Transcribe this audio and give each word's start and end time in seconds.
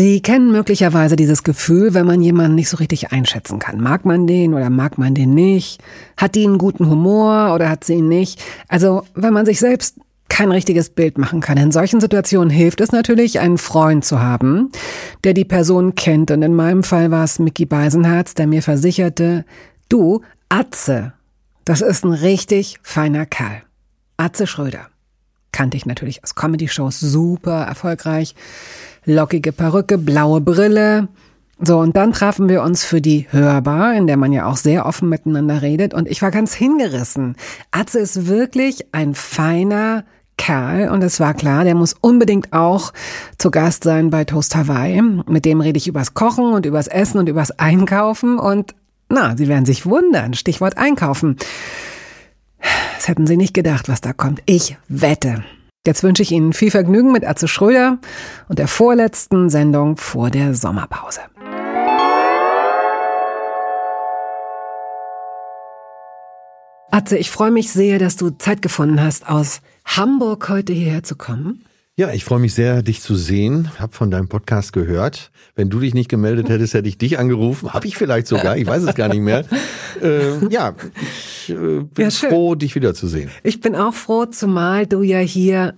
Sie 0.00 0.22
kennen 0.22 0.50
möglicherweise 0.50 1.14
dieses 1.14 1.42
Gefühl, 1.42 1.92
wenn 1.92 2.06
man 2.06 2.22
jemanden 2.22 2.54
nicht 2.54 2.70
so 2.70 2.78
richtig 2.78 3.12
einschätzen 3.12 3.58
kann. 3.58 3.82
Mag 3.82 4.06
man 4.06 4.26
den 4.26 4.54
oder 4.54 4.70
mag 4.70 4.96
man 4.96 5.14
den 5.14 5.34
nicht? 5.34 5.78
Hat 6.16 6.36
die 6.36 6.46
einen 6.46 6.56
guten 6.56 6.88
Humor 6.88 7.52
oder 7.54 7.68
hat 7.68 7.84
sie 7.84 7.96
ihn 7.96 8.08
nicht? 8.08 8.42
Also, 8.66 9.02
wenn 9.14 9.34
man 9.34 9.44
sich 9.44 9.60
selbst 9.60 9.96
kein 10.30 10.52
richtiges 10.52 10.88
Bild 10.88 11.18
machen 11.18 11.42
kann. 11.42 11.58
In 11.58 11.70
solchen 11.70 12.00
Situationen 12.00 12.48
hilft 12.48 12.80
es 12.80 12.92
natürlich, 12.92 13.40
einen 13.40 13.58
Freund 13.58 14.02
zu 14.02 14.20
haben, 14.20 14.72
der 15.22 15.34
die 15.34 15.44
Person 15.44 15.94
kennt. 15.94 16.30
Und 16.30 16.40
in 16.40 16.54
meinem 16.54 16.82
Fall 16.82 17.10
war 17.10 17.24
es 17.24 17.38
Mickey 17.38 17.66
Beisenherz, 17.66 18.32
der 18.32 18.46
mir 18.46 18.62
versicherte, 18.62 19.44
du, 19.90 20.22
Atze, 20.48 21.12
das 21.66 21.82
ist 21.82 22.06
ein 22.06 22.14
richtig 22.14 22.78
feiner 22.82 23.26
Kerl. 23.26 23.64
Atze 24.16 24.46
Schröder. 24.46 24.86
Kannte 25.52 25.76
ich 25.76 25.84
natürlich 25.84 26.24
aus 26.24 26.34
Comedy-Shows 26.36 27.00
super 27.00 27.64
erfolgreich 27.64 28.34
lockige 29.04 29.52
Perücke, 29.52 29.98
blaue 29.98 30.40
Brille. 30.40 31.08
So, 31.62 31.78
und 31.78 31.96
dann 31.96 32.12
trafen 32.12 32.48
wir 32.48 32.62
uns 32.62 32.84
für 32.84 33.00
die 33.00 33.26
Hörbar, 33.30 33.94
in 33.94 34.06
der 34.06 34.16
man 34.16 34.32
ja 34.32 34.46
auch 34.46 34.56
sehr 34.56 34.86
offen 34.86 35.08
miteinander 35.08 35.60
redet. 35.60 35.92
Und 35.92 36.08
ich 36.08 36.22
war 36.22 36.30
ganz 36.30 36.54
hingerissen. 36.54 37.36
Atze 37.70 37.98
ist 37.98 38.26
wirklich 38.26 38.86
ein 38.92 39.14
feiner 39.14 40.04
Kerl 40.38 40.88
und 40.88 41.02
es 41.02 41.20
war 41.20 41.34
klar, 41.34 41.64
der 41.64 41.74
muss 41.74 41.94
unbedingt 42.00 42.54
auch 42.54 42.94
zu 43.36 43.50
Gast 43.50 43.84
sein 43.84 44.08
bei 44.08 44.24
Toast 44.24 44.56
Hawaii. 44.56 45.02
Mit 45.02 45.44
dem 45.44 45.60
rede 45.60 45.76
ich 45.76 45.86
übers 45.86 46.14
Kochen 46.14 46.54
und 46.54 46.64
übers 46.64 46.86
Essen 46.86 47.18
und 47.18 47.28
übers 47.28 47.50
Einkaufen 47.58 48.38
und 48.38 48.74
na, 49.10 49.36
Sie 49.36 49.48
werden 49.48 49.66
sich 49.66 49.84
wundern. 49.84 50.32
Stichwort 50.32 50.78
Einkaufen. 50.78 51.36
Das 52.96 53.08
hätten 53.08 53.26
Sie 53.26 53.36
nicht 53.36 53.52
gedacht, 53.52 53.88
was 53.88 54.00
da 54.00 54.14
kommt. 54.14 54.40
Ich 54.46 54.78
wette. 54.88 55.44
Jetzt 55.86 56.02
wünsche 56.02 56.22
ich 56.22 56.30
Ihnen 56.30 56.52
viel 56.52 56.70
Vergnügen 56.70 57.10
mit 57.10 57.24
Atze 57.24 57.48
Schröder 57.48 57.98
und 58.48 58.58
der 58.58 58.68
vorletzten 58.68 59.48
Sendung 59.48 59.96
vor 59.96 60.28
der 60.28 60.54
Sommerpause. 60.54 61.20
Atze, 66.90 67.16
ich 67.16 67.30
freue 67.30 67.50
mich 67.50 67.72
sehr, 67.72 67.98
dass 67.98 68.16
du 68.16 68.28
Zeit 68.28 68.60
gefunden 68.60 69.00
hast, 69.00 69.26
aus 69.26 69.62
Hamburg 69.86 70.50
heute 70.50 70.74
hierher 70.74 71.02
zu 71.02 71.16
kommen. 71.16 71.64
Ja, 71.96 72.12
ich 72.12 72.24
freue 72.24 72.40
mich 72.40 72.52
sehr, 72.52 72.82
dich 72.82 73.00
zu 73.00 73.14
sehen. 73.14 73.70
Hab 73.78 73.94
von 73.94 74.10
deinem 74.10 74.28
Podcast 74.28 74.74
gehört. 74.74 75.30
Wenn 75.54 75.70
du 75.70 75.80
dich 75.80 75.94
nicht 75.94 76.10
gemeldet 76.10 76.50
hättest, 76.50 76.74
hätte 76.74 76.88
ich 76.88 76.98
dich 76.98 77.18
angerufen. 77.18 77.72
Hab 77.72 77.86
ich 77.86 77.96
vielleicht 77.96 78.26
sogar. 78.26 78.58
Ich 78.58 78.66
weiß 78.66 78.82
es 78.82 78.94
gar 78.94 79.08
nicht 79.08 79.20
mehr. 79.20 79.44
Äh, 80.00 80.46
ja, 80.48 80.74
ich 81.50 81.56
äh, 81.56 81.80
bin 81.82 82.04
ja, 82.04 82.10
froh, 82.10 82.54
dich 82.54 82.74
wiederzusehen. 82.74 83.30
Ich 83.42 83.60
bin 83.60 83.76
auch 83.76 83.94
froh, 83.94 84.26
zumal 84.26 84.86
du 84.86 85.02
ja 85.02 85.18
hier 85.18 85.74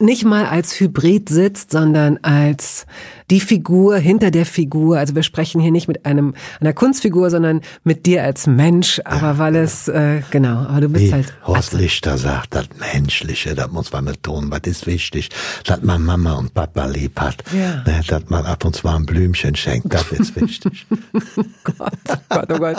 nicht 0.00 0.24
mal 0.24 0.46
als 0.46 0.78
Hybrid 0.80 1.28
sitzt, 1.28 1.70
sondern 1.70 2.18
als 2.22 2.86
die 3.30 3.40
Figur 3.40 3.96
hinter 3.96 4.32
der 4.32 4.44
Figur. 4.44 4.98
Also 4.98 5.14
wir 5.14 5.22
sprechen 5.22 5.60
hier 5.60 5.70
nicht 5.70 5.86
mit 5.86 6.04
einem 6.04 6.34
einer 6.60 6.72
Kunstfigur, 6.72 7.30
sondern 7.30 7.60
mit 7.84 8.04
dir 8.04 8.24
als 8.24 8.46
Mensch. 8.46 9.00
Aber 9.04 9.28
ja, 9.28 9.38
weil 9.38 9.56
es 9.56 9.86
äh, 9.86 10.22
genau, 10.30 10.58
aber 10.58 10.82
du 10.82 10.88
bist 10.88 11.06
Wie 11.06 11.12
halt. 11.12 11.32
Horst. 11.46 11.74
Lichter 11.74 12.18
sagt, 12.18 12.54
das 12.54 12.68
Menschliche, 12.92 13.54
das 13.54 13.70
muss 13.70 13.92
man 13.92 14.04
betonen, 14.04 14.50
was 14.50 14.60
ist 14.64 14.86
wichtig, 14.86 15.30
dass 15.64 15.82
man 15.82 16.04
Mama 16.04 16.34
und 16.34 16.54
Papa 16.54 16.86
lieb 16.86 17.20
hat, 17.20 17.42
ja. 17.52 17.82
ne, 17.84 18.00
dass 18.06 18.28
man 18.28 18.44
ab 18.44 18.64
und 18.64 18.76
zu 18.76 18.86
ein 18.86 19.06
Blümchen 19.06 19.56
schenkt, 19.56 19.92
das 19.92 20.12
ist 20.12 20.36
wichtig. 20.40 20.86
Gott, 21.64 21.92
oh 22.08 22.14
Gott, 22.28 22.52
oh 22.52 22.58
Gott. 22.58 22.76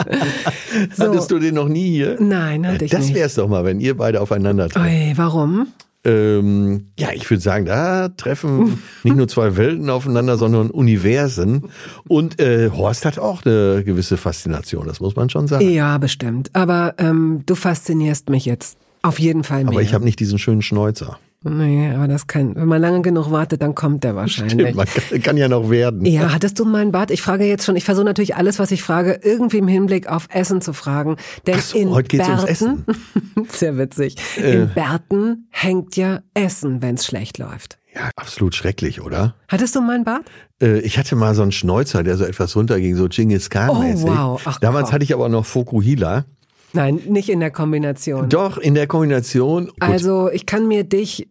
So. 0.96 1.04
Hattest 1.06 1.32
du 1.32 1.40
den 1.40 1.56
noch 1.56 1.68
nie 1.68 1.92
hier? 1.92 2.18
Nein, 2.20 2.66
hatte 2.66 2.86
ich 2.86 2.92
das 2.92 3.02
nicht. 3.02 3.12
Das 3.12 3.20
wär's 3.20 3.36
doch 3.36 3.48
mal, 3.48 3.66
wenn 3.66 3.80
ihr 3.80 3.98
beide 3.98 4.22
aufeinander. 4.22 4.70
Ui, 4.78 5.14
warum? 5.16 5.68
Ähm, 6.06 6.88
ja, 6.98 7.10
ich 7.14 7.30
würde 7.30 7.42
sagen, 7.42 7.66
da 7.66 8.10
treffen 8.10 8.82
nicht 9.04 9.16
nur 9.16 9.28
zwei 9.28 9.58
Welten 9.58 9.90
aufeinander, 9.90 10.38
sondern 10.38 10.70
Universen. 10.70 11.70
Und 12.08 12.40
äh, 12.40 12.70
Horst 12.70 13.06
hat 13.06 13.20
auch 13.20 13.46
eine 13.46 13.84
gewisse 13.84 14.18
Faszination, 14.18 14.88
das 14.88 15.00
muss 15.00 15.16
man 15.16 15.30
schon 15.30 15.48
sagen. 15.48 15.70
Ja, 15.70 15.98
bestimmt. 15.98 16.52
Aber 16.54 16.96
ähm, 16.98 17.44
du 17.46 17.56
faszinierst 17.56 18.30
mich 18.30 18.46
jetzt 18.46 18.78
auf 19.02 19.20
jeden 19.20 19.44
Fall 19.44 19.64
mehr. 19.64 19.74
Aber 19.74 19.82
ich 19.82 19.94
habe 19.94 20.06
nicht 20.06 20.20
diesen 20.20 20.40
schönen 20.40 20.62
Schnäuzer. 20.62 21.20
Nee, 21.48 21.92
aber 21.94 22.08
das 22.08 22.26
kann, 22.26 22.56
wenn 22.56 22.68
man 22.68 22.82
lange 22.82 23.04
genug 23.04 23.30
wartet, 23.30 23.62
dann 23.62 23.76
kommt 23.76 24.04
der 24.04 24.16
wahrscheinlich. 24.16 24.54
Stimmt, 24.54 24.76
man 24.76 24.88
kann, 24.88 25.22
kann, 25.22 25.38
ja 25.38 25.48
noch 25.48 25.70
werden. 25.70 26.04
Ja, 26.04 26.34
hattest 26.34 26.58
du 26.58 26.66
mal 26.66 26.82
einen 26.82 26.92
Bart? 26.92 27.12
Ich 27.12 27.22
frage 27.22 27.46
jetzt 27.46 27.66
schon, 27.66 27.76
ich 27.76 27.84
versuche 27.84 28.06
natürlich 28.06 28.36
alles, 28.36 28.58
was 28.58 28.72
ich 28.72 28.82
frage, 28.82 29.20
irgendwie 29.22 29.60
im 29.60 29.68
Hinblick 29.68 30.08
auf 30.08 30.28
Essen 30.34 30.60
zu 30.62 30.74
fragen. 30.74 31.18
Denn 31.46 31.60
so, 31.60 31.78
in 31.78 31.92
heute 31.92 32.08
geht's 32.08 32.26
Bärten, 32.26 32.42
ums 32.42 32.50
Essen. 32.50 32.86
sehr 33.50 33.78
witzig. 33.78 34.16
Äh. 34.38 34.56
In 34.56 34.74
Bärten 34.74 35.48
hängt 35.52 35.96
ja 35.98 36.22
Essen, 36.34 36.82
wenn's 36.82 37.06
schlecht 37.06 37.38
läuft. 37.38 37.78
Ja, 37.94 38.10
absolut 38.16 38.56
schrecklich, 38.56 39.02
oder? 39.02 39.36
Hattest 39.48 39.76
du 39.76 39.82
mal 39.82 39.96
einen 39.96 40.04
Bart? 40.04 40.24
Äh, 40.60 40.80
ich 40.80 40.98
hatte 40.98 41.16
mal 41.16 41.36
so 41.36 41.44
einen 41.44 41.52
Schnäuzer, 41.52 42.02
der 42.02 42.18
so 42.18 42.26
etwas 42.26 42.56
runterging, 42.56 42.96
so 42.96 43.08
Genghis 43.08 43.52
Khan-mäßig. 43.52 44.10
Oh, 44.10 44.16
wow. 44.16 44.42
Ach, 44.46 44.60
Damals 44.60 44.86
Gott. 44.86 44.94
hatte 44.94 45.04
ich 45.04 45.14
aber 45.14 45.30
noch 45.30 45.46
Fokuhila. 45.46 46.26
Nein, 46.74 47.00
nicht 47.08 47.30
in 47.30 47.40
der 47.40 47.52
Kombination. 47.52 48.30
Doch, 48.30 48.58
in 48.58 48.74
der 48.74 48.88
Kombination. 48.88 49.68
Gut. 49.68 49.76
Also 49.80 50.30
ich 50.30 50.46
kann 50.46 50.68
mir 50.68 50.84
dich 50.84 51.30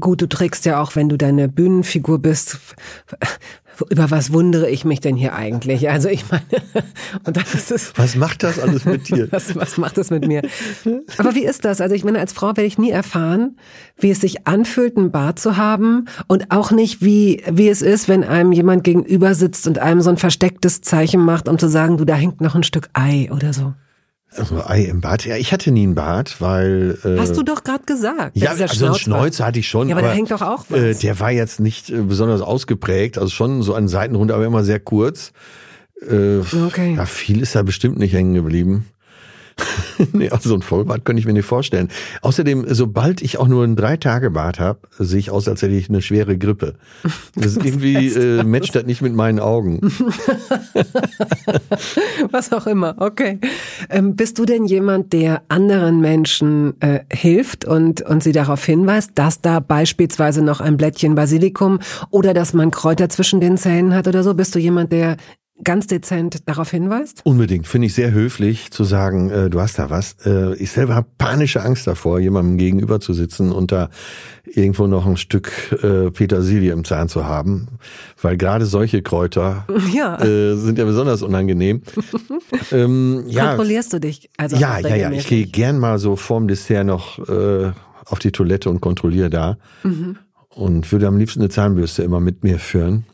Gut, 0.00 0.22
du 0.22 0.28
trägst 0.28 0.64
ja 0.64 0.80
auch, 0.80 0.96
wenn 0.96 1.08
du 1.08 1.16
deine 1.16 1.48
Bühnenfigur 1.48 2.18
bist. 2.18 2.58
Über 3.90 4.10
was 4.10 4.32
wundere 4.32 4.70
ich 4.70 4.86
mich 4.86 5.00
denn 5.00 5.16
hier 5.16 5.34
eigentlich? 5.34 5.90
Also 5.90 6.08
ich 6.08 6.24
meine, 6.30 6.44
und 7.24 7.36
dann 7.36 7.44
ist 7.52 7.70
es. 7.70 7.92
Was 7.96 8.16
macht 8.16 8.42
das 8.42 8.58
alles 8.58 8.86
mit 8.86 9.08
dir? 9.08 9.28
was, 9.30 9.54
was 9.54 9.76
macht 9.76 9.98
das 9.98 10.10
mit 10.10 10.26
mir? 10.26 10.42
Aber 11.18 11.34
wie 11.34 11.44
ist 11.44 11.64
das? 11.64 11.80
Also 11.80 11.94
ich 11.94 12.02
meine, 12.02 12.18
als 12.18 12.32
Frau 12.32 12.48
werde 12.48 12.64
ich 12.64 12.78
nie 12.78 12.90
erfahren, 12.90 13.58
wie 13.98 14.10
es 14.10 14.20
sich 14.20 14.46
anfühlt, 14.46 14.96
einen 14.96 15.10
Bart 15.10 15.38
zu 15.38 15.56
haben 15.58 16.06
und 16.26 16.50
auch 16.50 16.70
nicht, 16.70 17.02
wie, 17.02 17.42
wie 17.50 17.68
es 17.68 17.82
ist, 17.82 18.08
wenn 18.08 18.24
einem 18.24 18.52
jemand 18.52 18.82
gegenüber 18.82 19.34
sitzt 19.34 19.66
und 19.66 19.78
einem 19.78 20.00
so 20.00 20.10
ein 20.10 20.16
verstecktes 20.16 20.80
Zeichen 20.80 21.22
macht, 21.22 21.48
um 21.48 21.58
zu 21.58 21.68
sagen, 21.68 21.98
du, 21.98 22.06
da 22.06 22.14
hängt 22.14 22.40
noch 22.40 22.54
ein 22.54 22.62
Stück 22.62 22.88
Ei 22.94 23.28
oder 23.30 23.52
so. 23.52 23.74
Also 24.36 24.62
Ei 24.66 24.82
im 24.82 25.00
Bart. 25.00 25.24
Ja, 25.24 25.36
ich 25.36 25.52
hatte 25.52 25.70
nie 25.70 25.84
einen 25.84 25.94
Bart, 25.94 26.40
weil. 26.40 26.98
Äh, 27.04 27.18
Hast 27.18 27.36
du 27.36 27.42
doch 27.42 27.64
gerade 27.64 27.84
gesagt. 27.84 28.36
Ja, 28.36 28.50
also 28.50 28.86
einen 28.86 28.94
Schnäuzer 28.94 29.46
hatte 29.46 29.58
ich 29.58 29.68
schon. 29.68 29.88
Ja, 29.88 29.94
aber, 29.96 30.04
aber 30.04 30.10
da 30.10 30.14
hängt 30.16 30.30
doch 30.30 30.42
auch 30.42 30.64
was. 30.68 30.78
Äh, 30.78 30.94
der 30.94 31.18
war 31.20 31.30
jetzt 31.30 31.60
nicht 31.60 31.90
äh, 31.90 32.02
besonders 32.02 32.40
ausgeprägt, 32.40 33.18
also 33.18 33.30
schon 33.30 33.62
so 33.62 33.74
an 33.74 33.88
Seiten 33.88 34.14
runter, 34.14 34.34
aber 34.34 34.44
immer 34.46 34.64
sehr 34.64 34.80
kurz. 34.80 35.32
Äh, 36.02 36.38
okay. 36.66 36.94
Ja, 36.96 37.06
viel 37.06 37.40
ist 37.40 37.54
da 37.54 37.62
bestimmt 37.62 37.98
nicht 37.98 38.12
hängen 38.12 38.34
geblieben. 38.34 38.86
nee, 40.12 40.28
also 40.30 40.48
so 40.48 40.54
ein 40.54 40.62
Vollbart 40.62 41.04
könnte 41.04 41.20
ich 41.20 41.26
mir 41.26 41.32
nicht 41.32 41.46
vorstellen. 41.46 41.88
Außerdem, 42.22 42.66
sobald 42.68 43.22
ich 43.22 43.38
auch 43.38 43.48
nur 43.48 43.64
einen 43.64 43.76
Drei-Tage-Bart 43.76 44.60
habe, 44.60 44.80
sehe 44.98 45.18
ich 45.18 45.30
aus, 45.30 45.48
als 45.48 45.62
hätte 45.62 45.74
ich 45.74 45.88
eine 45.88 46.02
schwere 46.02 46.36
Grippe. 46.38 46.74
Das 47.34 47.56
ist 47.56 47.64
irgendwie 47.64 48.08
äh, 48.08 48.42
matcht 48.44 48.74
das 48.74 48.84
nicht 48.84 49.02
mit 49.02 49.14
meinen 49.14 49.40
Augen. 49.40 49.80
Was 52.30 52.52
auch 52.52 52.66
immer, 52.66 52.96
okay. 52.98 53.38
Ähm, 53.90 54.16
bist 54.16 54.38
du 54.38 54.44
denn 54.44 54.64
jemand, 54.66 55.12
der 55.12 55.42
anderen 55.48 56.00
Menschen 56.00 56.80
äh, 56.80 57.00
hilft 57.12 57.64
und, 57.64 58.02
und 58.02 58.22
sie 58.22 58.32
darauf 58.32 58.64
hinweist, 58.64 59.12
dass 59.14 59.40
da 59.40 59.60
beispielsweise 59.60 60.42
noch 60.42 60.60
ein 60.60 60.76
Blättchen 60.76 61.14
Basilikum 61.14 61.78
oder 62.10 62.34
dass 62.34 62.52
man 62.52 62.70
Kräuter 62.70 63.08
zwischen 63.08 63.40
den 63.40 63.56
Zähnen 63.56 63.94
hat 63.94 64.08
oder 64.08 64.22
so? 64.22 64.34
Bist 64.34 64.54
du 64.54 64.58
jemand, 64.58 64.92
der 64.92 65.16
ganz 65.64 65.86
dezent 65.86 66.48
darauf 66.48 66.70
hinweist? 66.70 67.22
Unbedingt. 67.24 67.66
Finde 67.66 67.86
ich 67.86 67.94
sehr 67.94 68.12
höflich 68.12 68.70
zu 68.70 68.84
sagen, 68.84 69.30
äh, 69.30 69.50
du 69.50 69.60
hast 69.60 69.78
da 69.78 69.90
was. 69.90 70.16
Äh, 70.24 70.54
ich 70.56 70.70
selber 70.70 70.94
habe 70.94 71.08
panische 71.18 71.62
Angst 71.62 71.86
davor, 71.86 72.20
jemandem 72.20 72.58
gegenüber 72.58 73.00
zu 73.00 73.14
sitzen 73.14 73.52
und 73.52 73.72
da 73.72 73.88
irgendwo 74.44 74.86
noch 74.86 75.06
ein 75.06 75.16
Stück 75.16 75.50
äh, 75.82 76.10
Petersilie 76.10 76.72
im 76.72 76.84
Zahn 76.84 77.08
zu 77.08 77.26
haben. 77.26 77.68
Weil 78.20 78.36
gerade 78.36 78.66
solche 78.66 79.02
Kräuter 79.02 79.66
ja. 79.94 80.20
Äh, 80.22 80.56
sind 80.56 80.78
ja 80.78 80.84
besonders 80.84 81.22
unangenehm. 81.22 81.82
ähm, 82.72 83.24
ja. 83.26 83.48
Kontrollierst 83.48 83.92
du 83.92 84.00
dich? 84.00 84.30
Also 84.36 84.56
ja, 84.56 84.78
ja, 84.78 84.94
ja. 84.94 85.10
Ich 85.10 85.26
gehe 85.26 85.46
gern 85.46 85.78
mal 85.78 85.98
so 85.98 86.16
vorm 86.16 86.48
Dessert 86.48 86.86
noch 86.86 87.18
äh, 87.28 87.72
auf 88.04 88.18
die 88.18 88.32
Toilette 88.32 88.70
und 88.70 88.80
kontrolliere 88.80 89.30
da. 89.30 89.56
Mhm. 89.82 90.18
Und 90.48 90.90
würde 90.90 91.06
am 91.06 91.18
liebsten 91.18 91.40
eine 91.40 91.50
Zahnbürste 91.50 92.02
immer 92.02 92.20
mit 92.20 92.42
mir 92.42 92.58
führen. 92.58 93.04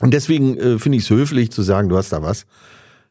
Und 0.00 0.12
deswegen 0.12 0.56
äh, 0.58 0.78
finde 0.78 0.98
ich 0.98 1.04
es 1.04 1.10
höflich 1.10 1.50
zu 1.50 1.62
sagen, 1.62 1.88
du 1.88 1.96
hast 1.96 2.12
da 2.12 2.22
was. 2.22 2.46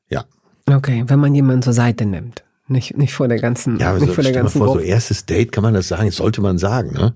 Ja. 0.10 0.26
Okay, 0.68 1.04
wenn 1.08 1.20
man 1.20 1.34
jemanden 1.34 1.64
zur 1.64 1.74
Seite 1.74 2.06
nimmt. 2.06 2.44
Nicht, 2.68 2.98
nicht 2.98 3.14
vor 3.14 3.28
der 3.28 3.40
ganzen, 3.40 3.78
ja, 3.78 3.94
nicht 3.94 4.08
so, 4.08 4.14
vor 4.14 4.24
der 4.24 4.34
ganzen 4.34 4.58
vor, 4.58 4.74
so 4.74 4.80
erstes 4.80 5.26
Date 5.28 5.52
kann 5.52 5.64
man 5.64 5.76
das 5.76 5.88
sagen, 5.88 6.08
das 6.08 6.16
sollte 6.16 6.42
man 6.42 6.58
sagen, 6.58 6.94
ne? 6.94 7.14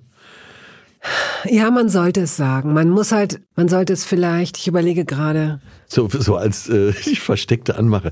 Ja, 1.46 1.72
man 1.72 1.88
sollte 1.88 2.22
es 2.22 2.36
sagen. 2.36 2.74
Man 2.74 2.90
muss 2.90 3.12
halt, 3.12 3.42
man 3.56 3.70
sollte 3.70 3.94
es 3.94 4.04
vielleicht, 4.04 4.58
ich 4.58 4.68
überlege 4.68 5.06
gerade. 5.06 5.62
So, 5.88 6.10
so 6.12 6.36
als 6.36 6.70
äh, 6.70 6.90
ich 7.06 7.22
versteckte 7.22 7.78
Anmache. 7.78 8.12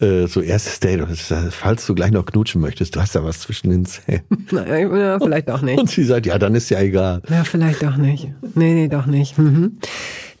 Äh, 0.00 0.26
so 0.26 0.40
erstes 0.40 0.80
Date, 0.80 1.06
falls 1.50 1.86
du 1.86 1.94
gleich 1.94 2.10
noch 2.10 2.26
knutschen 2.26 2.60
möchtest, 2.60 2.96
du 2.96 3.00
hast 3.00 3.14
da 3.14 3.24
was 3.24 3.40
zwischen 3.40 3.70
den 3.70 3.86
Zähnen. 3.86 4.24
ja, 4.50 5.18
vielleicht 5.20 5.48
auch 5.48 5.62
nicht. 5.62 5.78
Und 5.78 5.88
sie 5.88 6.04
sagt, 6.04 6.26
ja, 6.26 6.38
dann 6.38 6.54
ist 6.54 6.70
ja 6.70 6.80
egal. 6.80 7.22
Ja, 7.30 7.44
vielleicht 7.44 7.84
auch 7.84 7.96
nicht. 7.96 8.28
Nee, 8.54 8.74
nee, 8.74 8.88
doch 8.88 9.06
nicht. 9.06 9.38
Mhm. 9.38 9.78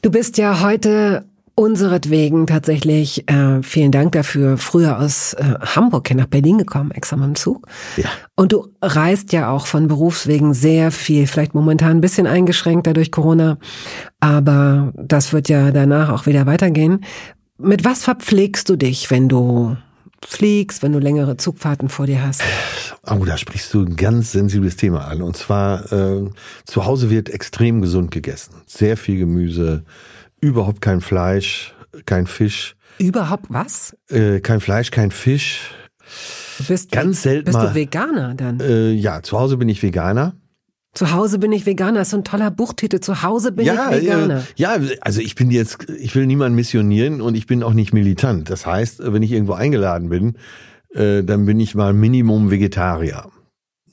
Du 0.04 0.10
bist 0.10 0.36
ja 0.36 0.60
heute 0.60 1.24
unseretwegen 1.54 2.46
tatsächlich, 2.46 3.26
äh, 3.26 3.62
vielen 3.62 3.90
Dank 3.90 4.12
dafür, 4.12 4.58
früher 4.58 5.00
aus 5.00 5.32
äh, 5.32 5.54
Hamburg 5.62 6.08
hier 6.08 6.18
nach 6.18 6.26
Berlin 6.26 6.58
gekommen, 6.58 6.90
extra 6.90 7.16
mit 7.16 7.24
dem 7.24 7.34
Zug. 7.36 7.66
Ja. 7.96 8.10
Und 8.36 8.52
du 8.52 8.66
reist 8.82 9.32
ja 9.32 9.48
auch 9.48 9.66
von 9.66 9.88
Berufswegen 9.88 10.52
sehr 10.52 10.90
viel, 10.90 11.26
vielleicht 11.26 11.54
momentan 11.54 11.92
ein 11.92 12.00
bisschen 12.02 12.26
eingeschränkt 12.26 12.86
durch 12.94 13.12
Corona, 13.12 13.56
aber 14.20 14.92
das 14.94 15.32
wird 15.32 15.48
ja 15.48 15.70
danach 15.70 16.10
auch 16.10 16.26
wieder 16.26 16.44
weitergehen. 16.44 17.02
Mit 17.56 17.86
was 17.86 18.04
verpflegst 18.04 18.68
du 18.68 18.76
dich, 18.76 19.10
wenn 19.10 19.30
du 19.30 19.74
fliegst, 20.26 20.82
wenn 20.82 20.92
du 20.92 20.98
längere 20.98 21.36
Zugfahrten 21.36 21.88
vor 21.88 22.06
dir 22.06 22.24
hast? 22.26 22.42
Oh, 23.06 23.24
da 23.24 23.36
sprichst 23.36 23.72
du 23.74 23.82
ein 23.84 23.96
ganz 23.96 24.32
sensibles 24.32 24.76
Thema 24.76 25.06
an. 25.06 25.22
Und 25.22 25.36
zwar, 25.36 25.92
äh, 25.92 26.30
zu 26.64 26.84
Hause 26.86 27.10
wird 27.10 27.28
extrem 27.28 27.80
gesund 27.82 28.10
gegessen. 28.10 28.54
Sehr 28.66 28.96
viel 28.96 29.18
Gemüse, 29.18 29.84
überhaupt 30.40 30.80
kein 30.80 31.00
Fleisch, 31.00 31.74
kein 32.06 32.26
Fisch. 32.26 32.76
Überhaupt 32.98 33.46
was? 33.48 33.96
Äh, 34.08 34.40
kein 34.40 34.60
Fleisch, 34.60 34.90
kein 34.90 35.10
Fisch. 35.10 35.70
Du 36.58 36.64
bist, 36.64 36.92
Ganz 36.92 37.22
selten 37.22 37.46
Bist 37.46 37.58
mal. 37.58 37.68
du 37.68 37.74
Veganer 37.74 38.34
dann? 38.34 38.60
Äh, 38.60 38.92
ja, 38.92 39.22
zu 39.22 39.38
Hause 39.38 39.56
bin 39.56 39.68
ich 39.68 39.82
Veganer. 39.82 40.34
Zu 40.94 41.12
Hause 41.12 41.38
bin 41.38 41.52
ich 41.52 41.66
Veganer. 41.66 41.98
Das 41.98 42.08
ist 42.08 42.12
so 42.12 42.18
ein 42.18 42.24
toller 42.24 42.50
Buchtitel. 42.50 43.00
Zu 43.00 43.22
Hause 43.22 43.52
bin 43.52 43.66
ja, 43.66 43.90
ich 43.90 44.02
Veganer. 44.02 44.38
Äh, 44.38 44.42
ja, 44.56 44.76
also 45.00 45.20
ich 45.20 45.34
bin 45.34 45.50
jetzt, 45.50 45.90
ich 45.90 46.14
will 46.14 46.26
niemanden 46.26 46.54
missionieren 46.54 47.20
und 47.20 47.34
ich 47.34 47.46
bin 47.46 47.62
auch 47.62 47.74
nicht 47.74 47.92
militant. 47.92 48.48
Das 48.48 48.64
heißt, 48.64 49.00
wenn 49.12 49.22
ich 49.22 49.32
irgendwo 49.32 49.54
eingeladen 49.54 50.08
bin, 50.08 50.36
äh, 50.94 51.24
dann 51.24 51.46
bin 51.46 51.58
ich 51.58 51.74
mal 51.74 51.92
Minimum 51.92 52.50
Vegetarier. 52.50 53.28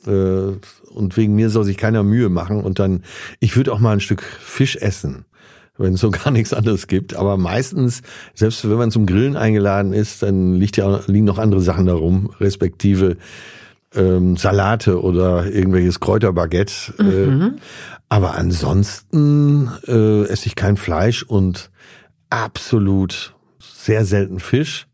Äh, 0.05 0.11
und 0.11 1.17
wegen 1.17 1.35
mir 1.35 1.49
soll 1.49 1.63
sich 1.63 1.77
keiner 1.77 2.03
Mühe 2.03 2.29
machen 2.29 2.61
und 2.61 2.79
dann, 2.79 3.03
ich 3.39 3.55
würde 3.55 3.73
auch 3.73 3.79
mal 3.79 3.93
ein 3.93 3.99
Stück 3.99 4.21
Fisch 4.21 4.75
essen 4.75 5.25
wenn 5.81 5.95
es 5.95 6.01
so 6.01 6.11
gar 6.11 6.31
nichts 6.31 6.53
anderes 6.53 6.87
gibt. 6.87 7.15
Aber 7.15 7.37
meistens, 7.37 8.01
selbst 8.33 8.69
wenn 8.69 8.77
man 8.77 8.91
zum 8.91 9.05
Grillen 9.05 9.35
eingeladen 9.35 9.93
ist, 9.93 10.23
dann 10.23 10.55
liegt 10.55 10.77
ja, 10.77 11.01
liegen 11.07 11.25
noch 11.25 11.39
andere 11.39 11.61
Sachen 11.61 11.85
darum, 11.85 12.31
respektive 12.39 13.17
ähm, 13.95 14.37
Salate 14.37 15.01
oder 15.01 15.45
irgendwelches 15.45 15.99
Kräuterbaguette. 15.99 16.93
Mhm. 16.97 17.41
Äh, 17.41 17.59
aber 18.09 18.35
ansonsten 18.35 19.69
äh, 19.87 20.23
esse 20.23 20.47
ich 20.47 20.55
kein 20.55 20.77
Fleisch 20.77 21.23
und 21.23 21.71
absolut 22.29 23.35
sehr 23.59 24.05
selten 24.05 24.39
Fisch. 24.39 24.87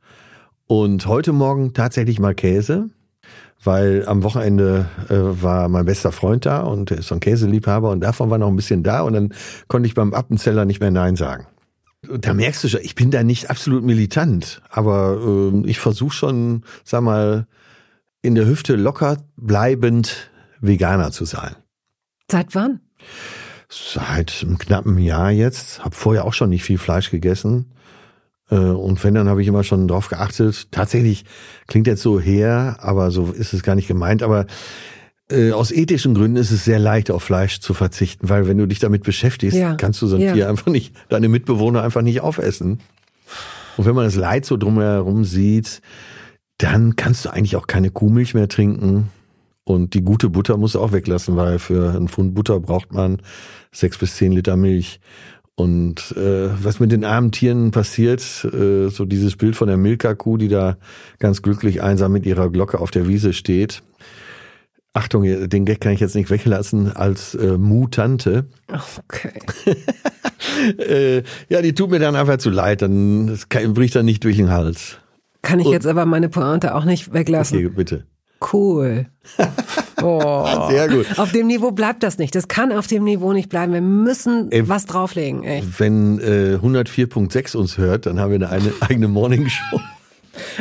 Und 0.67 1.07
heute 1.07 1.33
Morgen 1.33 1.73
tatsächlich 1.73 2.19
mal 2.19 2.35
Käse 2.35 2.89
weil 3.63 4.05
am 4.07 4.23
Wochenende 4.23 4.87
äh, 5.09 5.15
war 5.15 5.67
mein 5.67 5.85
bester 5.85 6.11
Freund 6.11 6.45
da 6.45 6.61
und 6.61 6.89
der 6.89 6.99
ist 6.99 7.07
so 7.07 7.15
ein 7.15 7.19
Käseliebhaber 7.19 7.89
und 7.89 8.01
davon 8.01 8.29
war 8.29 8.37
noch 8.37 8.47
ein 8.47 8.55
bisschen 8.55 8.83
da 8.83 9.01
und 9.01 9.13
dann 9.13 9.33
konnte 9.67 9.87
ich 9.87 9.93
beim 9.93 10.13
Appenzeller 10.13 10.65
nicht 10.65 10.79
mehr 10.79 10.91
Nein 10.91 11.15
sagen. 11.15 11.47
Da 12.19 12.33
merkst 12.33 12.63
du 12.63 12.69
schon, 12.69 12.81
ich 12.83 12.95
bin 12.95 13.11
da 13.11 13.23
nicht 13.23 13.49
absolut 13.49 13.83
militant, 13.83 14.61
aber 14.69 15.19
äh, 15.21 15.67
ich 15.67 15.79
versuche 15.79 16.13
schon, 16.13 16.63
sag 16.83 17.01
mal, 17.01 17.47
in 18.21 18.35
der 18.35 18.47
Hüfte 18.47 18.75
locker 18.75 19.17
bleibend 19.35 20.29
Veganer 20.59 21.11
zu 21.11 21.25
sein. 21.25 21.55
Seit 22.29 22.55
wann? 22.55 22.81
Seit 23.69 24.43
einem 24.43 24.57
knappen 24.57 24.97
Jahr 24.97 25.31
jetzt. 25.31 25.83
Hab 25.83 25.93
vorher 25.93 26.25
auch 26.25 26.33
schon 26.33 26.49
nicht 26.49 26.63
viel 26.63 26.77
Fleisch 26.77 27.11
gegessen. 27.11 27.73
Äh, 28.49 28.55
und 28.55 29.03
wenn, 29.03 29.13
dann 29.13 29.29
habe 29.29 29.41
ich 29.41 29.47
immer 29.47 29.63
schon 29.63 29.87
drauf 29.87 30.09
geachtet. 30.09 30.71
Tatsächlich 30.71 31.25
klingt 31.67 31.87
jetzt 31.87 32.01
so 32.01 32.19
her, 32.19 32.77
aber 32.79 33.11
so 33.11 33.31
ist 33.31 33.53
es 33.53 33.63
gar 33.63 33.75
nicht 33.75 33.87
gemeint. 33.87 34.23
Aber 34.23 34.45
äh, 35.29 35.51
aus 35.51 35.71
ethischen 35.71 36.13
Gründen 36.13 36.37
ist 36.37 36.51
es 36.51 36.63
sehr 36.63 36.79
leicht, 36.79 37.11
auf 37.11 37.23
Fleisch 37.23 37.59
zu 37.59 37.73
verzichten, 37.73 38.29
weil 38.29 38.47
wenn 38.47 38.57
du 38.57 38.65
dich 38.65 38.79
damit 38.79 39.03
beschäftigst, 39.03 39.57
ja. 39.57 39.75
kannst 39.75 40.01
du 40.01 40.07
so 40.07 40.15
ein 40.15 40.21
ja. 40.21 40.33
Tier 40.33 40.49
einfach 40.49 40.71
nicht, 40.71 40.95
deine 41.09 41.27
Mitbewohner 41.27 41.83
einfach 41.83 42.01
nicht 42.01 42.21
aufessen. 42.21 42.79
Und 43.75 43.85
wenn 43.85 43.95
man 43.95 44.05
das 44.05 44.15
Leid 44.15 44.45
so 44.45 44.57
drumherum 44.57 45.25
sieht, 45.25 45.81
dann 46.57 46.95
kannst 46.95 47.25
du 47.25 47.29
eigentlich 47.29 47.55
auch 47.55 47.67
keine 47.67 47.91
Kuhmilch 47.91 48.33
mehr 48.33 48.47
trinken. 48.47 49.09
Und 49.63 49.93
die 49.93 50.01
gute 50.01 50.29
Butter 50.29 50.57
musst 50.57 50.75
du 50.75 50.79
auch 50.79 50.93
weglassen, 50.93 51.35
weil 51.35 51.59
für 51.59 51.91
einen 51.91 52.07
Pfund 52.07 52.33
Butter 52.33 52.59
braucht 52.59 52.93
man 52.93 53.21
sechs 53.71 53.97
bis 53.97 54.15
zehn 54.15 54.31
Liter 54.31 54.55
Milch. 54.55 54.99
Und 55.55 56.15
äh, 56.15 56.49
was 56.63 56.79
mit 56.79 56.91
den 56.91 57.03
armen 57.03 57.31
Tieren 57.31 57.71
passiert, 57.71 58.21
äh, 58.45 58.89
so 58.89 59.05
dieses 59.05 59.35
Bild 59.35 59.55
von 59.55 59.67
der 59.67 59.77
Milka-Kuh, 59.77 60.37
die 60.37 60.47
da 60.47 60.77
ganz 61.19 61.41
glücklich 61.41 61.81
einsam 61.81 62.11
mit 62.11 62.25
ihrer 62.25 62.49
Glocke 62.49 62.79
auf 62.79 62.91
der 62.91 63.07
Wiese 63.07 63.33
steht. 63.33 63.81
Achtung, 64.93 65.23
den 65.23 65.65
Gag 65.65 65.81
kann 65.81 65.93
ich 65.93 65.99
jetzt 65.99 66.15
nicht 66.15 66.29
weglassen 66.29 66.95
als 66.95 67.35
äh, 67.35 67.57
Mutante. 67.57 68.45
Okay. 68.67 69.33
äh, 70.79 71.23
ja, 71.49 71.61
die 71.61 71.73
tut 71.73 71.91
mir 71.91 71.99
dann 71.99 72.15
einfach 72.15 72.37
zu 72.37 72.49
leid, 72.49 72.81
dann 72.81 73.27
das 73.27 73.47
bricht 73.47 73.95
dann 73.95 74.05
nicht 74.05 74.23
durch 74.23 74.37
den 74.37 74.49
Hals. 74.49 74.97
Kann 75.47 75.59
ich 75.61 75.67
Und, 75.67 75.71
jetzt 75.71 75.87
aber 75.87 76.05
meine 76.05 76.27
Pointe 76.27 76.75
auch 76.75 76.83
nicht 76.83 77.13
weglassen? 77.13 77.57
Okay, 77.57 77.69
bitte. 77.69 78.05
Cool. 78.53 79.07
Oh. 79.99 80.69
Sehr 80.69 80.89
gut. 80.89 81.07
Auf 81.17 81.31
dem 81.31 81.47
Niveau 81.47 81.71
bleibt 81.71 82.03
das 82.03 82.19
nicht. 82.19 82.35
Das 82.35 82.47
kann 82.47 82.71
auf 82.71 82.85
dem 82.85 83.03
Niveau 83.03 83.33
nicht 83.33 83.49
bleiben. 83.49 83.73
Wir 83.73 83.81
müssen 83.81 84.51
ey, 84.51 84.69
was 84.69 84.85
drauflegen. 84.85 85.43
Ey. 85.43 85.63
Wenn 85.79 86.19
äh, 86.19 86.59
104.6 86.61 87.57
uns 87.57 87.79
hört, 87.79 88.05
dann 88.05 88.19
haben 88.19 88.39
wir 88.39 88.47
eine 88.47 88.73
eigene 88.81 89.07
Morning 89.07 89.49
Show. 89.49 89.79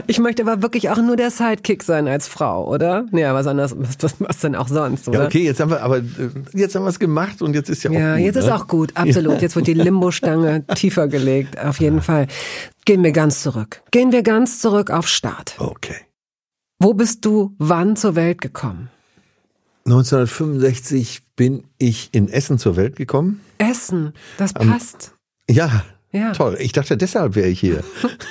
Ich 0.07 0.19
möchte 0.19 0.43
aber 0.43 0.63
wirklich 0.63 0.91
auch 0.91 0.99
nur 0.99 1.17
der 1.17 1.31
Sidekick 1.31 1.83
sein 1.83 2.09
als 2.09 2.29
Frau, 2.29 2.69
oder? 2.69 3.07
Ja, 3.13 3.35
was 3.35 3.47
anderes, 3.47 3.75
was, 3.77 4.17
was 4.19 4.41
denn 4.41 4.55
auch 4.55 4.69
sonst, 4.69 5.09
oder? 5.09 5.21
Ja, 5.21 5.27
okay, 5.27 5.45
jetzt 5.45 5.61
haben 5.61 5.71
wir, 5.71 5.83
aber 5.83 5.99
äh, 5.99 6.03
jetzt 6.53 6.75
haben 6.75 6.85
wir 6.85 6.91
es 6.91 6.99
gemacht 6.99 7.43
und 7.43 7.55
jetzt 7.55 7.71
ist 7.71 7.83
ja 7.85 7.91
auch 7.91 7.95
ja, 7.95 8.13
gut. 8.13 8.19
Ja, 8.21 8.25
jetzt 8.25 8.35
ne? 8.37 8.41
ist 8.43 8.51
auch 8.51 8.69
gut, 8.69 8.93
absolut. 8.95 9.43
Jetzt 9.43 9.57
wird 9.57 9.67
die 9.67 9.75
Limbo-Stange 9.75 10.65
tiefer 10.75 11.09
gelegt, 11.09 11.59
auf 11.59 11.81
jeden 11.81 12.03
Fall. 12.03 12.27
Gehen 12.85 13.03
wir 13.03 13.13
ganz 13.13 13.43
zurück. 13.43 13.83
Gehen 13.91 14.13
wir 14.13 14.23
ganz 14.23 14.61
zurück 14.61 14.91
auf 14.91 15.09
Start. 15.09 15.57
Okay. 15.59 15.97
Wo 16.79 16.95
bist 16.95 17.25
du 17.25 17.55
wann 17.59 17.97
zur 17.97 18.17
Welt 18.17 18.41
gekommen? 18.41 18.91
1965 19.87 21.23
bin 21.37 21.65
ich 21.79 22.11
in 22.13 22.29
Essen 22.29 22.59
zur 22.59 22.77
Welt 22.77 22.97
gekommen. 22.97 23.41
Essen, 23.59 24.13
das 24.37 24.53
passt. 24.53 25.15
Um, 25.49 25.55
ja, 25.55 25.85
ja. 26.17 26.33
Toll. 26.33 26.57
Ich 26.61 26.73
dachte, 26.73 26.97
deshalb 26.97 27.35
wäre 27.35 27.49
ich 27.49 27.61
hier. 27.61 27.83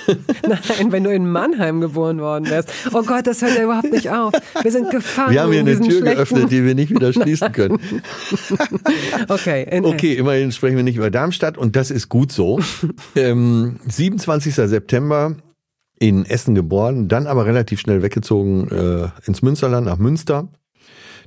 Nein, 0.48 0.92
wenn 0.92 1.04
du 1.04 1.12
in 1.12 1.30
Mannheim 1.30 1.82
geboren 1.82 2.20
worden 2.20 2.50
wärst. 2.50 2.72
Oh 2.94 3.04
Gott, 3.04 3.28
das 3.28 3.42
hört 3.42 3.56
ja 3.56 3.64
überhaupt 3.64 3.92
nicht 3.92 4.10
auf. 4.10 4.34
Wir 4.62 4.72
sind 4.72 4.90
gefangen. 4.90 5.32
Wir 5.32 5.42
haben 5.42 5.52
hier 5.52 5.62
eine 5.62 5.80
Tür 5.80 6.02
geöffnet, 6.02 6.52
die 6.52 6.64
wir 6.64 6.76
nicht 6.76 6.90
wieder 6.90 7.14
schließen 7.14 7.52
können. 7.52 7.80
okay. 9.30 9.82
okay, 9.84 10.14
immerhin 10.16 10.52
sprechen 10.52 10.78
wir 10.78 10.84
nicht 10.84 10.98
über 10.98 11.12
Darmstadt 11.12 11.58
und 11.58 11.76
das 11.76 11.92
ist 11.92 12.10
gut 12.10 12.32
so. 12.32 12.60
ähm, 13.16 13.80
27. 13.88 14.54
September 14.56 15.36
in 16.00 16.26
Essen 16.26 16.56
geboren, 16.56 17.08
dann 17.08 17.28
aber 17.28 17.46
relativ 17.46 17.80
schnell 17.80 18.02
weggezogen 18.02 18.70
äh, 18.70 19.10
ins 19.26 19.42
Münsterland, 19.42 19.86
nach 19.86 19.98
Münster. 19.98 20.50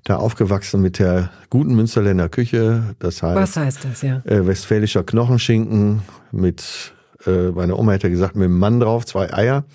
Da 0.08 0.16
aufgewachsen 0.16 0.80
mit 0.80 0.98
der 0.98 1.28
guten 1.50 1.74
Münsterländer 1.74 2.30
Küche. 2.30 2.96
Das 2.98 3.22
heißt, 3.22 3.36
Was 3.36 3.56
heißt 3.58 3.84
das, 3.84 4.00
ja? 4.00 4.22
Äh, 4.24 4.46
westfälischer 4.46 5.04
Knochenschinken 5.04 6.00
mit 6.32 6.94
äh, 7.26 7.50
meine 7.50 7.76
Oma 7.76 7.92
hätte 7.92 8.08
gesagt, 8.08 8.34
mit 8.34 8.46
dem 8.46 8.58
Mann 8.58 8.80
drauf, 8.80 9.04
zwei 9.04 9.30
Eier. 9.30 9.64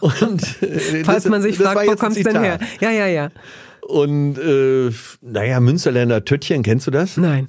Und, 0.00 0.62
äh, 0.62 1.04
Falls 1.04 1.24
das, 1.24 1.30
man 1.30 1.42
sich 1.42 1.58
fragt, 1.58 1.86
wo 1.86 1.96
kommt's 1.96 2.22
denn 2.22 2.40
her? 2.40 2.58
Ja, 2.80 2.90
ja, 2.90 3.06
ja. 3.08 3.28
Und 3.82 4.38
äh, 4.38 4.90
naja, 5.20 5.60
Münsterländer 5.60 6.24
Töttchen, 6.24 6.62
kennst 6.62 6.86
du 6.86 6.90
das? 6.90 7.18
Nein. 7.18 7.48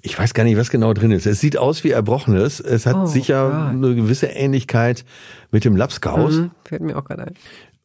Ich 0.00 0.18
weiß 0.18 0.34
gar 0.34 0.42
nicht, 0.42 0.56
was 0.56 0.70
genau 0.70 0.92
drin 0.92 1.12
ist. 1.12 1.26
Es 1.26 1.38
sieht 1.38 1.56
aus 1.56 1.84
wie 1.84 1.90
Erbrochenes. 1.90 2.58
Es 2.58 2.84
hat 2.84 2.96
oh, 2.96 3.06
sicher 3.06 3.48
God. 3.48 3.84
eine 3.84 3.94
gewisse 3.94 4.26
Ähnlichkeit 4.26 5.04
mit 5.52 5.64
dem 5.64 5.76
Lapskaus. 5.76 6.34
Mhm, 6.34 6.50
fällt 6.64 6.82
mir 6.82 6.98
auch 6.98 7.04
gerade 7.04 7.28
ein. 7.28 7.34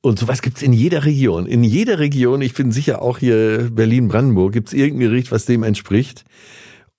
Und 0.02 0.20
sowas 0.20 0.42
gibt's 0.42 0.62
in 0.62 0.74
jeder 0.74 1.06
Region. 1.06 1.46
In 1.48 1.64
jeder 1.64 2.00
Region, 2.00 2.42
ich 2.42 2.54
bin 2.54 2.72
sicher 2.72 3.02
auch 3.02 3.18
hier 3.18 3.70
Berlin-Brandenburg, 3.72 4.54
gibt's 4.54 4.74
irgendein 4.74 5.10
Gericht, 5.10 5.32
was 5.32 5.46
dem 5.46 5.64
entspricht 5.64 6.24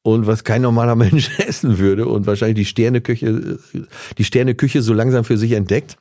und 0.03 0.27
was 0.27 0.45
kein 0.45 0.63
normaler 0.63 0.97
Mensch 0.97 1.31
essen 1.39 1.79
würde 1.79 2.07
und 2.07 2.27
wahrscheinlich 2.27 2.57
die 2.57 2.65
Sterneküche, 2.65 3.59
die 4.17 4.25
Sterneküche 4.25 4.83
so 4.83 4.93
langsam 4.93 5.25
für 5.25 5.39
sich 5.39 5.53
entdeckt. 5.53 5.97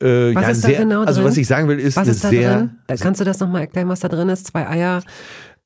Äh, 0.00 0.34
was 0.34 0.42
ja, 0.42 0.50
ist 0.50 0.64
da 0.64 0.68
sehr, 0.68 0.78
genau 0.80 0.98
drin? 0.98 1.08
Also 1.08 1.24
was 1.24 1.36
ich 1.36 1.46
sagen 1.46 1.68
will, 1.68 1.78
ist 1.78 1.96
was 1.96 2.08
ist 2.08 2.22
da 2.22 2.28
sehr. 2.28 2.70
Drin? 2.86 2.98
Kannst 3.00 3.20
du 3.20 3.24
das 3.24 3.40
nochmal 3.40 3.62
erklären, 3.62 3.88
was 3.88 4.00
da 4.00 4.08
drin 4.08 4.28
ist? 4.28 4.46
Zwei 4.46 4.68
Eier. 4.68 5.02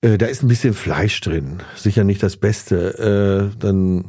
Äh, 0.01 0.19
da 0.19 0.27
ist 0.27 0.43
ein 0.43 0.49
bisschen 0.49 0.75
Fleisch 0.75 1.21
drin, 1.21 1.59
sicher 1.77 2.03
nicht 2.03 2.23
das 2.23 2.37
Beste. 2.37 3.53
Äh, 3.53 3.57
dann 3.59 4.05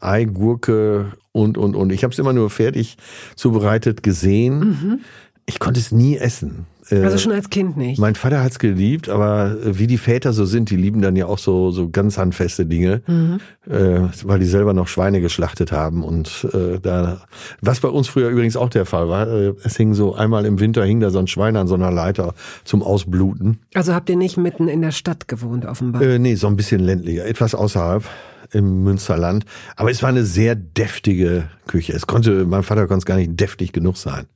Ei, 0.00 0.24
Gurke 0.24 1.12
und 1.32 1.58
und 1.58 1.76
und. 1.76 1.92
Ich 1.92 2.04
habe 2.04 2.12
es 2.12 2.18
immer 2.18 2.32
nur 2.32 2.50
fertig 2.50 2.96
zubereitet 3.36 4.02
gesehen. 4.02 4.58
Mhm. 4.58 5.00
Ich 5.46 5.60
konnte 5.60 5.78
es 5.78 5.92
nie 5.92 6.16
essen. 6.16 6.66
Äh, 6.90 7.02
also 7.02 7.18
schon 7.18 7.32
als 7.32 7.50
Kind 7.50 7.76
nicht. 7.76 7.98
Mein 7.98 8.14
Vater 8.14 8.42
hat's 8.42 8.58
geliebt, 8.58 9.08
aber 9.08 9.56
wie 9.64 9.86
die 9.86 9.98
Väter 9.98 10.32
so 10.32 10.44
sind, 10.44 10.70
die 10.70 10.76
lieben 10.76 11.02
dann 11.02 11.16
ja 11.16 11.26
auch 11.26 11.38
so 11.38 11.70
so 11.70 11.88
ganz 11.88 12.18
handfeste 12.18 12.66
Dinge, 12.66 13.02
mhm. 13.06 13.40
äh, 13.68 14.00
weil 14.24 14.38
die 14.38 14.46
selber 14.46 14.72
noch 14.72 14.88
Schweine 14.88 15.20
geschlachtet 15.20 15.72
haben 15.72 16.02
und 16.02 16.48
äh, 16.52 16.80
da 16.80 17.18
was 17.60 17.80
bei 17.80 17.88
uns 17.88 18.08
früher 18.08 18.28
übrigens 18.28 18.56
auch 18.56 18.70
der 18.70 18.86
Fall 18.86 19.08
war. 19.08 19.28
Äh, 19.28 19.54
es 19.62 19.76
hing 19.76 19.94
so 19.94 20.14
einmal 20.14 20.46
im 20.46 20.60
Winter 20.60 20.84
hing 20.84 21.00
da 21.00 21.10
so 21.10 21.18
ein 21.18 21.26
Schwein 21.26 21.56
an 21.56 21.68
so 21.68 21.74
einer 21.74 21.90
Leiter 21.90 22.34
zum 22.64 22.82
Ausbluten. 22.82 23.60
Also 23.74 23.94
habt 23.94 24.10
ihr 24.10 24.16
nicht 24.16 24.36
mitten 24.36 24.68
in 24.68 24.82
der 24.82 24.92
Stadt 24.92 25.28
gewohnt 25.28 25.64
offenbar? 25.64 26.02
Äh, 26.02 26.18
nee, 26.18 26.34
so 26.34 26.46
ein 26.46 26.56
bisschen 26.56 26.80
ländlicher, 26.80 27.24
etwas 27.24 27.54
außerhalb 27.54 28.04
im 28.52 28.84
Münsterland. 28.84 29.44
Aber 29.76 29.90
es 29.90 30.02
war 30.02 30.08
eine 30.08 30.24
sehr 30.24 30.54
deftige 30.54 31.44
Küche. 31.66 31.92
Es 31.92 32.06
konnte, 32.06 32.46
mein 32.46 32.62
Vater 32.62 32.82
konnte 32.86 32.98
es 32.98 33.06
gar 33.06 33.16
nicht 33.16 33.38
deftig 33.38 33.72
genug 33.72 33.96
sein. 33.96 34.26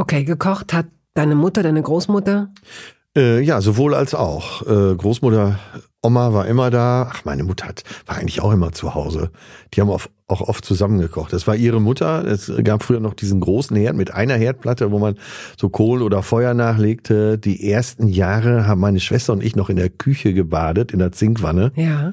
Okay, 0.00 0.24
gekocht 0.24 0.72
hat 0.72 0.86
deine 1.12 1.34
Mutter, 1.34 1.62
deine 1.62 1.82
Großmutter? 1.82 2.48
Äh, 3.14 3.42
ja, 3.42 3.60
sowohl 3.60 3.94
als 3.94 4.14
auch. 4.14 4.62
Äh, 4.62 4.94
Großmutter, 4.96 5.58
Oma 6.00 6.32
war 6.32 6.46
immer 6.46 6.70
da. 6.70 7.10
Ach, 7.12 7.26
meine 7.26 7.44
Mutter 7.44 7.68
hat, 7.68 7.82
war 8.06 8.16
eigentlich 8.16 8.40
auch 8.40 8.50
immer 8.50 8.72
zu 8.72 8.94
Hause. 8.94 9.30
Die 9.74 9.80
haben 9.82 9.90
auch, 9.90 10.00
auch 10.26 10.40
oft 10.40 10.64
zusammengekocht. 10.64 11.34
Das 11.34 11.46
war 11.46 11.54
ihre 11.54 11.82
Mutter. 11.82 12.24
Es 12.24 12.50
gab 12.64 12.82
früher 12.82 13.00
noch 13.00 13.12
diesen 13.12 13.40
großen 13.40 13.76
Herd 13.76 13.94
mit 13.94 14.14
einer 14.14 14.36
Herdplatte, 14.36 14.90
wo 14.90 14.98
man 14.98 15.18
so 15.58 15.68
Kohl 15.68 16.00
oder 16.00 16.22
Feuer 16.22 16.54
nachlegte. 16.54 17.36
Die 17.36 17.70
ersten 17.70 18.08
Jahre 18.08 18.66
haben 18.66 18.80
meine 18.80 19.00
Schwester 19.00 19.34
und 19.34 19.44
ich 19.44 19.54
noch 19.54 19.68
in 19.68 19.76
der 19.76 19.90
Küche 19.90 20.32
gebadet, 20.32 20.92
in 20.92 20.98
der 20.98 21.12
Zinkwanne. 21.12 21.72
Ja. 21.74 22.12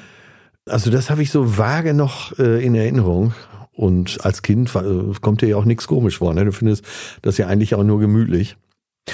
Also 0.65 0.91
das 0.91 1.10
habe 1.10 1.24
ich 1.24 1.32
so 1.32 1.58
vage 1.58 1.94
noch 1.94 2.38
äh, 2.38 2.62
in 2.65 2.75
Erinnerung. 2.75 3.34
Und 3.77 4.25
als 4.25 4.41
Kind 4.41 4.72
kommt 5.22 5.41
dir 5.41 5.50
ja 5.50 5.55
auch 5.55 5.65
nichts 5.65 5.88
komisch 5.88 6.17
vor. 6.17 6.34
Ne? 6.34 6.43
Du 6.46 6.51
findest 6.51 6.84
das 7.22 7.38
ja 7.38 7.46
eigentlich 7.46 7.75
auch 7.75 7.84
nur 7.84 8.00
gemütlich. 8.00 8.57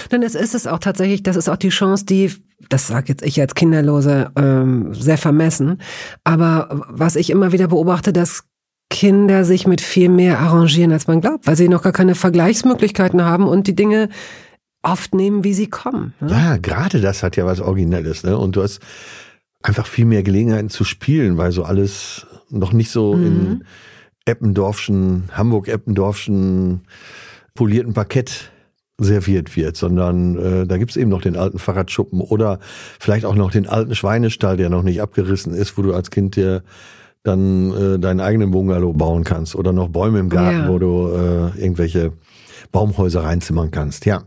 Dann 0.10 0.22
ist, 0.22 0.36
ist 0.36 0.55
es 0.55 0.67
auch 0.67 0.79
tatsächlich, 0.79 1.22
das 1.22 1.36
ist 1.36 1.50
auch 1.50 1.58
die 1.58 1.70
Chance, 1.70 2.05
die, 2.05 2.32
das 2.70 2.88
sage 2.88 3.10
jetzt 3.10 3.24
ich 3.24 3.39
als 3.39 3.55
Kinderlose, 3.55 4.32
ähm, 4.38 4.93
sehr 4.93 5.17
vermessen. 5.17 5.82
Aber 6.24 6.86
was 6.89 7.17
ich 7.17 7.29
immer 7.29 7.51
wieder 7.51 7.67
beobachte, 7.67 8.13
dass 8.13 8.46
Kinder 8.89 9.43
sich 9.43 9.67
mit 9.67 9.82
viel 9.82 10.08
mehr 10.08 10.39
arrangieren, 10.39 10.93
als 10.93 11.08
man 11.08 11.20
glaubt, 11.20 11.46
weil 11.46 11.58
sie 11.58 11.67
noch 11.67 11.84
gar 11.84 11.91
keine 11.91 12.15
Vergleichsmöglichkeiten 12.15 13.24
haben 13.24 13.48
und 13.48 13.67
die 13.67 13.75
Dinge 13.75 14.08
oft 14.82 15.13
nehmen, 15.13 15.43
wie 15.43 15.53
sie 15.53 15.67
kommen. 15.67 16.13
Ne? 16.22 16.29
Ja, 16.32 16.58
gerade 16.58 17.01
das 17.01 17.22
hat 17.22 17.36
ja 17.36 17.46
was 17.46 17.60
Originelles. 17.60 18.24
Ne? 18.24 18.38
Und 18.38 18.55
du 18.55 18.63
hast 18.63 18.79
einfach 19.62 19.88
viel 19.88 20.05
mehr 20.05 20.24
Gelegenheiten 20.24 20.70
zu 20.70 20.84
spielen, 20.84 21.38
weil 21.38 21.51
so 21.51 21.63
alles 21.63 22.27
noch 22.50 22.74
nicht 22.74 22.91
so 22.91 23.13
mhm. 23.13 23.25
in 23.25 23.63
Eppendorfschen, 24.25 25.30
Hamburg-Eppendorfschen 25.32 26.82
polierten 27.53 27.94
Parkett 27.94 28.51
serviert 28.98 29.56
wird, 29.56 29.75
sondern 29.75 30.38
äh, 30.38 30.68
da 30.68 30.77
gibt's 30.77 30.96
eben 30.96 31.10
noch 31.10 31.22
den 31.22 31.36
alten 31.36 31.60
Fahrradschuppen 31.60 32.22
oder 32.22 32.60
vielleicht 33.00 33.25
auch 33.25 33.36
noch 33.36 33.51
den 33.51 33.68
alten 33.68 33.96
Schweinestall, 33.96 34.58
der 34.58 34.70
noch 34.70 34.84
nicht 34.84 35.01
abgerissen 35.01 35.53
ist, 35.53 35.77
wo 35.77 35.82
du 35.82 35.94
als 35.94 36.12
Kind 36.12 36.36
dir 36.36 36.63
dann 37.24 37.72
äh, 37.72 38.00
deinen 38.00 38.20
eigenen 38.20 38.51
Bungalow 38.51 38.94
bauen 38.94 39.24
kannst 39.24 39.56
oder 39.56 39.74
noch 39.74 39.89
Bäume 39.89 40.20
im 40.20 40.30
Garten, 40.30 40.63
ja. 40.63 40.70
wo 40.70 40.77
du 40.77 41.10
äh, 41.10 41.60
irgendwelche 41.60 42.13
Baumhäuser 42.72 43.24
reinzimmern 43.24 43.72
kannst. 43.72 44.06
Ja. 44.06 44.24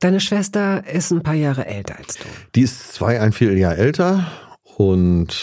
Deine 0.00 0.20
Schwester 0.20 0.84
ist 0.86 1.10
ein 1.10 1.22
paar 1.22 1.34
Jahre 1.34 1.66
älter 1.66 1.96
als 1.98 2.16
du. 2.16 2.24
Die 2.54 2.62
ist 2.62 2.94
zwei, 2.94 3.20
ein 3.20 3.32
Vierteljahr 3.32 3.76
älter 3.76 4.26
und 4.78 5.34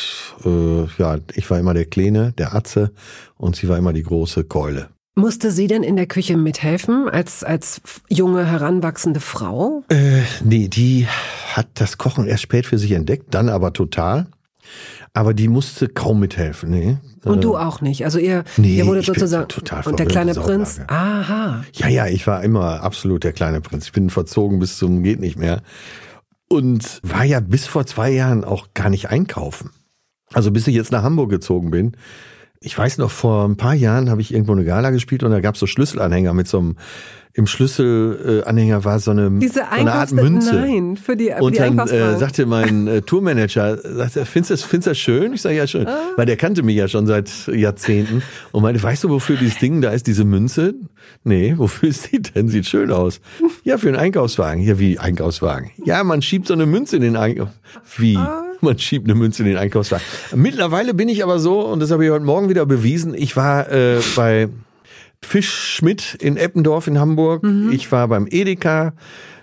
äh, 0.45 0.85
ja, 0.97 1.17
ich 1.33 1.51
war 1.51 1.59
immer 1.59 1.73
der 1.73 1.83
Kleine, 1.83 2.31
der 2.37 2.55
Atze 2.55 2.93
und 3.35 3.57
sie 3.57 3.67
war 3.67 3.77
immer 3.77 3.91
die 3.91 4.03
große 4.03 4.45
Keule. 4.45 4.87
Musste 5.13 5.51
sie 5.51 5.67
denn 5.67 5.83
in 5.83 5.97
der 5.97 6.05
Küche 6.05 6.37
mithelfen 6.37 7.09
als, 7.09 7.43
als 7.43 7.81
junge, 8.07 8.45
heranwachsende 8.45 9.19
Frau? 9.19 9.83
Äh, 9.89 10.21
nee, 10.41 10.69
die 10.69 11.07
hat 11.53 11.67
das 11.73 11.97
Kochen 11.97 12.27
erst 12.27 12.43
spät 12.43 12.65
für 12.65 12.77
sich 12.77 12.93
entdeckt, 12.93 13.33
dann 13.33 13.49
aber 13.49 13.73
total. 13.73 14.27
Aber 15.13 15.33
die 15.33 15.49
musste 15.49 15.89
kaum 15.89 16.21
mithelfen, 16.21 16.69
nee. 16.69 16.97
Und 17.25 17.43
du 17.43 17.57
auch 17.57 17.81
nicht. 17.81 18.05
Also 18.05 18.19
ihr, 18.19 18.45
nee, 18.55 18.77
ihr 18.77 18.85
wurde 18.85 19.01
sozusagen 19.01 19.49
total 19.49 19.83
und 19.83 19.99
der 19.99 20.05
kleine 20.05 20.33
Prinz. 20.33 20.79
Aha. 20.87 21.65
Ja, 21.73 21.87
ja, 21.89 22.07
ich 22.07 22.25
war 22.25 22.41
immer 22.41 22.83
absolut 22.83 23.25
der 23.25 23.33
kleine 23.33 23.59
Prinz. 23.59 23.87
Ich 23.87 23.91
bin 23.91 24.09
verzogen 24.09 24.59
bis 24.59 24.77
zum 24.77 25.03
geht 25.03 25.19
nicht 25.19 25.37
mehr 25.37 25.61
und 26.49 26.99
war 27.03 27.23
ja 27.23 27.39
bis 27.39 27.65
vor 27.65 27.85
zwei 27.85 28.11
Jahren 28.11 28.43
auch 28.43 28.69
gar 28.73 28.89
nicht 28.89 29.09
einkaufen. 29.09 29.71
Also 30.33 30.51
bis 30.51 30.67
ich 30.67 30.75
jetzt 30.75 30.91
nach 30.91 31.03
Hamburg 31.03 31.29
gezogen 31.29 31.71
bin. 31.71 31.97
Ich 32.59 32.77
weiß 32.77 32.97
noch, 32.97 33.11
vor 33.11 33.47
ein 33.47 33.57
paar 33.57 33.75
Jahren 33.75 34.09
habe 34.09 34.21
ich 34.21 34.33
irgendwo 34.33 34.53
eine 34.53 34.65
Gala 34.65 34.89
gespielt 34.89 35.23
und 35.23 35.31
da 35.31 35.39
gab 35.39 35.55
es 35.55 35.59
so 35.59 35.67
Schlüsselanhänger 35.67 36.33
mit 36.33 36.47
so 36.47 36.57
einem 36.59 36.75
im 37.37 37.47
Schlüsselanhänger 37.47 38.85
war 38.85 38.99
so 38.99 39.11
eine, 39.11 39.29
Diese 39.29 39.55
so 39.55 39.61
eine 39.69 39.91
Art 39.91 40.13
Münze. 40.13 40.55
Nein, 40.55 40.95
für 40.95 41.17
die, 41.17 41.33
für 41.37 41.43
Und 41.43 41.55
die 41.55 41.59
dann 41.59 41.77
äh, 41.79 42.17
sagte 42.17 42.45
mein 42.45 42.87
äh, 42.87 43.01
Tourmanager, 43.01 43.77
sagte, 43.77 44.25
findest 44.25 44.51
du 44.51 44.53
das, 44.53 44.63
findest 44.63 44.87
das 44.87 44.97
schön? 44.97 45.33
Ich 45.33 45.41
sage, 45.41 45.57
ja, 45.57 45.67
schön. 45.67 45.85
Ah. 45.85 45.97
Weil 46.15 46.27
der 46.27 46.37
kannte 46.37 46.63
mich 46.63 46.77
ja 46.77 46.87
schon 46.87 47.07
seit 47.07 47.29
Jahrzehnten. 47.47 48.23
Und 48.53 48.63
meinte, 48.63 48.81
weißt 48.81 49.03
du, 49.03 49.09
wofür 49.09 49.35
dieses 49.35 49.57
Ding 49.57 49.81
da 49.81 49.89
ist, 49.89 50.07
diese 50.07 50.23
Münze? 50.23 50.75
Nee, 51.25 51.55
wofür 51.57 51.89
ist 51.89 52.09
die 52.09 52.21
denn? 52.21 52.47
Sieht 52.47 52.67
schön 52.67 52.89
aus. 52.89 53.19
Ja, 53.65 53.77
für 53.77 53.89
einen 53.89 53.97
Einkaufswagen. 53.97 54.63
Ja, 54.63 54.79
wie 54.79 54.97
Einkaufswagen? 54.97 55.71
Ja, 55.83 56.05
man 56.05 56.21
schiebt 56.21 56.47
so 56.47 56.53
eine 56.53 56.65
Münze 56.65 56.95
in 56.95 57.01
den 57.01 57.17
Einkaufswagen. 57.17 57.59
Wie? 57.97 58.15
Ah. 58.15 58.45
Man 58.61 58.79
schiebt 58.79 59.07
eine 59.07 59.15
Münze 59.15 59.43
in 59.43 59.49
den 59.49 59.57
Einkaufswagen. 59.57 60.05
Mittlerweile 60.35 60.93
bin 60.93 61.09
ich 61.09 61.21
aber 61.21 61.39
so, 61.39 61.59
und 61.67 61.81
das 61.81 61.91
habe 61.91 62.05
ich 62.05 62.11
heute 62.11 62.23
Morgen 62.23 62.47
wieder 62.47 62.65
bewiesen, 62.65 63.13
ich 63.13 63.35
war 63.35 63.69
äh, 63.69 63.99
bei 64.15 64.47
Fisch 65.21 65.51
Schmidt 65.51 66.15
in 66.15 66.37
Eppendorf 66.37 66.87
in 66.87 66.99
Hamburg. 66.99 67.43
Mhm. 67.43 67.71
Ich 67.71 67.91
war 67.91 68.07
beim 68.07 68.27
Edeka. 68.29 68.93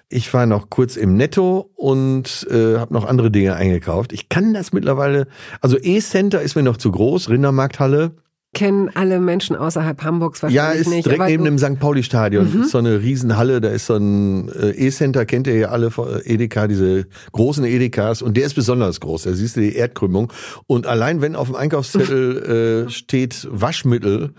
Ich 0.08 0.32
war 0.34 0.44
noch 0.44 0.68
kurz 0.68 0.96
im 0.96 1.16
Netto 1.16 1.70
und 1.74 2.46
äh, 2.50 2.78
habe 2.78 2.92
noch 2.92 3.06
andere 3.06 3.30
Dinge 3.30 3.54
eingekauft. 3.54 4.12
Ich 4.12 4.28
kann 4.28 4.52
das 4.52 4.72
mittlerweile. 4.72 5.26
Also 5.62 5.78
E-Center 5.80 6.42
ist 6.42 6.54
mir 6.54 6.62
noch 6.62 6.76
zu 6.76 6.90
groß. 6.90 7.30
Rindermarkthalle 7.30 8.12
kennen 8.54 8.90
alle 8.94 9.18
Menschen 9.18 9.56
außerhalb 9.56 10.02
Hamburgs 10.04 10.42
wahrscheinlich 10.42 10.62
nicht. 10.62 10.74
Ja, 10.74 10.80
ist 10.80 10.88
nicht, 10.88 11.06
direkt 11.06 11.24
neben 11.26 11.44
dem 11.44 11.58
St. 11.58 11.78
Pauli-Stadion. 11.78 12.52
Mhm. 12.52 12.62
Ist 12.62 12.70
so 12.72 12.78
eine 12.78 13.00
Riesenhalle, 13.00 13.62
da 13.62 13.70
ist 13.70 13.86
so 13.86 13.96
ein 13.96 14.50
äh, 14.50 14.70
E-Center, 14.72 15.24
kennt 15.24 15.46
ihr 15.46 15.56
ja 15.56 15.68
alle, 15.68 15.90
Edeka, 16.24 16.68
diese 16.68 17.06
großen 17.32 17.64
Edekas. 17.64 18.20
Und 18.20 18.36
der 18.36 18.44
ist 18.44 18.54
besonders 18.54 19.00
groß, 19.00 19.22
da 19.22 19.32
siehst 19.32 19.56
du 19.56 19.60
die 19.60 19.74
Erdkrümmung. 19.74 20.32
Und 20.66 20.86
allein 20.86 21.22
wenn 21.22 21.34
auf 21.34 21.46
dem 21.46 21.56
Einkaufszettel 21.56 22.86
äh, 22.86 22.90
steht 22.90 23.48
Waschmittel, 23.50 24.34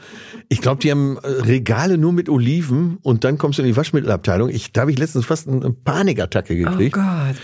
ich 0.48 0.62
glaube, 0.62 0.80
die 0.82 0.92
haben 0.92 1.18
äh, 1.18 1.28
Regale 1.28 1.98
nur 1.98 2.14
mit 2.14 2.30
Oliven 2.30 3.00
und 3.02 3.24
dann 3.24 3.40
kommst 3.40 3.58
du 3.58 3.64
in 3.64 3.68
die 3.68 3.78
Waschmittelabteilung. 3.78 4.50
Ich, 4.50 4.72
da 4.74 4.82
habe 4.82 4.92
ich 4.92 5.00
letztens 5.00 5.26
fast 5.26 5.48
eine 5.48 5.72
Panikattacke 5.72 6.56
gekriegt. 6.56 6.98
Oh 6.98 7.02
Gott. 7.02 7.36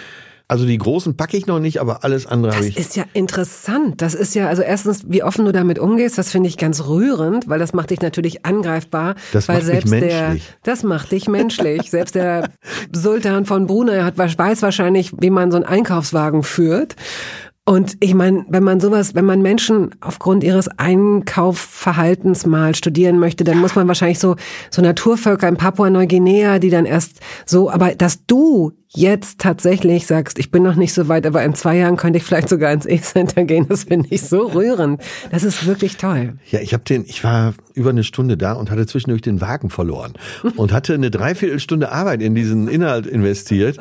Also 0.50 0.66
die 0.66 0.80
großen 0.80 1.16
packe 1.16 1.38
ich 1.38 1.46
noch 1.46 1.60
nicht, 1.60 1.80
aber 1.80 2.04
alles 2.04 2.26
andere 2.26 2.56
habe 2.56 2.66
ich. 2.66 2.74
Das 2.74 2.88
ist 2.88 2.96
ja 2.96 3.04
interessant. 3.14 4.02
Das 4.02 4.16
ist 4.16 4.34
ja, 4.34 4.48
also 4.48 4.64
erstens, 4.64 5.04
wie 5.08 5.22
offen 5.22 5.46
du 5.46 5.52
damit 5.52 5.78
umgehst, 5.78 6.18
das 6.18 6.32
finde 6.32 6.50
ich 6.50 6.58
ganz 6.58 6.88
rührend, 6.88 7.48
weil 7.48 7.60
das 7.60 7.74
macht 7.74 7.92
dich 7.92 8.02
natürlich 8.02 8.48
angreifbar. 8.48 9.14
Das 9.32 9.48
weil 9.48 9.58
macht 9.58 9.68
selbst 9.68 9.92
mich 9.92 10.02
menschlich. 10.02 10.44
Der, 10.44 10.74
das 10.74 10.82
macht 10.82 11.12
dich 11.12 11.28
menschlich. 11.28 11.92
selbst 11.92 12.16
der 12.16 12.50
Sultan 12.92 13.46
von 13.46 13.68
Brunei 13.68 14.02
hat, 14.02 14.18
weiß 14.18 14.64
wahrscheinlich, 14.64 15.12
wie 15.22 15.30
man 15.30 15.52
so 15.52 15.58
einen 15.58 15.68
Einkaufswagen 15.68 16.42
führt. 16.42 16.96
Und 17.70 17.98
ich 18.00 18.16
meine, 18.16 18.46
wenn 18.50 18.64
man 18.64 18.80
sowas, 18.80 19.14
wenn 19.14 19.26
man 19.26 19.44
Menschen 19.44 19.92
aufgrund 20.02 20.44
ihres 20.44 20.70
Einkaufverhaltens 20.80 22.48
mal 22.48 22.74
studieren 22.74 23.20
möchte, 23.20 23.44
dann 23.44 23.60
muss 23.60 23.76
man 23.76 23.88
wahrscheinlich 23.88 24.18
so, 24.18 24.38
so 24.72 24.82
Naturvölker 24.82 25.48
in 25.48 25.56
Papua-Neuguinea, 25.56 26.58
die 26.58 26.72
dann 26.72 26.88
erst 26.88 27.20
so, 27.46 27.70
aber 27.70 27.94
dass 27.94 28.26
du 28.26 28.72
jetzt 28.88 29.40
tatsächlich 29.40 30.08
sagst, 30.08 30.40
ich 30.40 30.50
bin 30.50 30.64
noch 30.64 30.74
nicht 30.74 30.96
so 30.96 31.10
weit, 31.10 31.28
aber 31.28 31.44
in 31.44 31.54
zwei 31.54 31.78
Jahren 31.78 31.96
könnte 31.96 32.18
ich 32.18 32.24
vielleicht 32.24 32.50
sogar 32.50 32.74
ins 32.74 32.88
E-Center 32.88 33.44
gehen, 33.44 33.68
das 33.70 33.84
finde 33.84 34.08
ich 34.10 34.24
so 34.24 34.48
rührend. 34.48 35.00
Das 35.30 35.44
ist 35.44 35.68
wirklich 35.68 35.98
toll. 35.98 36.40
Ja, 36.50 36.62
ich 36.62 36.74
habe 36.74 36.84
den, 36.86 37.06
ich 37.06 37.24
war 37.24 37.54
über 37.76 37.92
eine 37.92 38.04
Stunde 38.04 38.36
da 38.36 38.54
und 38.54 38.72
hatte 38.72 38.88
zwischendurch 38.88 39.22
den 39.22 39.42
Wagen 39.42 39.70
verloren 39.70 40.14
und 40.56 40.74
hatte 40.74 40.96
eine 40.96 41.12
Dreiviertelstunde 41.12 41.92
Arbeit 41.92 42.24
in 42.24 42.34
diesen 42.34 42.68
Inhalt 42.68 43.06
investiert 43.06 43.78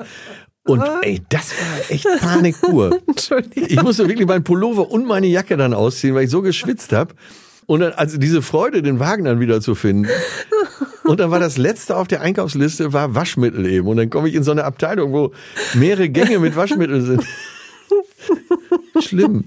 und 0.69 0.83
ey, 1.03 1.21
das 1.29 1.51
war 1.51 1.91
echt 1.91 2.07
Panik 2.21 2.61
pur. 2.61 2.99
Ich 3.55 3.83
musste 3.83 4.09
wirklich 4.09 4.27
meinen 4.27 4.45
Pullover 4.45 4.91
und 4.91 5.07
meine 5.07 5.27
Jacke 5.27 5.57
dann 5.57 5.75
ausziehen, 5.75 6.15
weil 6.15 6.25
ich 6.25 6.31
so 6.31 6.43
geschwitzt 6.43 6.93
habe. 6.93 7.15
Und 7.67 7.81
dann, 7.81 7.93
also 7.93 8.17
diese 8.17 8.41
Freude, 8.41 8.83
den 8.83 8.99
Wagen 8.99 9.25
dann 9.25 9.41
wieder 9.41 9.61
zu 9.61 9.75
finden. 9.75 10.09
Und 11.05 11.21
dann 11.21 11.31
war 11.31 11.41
das 11.41 11.59
letzte 11.59 11.97
auf 11.97 12.09
der 12.09 12.21
Einkaufsliste 12.21 12.93
war 12.93 13.15
Waschmittel 13.15 13.67
eben. 13.67 13.87
Und 13.89 13.99
dann 13.99 14.11
komme 14.11 14.29
ich 14.29 14.35
in 14.35 14.43
so 14.43 14.51
eine 14.51 14.65
Abteilung, 14.65 15.13
wo 15.13 15.33
mehrere 15.75 16.09
Gänge 16.09 16.39
mit 16.39 16.57
Waschmittel 16.57 17.03
sind. 17.03 17.25
Schlimm. 19.01 19.45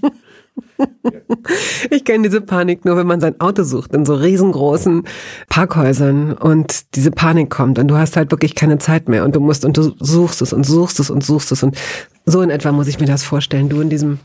Ich 1.90 2.04
kenne 2.04 2.28
diese 2.28 2.40
Panik 2.40 2.84
nur, 2.84 2.96
wenn 2.96 3.06
man 3.06 3.20
sein 3.20 3.40
Auto 3.40 3.62
sucht 3.64 3.94
in 3.94 4.04
so 4.04 4.14
riesengroßen 4.14 5.04
Parkhäusern 5.48 6.32
und 6.34 6.94
diese 6.94 7.10
Panik 7.10 7.50
kommt 7.50 7.78
und 7.78 7.88
du 7.88 7.96
hast 7.96 8.16
halt 8.16 8.30
wirklich 8.30 8.54
keine 8.54 8.78
Zeit 8.78 9.08
mehr 9.08 9.24
und 9.24 9.34
du 9.34 9.40
musst 9.40 9.64
und 9.64 9.76
du 9.76 9.94
suchst 9.98 10.42
es 10.42 10.52
und 10.52 10.64
suchst 10.64 11.00
es 11.00 11.10
und 11.10 11.24
suchst 11.24 11.52
es 11.52 11.62
und 11.62 11.76
so 12.24 12.42
in 12.42 12.50
etwa 12.50 12.72
muss 12.72 12.88
ich 12.88 13.00
mir 13.00 13.06
das 13.06 13.24
vorstellen. 13.24 13.68
Du 13.68 13.80
in 13.80 13.90
diesem 13.90 14.18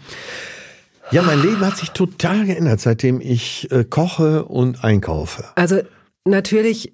ja, 1.12 1.22
mein 1.22 1.42
Leben 1.42 1.62
hat 1.62 1.78
sich 1.78 1.92
total 1.92 2.46
geändert, 2.46 2.82
seitdem 2.82 3.22
ich 3.22 3.72
äh, 3.72 3.86
koche 3.86 4.44
und 4.44 4.84
einkaufe. 4.84 5.46
Also 5.56 5.80
natürlich 6.26 6.94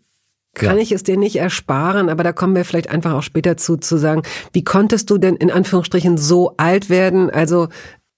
kann 0.53 0.77
ja. 0.77 0.83
ich 0.83 0.91
es 0.91 1.01
dir 1.01 1.17
nicht 1.17 1.35
ersparen, 1.37 2.09
aber 2.09 2.23
da 2.23 2.31
kommen 2.31 2.55
wir 2.55 2.63
vielleicht 2.63 2.89
einfach 2.89 3.13
auch 3.13 3.23
später 3.23 3.57
zu, 3.57 3.77
zu 3.77 3.97
sagen, 3.97 4.21
wie 4.51 4.63
konntest 4.63 5.09
du 5.09 5.17
denn 5.17 5.35
in 5.35 5.49
Anführungsstrichen 5.49 6.17
so 6.17 6.53
alt 6.57 6.91
werden? 6.91 7.31
Also 7.31 7.69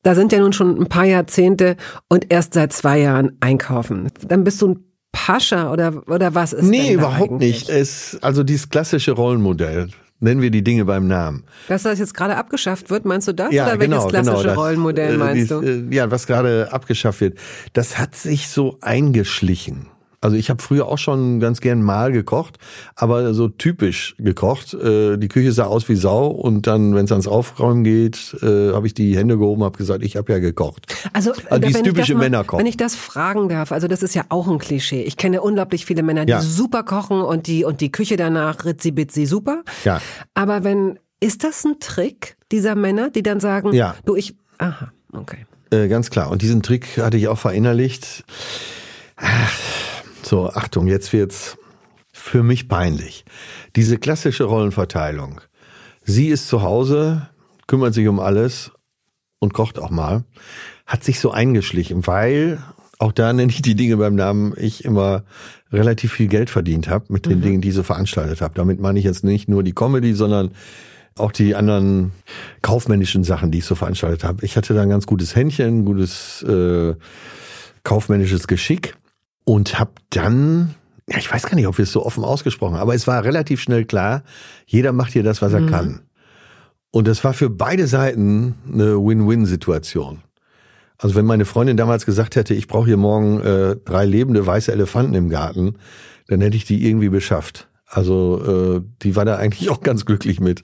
da 0.05 0.13
sind 0.13 0.31
ja 0.31 0.37
nun 0.37 0.53
schon 0.53 0.79
ein 0.79 0.85
paar 0.87 1.05
Jahrzehnte 1.05 1.77
und 2.09 2.31
erst 2.31 2.53
seit 2.53 2.71
zwei 2.71 2.99
Jahren 2.99 3.37
einkaufen. 3.39 4.09
Dann 4.27 4.43
bist 4.43 4.61
du 4.61 4.67
ein 4.67 4.83
Pascha 5.11 5.71
oder, 5.71 6.03
oder 6.07 6.35
was 6.35 6.53
ist 6.53 6.69
Nee, 6.69 6.93
überhaupt 6.93 7.31
eigentlich? 7.31 7.67
nicht. 7.67 7.69
Es, 7.69 8.15
also 8.21 8.43
dieses 8.43 8.69
klassische 8.69 9.13
Rollenmodell. 9.13 9.89
Nennen 10.19 10.41
wir 10.41 10.51
die 10.51 10.63
Dinge 10.63 10.85
beim 10.85 11.07
Namen. 11.07 11.43
Dass 11.67 11.83
das 11.83 11.97
jetzt 11.97 12.13
gerade 12.13 12.37
abgeschafft 12.37 12.91
wird, 12.91 13.05
meinst 13.05 13.27
du 13.27 13.33
das? 13.33 13.51
Ja, 13.51 13.65
oder 13.65 13.77
genau, 13.77 13.97
welches 13.97 14.09
klassische 14.11 14.35
genau, 14.37 14.43
das, 14.43 14.57
Rollenmodell 14.57 15.13
äh, 15.15 15.17
meinst 15.17 15.51
du? 15.51 15.61
Äh, 15.61 15.83
ja, 15.89 16.11
was 16.11 16.27
gerade 16.27 16.71
abgeschafft 16.71 17.21
wird. 17.21 17.39
Das 17.73 17.97
hat 17.97 18.15
sich 18.15 18.47
so 18.47 18.77
eingeschlichen. 18.81 19.87
Also 20.21 20.37
ich 20.37 20.49
habe 20.49 20.61
früher 20.61 20.87
auch 20.87 20.97
schon 20.97 21.39
ganz 21.39 21.61
gern 21.61 21.81
mal 21.81 22.11
gekocht, 22.11 22.57
aber 22.95 23.33
so 23.33 23.47
typisch 23.47 24.15
gekocht. 24.17 24.73
Äh, 24.73 25.17
die 25.17 25.27
Küche 25.27 25.51
sah 25.51 25.65
aus 25.65 25.87
wie 25.89 25.95
Sau 25.95 26.27
und 26.27 26.67
dann, 26.67 26.95
wenn 26.95 27.05
es 27.05 27.11
ans 27.11 27.27
Aufräumen 27.27 27.83
geht, 27.83 28.35
äh, 28.41 28.73
habe 28.73 28.87
ich 28.87 28.93
die 28.93 29.17
Hände 29.17 29.37
gehoben, 29.37 29.63
habe 29.63 29.77
gesagt, 29.77 30.03
ich 30.03 30.15
habe 30.17 30.31
ja 30.31 30.39
gekocht. 30.39 30.93
Also, 31.13 31.33
also 31.49 31.59
dieses 31.59 31.83
typische 31.83 32.15
Männerkochen. 32.15 32.59
Wenn 32.59 32.69
ich 32.69 32.77
das 32.77 32.95
fragen 32.95 33.49
darf, 33.49 33.71
also 33.71 33.87
das 33.87 34.03
ist 34.03 34.15
ja 34.15 34.23
auch 34.29 34.47
ein 34.47 34.57
Klischee. 34.57 35.03
Ich 35.03 35.17
kenne 35.17 35.41
unglaublich 35.41 35.85
viele 35.85 36.03
Männer, 36.03 36.25
die 36.25 36.31
ja. 36.31 36.41
super 36.41 36.83
kochen 36.83 37.21
und 37.21 37.47
die 37.47 37.63
und 37.63 37.81
die 37.81 37.91
Küche 37.91 38.17
danach 38.17 38.65
ritzi-bitzi 38.65 39.25
super. 39.25 39.63
Ja. 39.83 40.01
Aber 40.33 40.63
wenn 40.63 40.99
ist 41.19 41.43
das 41.43 41.63
ein 41.65 41.79
Trick 41.79 42.37
dieser 42.51 42.75
Männer, 42.75 43.09
die 43.09 43.23
dann 43.23 43.39
sagen, 43.39 43.73
ja. 43.73 43.95
du 44.05 44.15
ich, 44.15 44.35
aha, 44.57 44.91
okay. 45.13 45.45
Äh, 45.71 45.87
ganz 45.87 46.09
klar. 46.09 46.29
Und 46.29 46.41
diesen 46.41 46.61
Trick 46.61 46.97
hatte 46.97 47.17
ich 47.17 47.27
auch 47.27 47.39
verinnerlicht. 47.39 48.23
Ach 49.17 49.94
so, 50.25 50.49
Achtung, 50.49 50.87
jetzt 50.87 51.13
wird's 51.13 51.57
für 52.13 52.43
mich 52.43 52.67
peinlich. 52.67 53.25
Diese 53.75 53.97
klassische 53.97 54.45
Rollenverteilung. 54.45 55.41
Sie 56.03 56.27
ist 56.27 56.47
zu 56.47 56.61
Hause, 56.61 57.29
kümmert 57.67 57.93
sich 57.93 58.07
um 58.07 58.19
alles 58.19 58.71
und 59.39 59.53
kocht 59.53 59.79
auch 59.79 59.89
mal, 59.89 60.23
hat 60.85 61.03
sich 61.03 61.19
so 61.19 61.31
eingeschlichen, 61.31 62.07
weil 62.07 62.63
auch 62.99 63.11
da 63.11 63.33
nenne 63.33 63.51
ich 63.51 63.61
die 63.61 63.75
Dinge 63.75 63.97
beim 63.97 64.15
Namen, 64.15 64.53
ich 64.55 64.85
immer 64.85 65.23
relativ 65.71 66.13
viel 66.13 66.27
Geld 66.27 66.49
verdient 66.49 66.87
habe 66.87 67.05
mit 67.09 67.25
den 67.25 67.39
mhm. 67.39 67.43
Dingen, 67.43 67.61
die 67.61 67.69
ich 67.69 67.75
so 67.75 67.83
veranstaltet 67.83 68.39
habe. 68.39 68.53
Damit 68.55 68.79
meine 68.79 68.97
ich 68.97 69.05
jetzt 69.05 69.23
nicht 69.23 69.49
nur 69.49 69.63
die 69.63 69.73
Comedy, 69.73 70.13
sondern 70.13 70.51
auch 71.17 71.31
die 71.31 71.55
anderen 71.55 72.11
kaufmännischen 72.61 73.23
Sachen, 73.23 73.51
die 73.51 73.59
ich 73.59 73.65
so 73.65 73.75
veranstaltet 73.75 74.23
habe. 74.23 74.45
Ich 74.45 74.55
hatte 74.55 74.73
da 74.73 74.81
ein 74.81 74.89
ganz 74.89 75.05
gutes 75.05 75.35
Händchen, 75.35 75.85
gutes 75.85 76.43
äh, 76.43 76.95
kaufmännisches 77.83 78.47
Geschick 78.47 78.95
und 79.45 79.79
habe 79.79 79.91
dann, 80.09 80.75
ja, 81.09 81.17
ich 81.17 81.31
weiß 81.31 81.43
gar 81.43 81.55
nicht, 81.55 81.67
ob 81.67 81.77
wir 81.77 81.83
es 81.83 81.91
so 81.91 82.05
offen 82.05 82.23
ausgesprochen 82.23 82.73
haben, 82.73 82.81
aber 82.81 82.95
es 82.95 83.07
war 83.07 83.23
relativ 83.23 83.61
schnell 83.61 83.85
klar, 83.85 84.23
jeder 84.65 84.91
macht 84.91 85.13
hier 85.13 85.23
das, 85.23 85.41
was 85.41 85.53
er 85.53 85.61
mhm. 85.61 85.69
kann. 85.69 86.01
Und 86.91 87.07
das 87.07 87.23
war 87.23 87.33
für 87.33 87.49
beide 87.49 87.87
Seiten 87.87 88.55
eine 88.71 88.95
Win-Win-Situation. 88.97 90.21
Also 90.97 91.15
wenn 91.15 91.25
meine 91.25 91.45
Freundin 91.45 91.77
damals 91.77 92.05
gesagt 92.05 92.35
hätte, 92.35 92.53
ich 92.53 92.67
brauche 92.67 92.85
hier 92.85 92.97
morgen 92.97 93.41
äh, 93.41 93.75
drei 93.75 94.05
lebende 94.05 94.45
weiße 94.45 94.71
Elefanten 94.71 95.13
im 95.13 95.29
Garten, 95.29 95.75
dann 96.27 96.41
hätte 96.41 96.55
ich 96.55 96.65
die 96.65 96.87
irgendwie 96.87 97.09
beschafft. 97.09 97.67
Also 97.85 98.77
äh, 98.77 98.81
die 99.01 99.15
war 99.15 99.25
da 99.25 99.35
eigentlich 99.35 99.69
auch 99.71 99.81
ganz 99.81 100.05
glücklich 100.05 100.39
mit. 100.39 100.63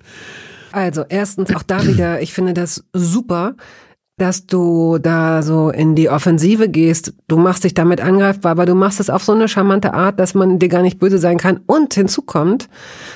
Also 0.72 1.04
erstens 1.08 1.54
auch 1.54 1.64
da 1.64 1.86
wieder, 1.86 2.22
ich 2.22 2.34
finde 2.34 2.54
das 2.54 2.86
super, 2.94 3.56
dass 4.22 4.46
du 4.46 5.00
da 5.00 5.42
so 5.42 5.72
in 5.72 5.96
die 5.96 6.10
Offensive 6.10 6.70
gehst. 6.70 7.14
Du 7.28 7.38
machst 7.38 7.64
dich 7.64 7.74
damit 7.74 8.02
angreifbar, 8.02 8.52
aber 8.52 8.68
du 8.68 8.76
machst 8.76 9.00
es 9.00 9.10
auf 9.10 9.24
so 9.24 9.32
eine 9.32 9.48
charmante 9.48 9.96
Art, 9.96 10.20
dass 10.20 10.36
man 10.36 10.60
dir 10.60 10.70
gar 10.70 10.84
nicht 10.84 11.00
böse 11.00 11.18
sein 11.18 11.40
kann. 11.40 11.62
Und 11.66 11.96
hinzu 11.96 12.22
kommt, 12.22 12.70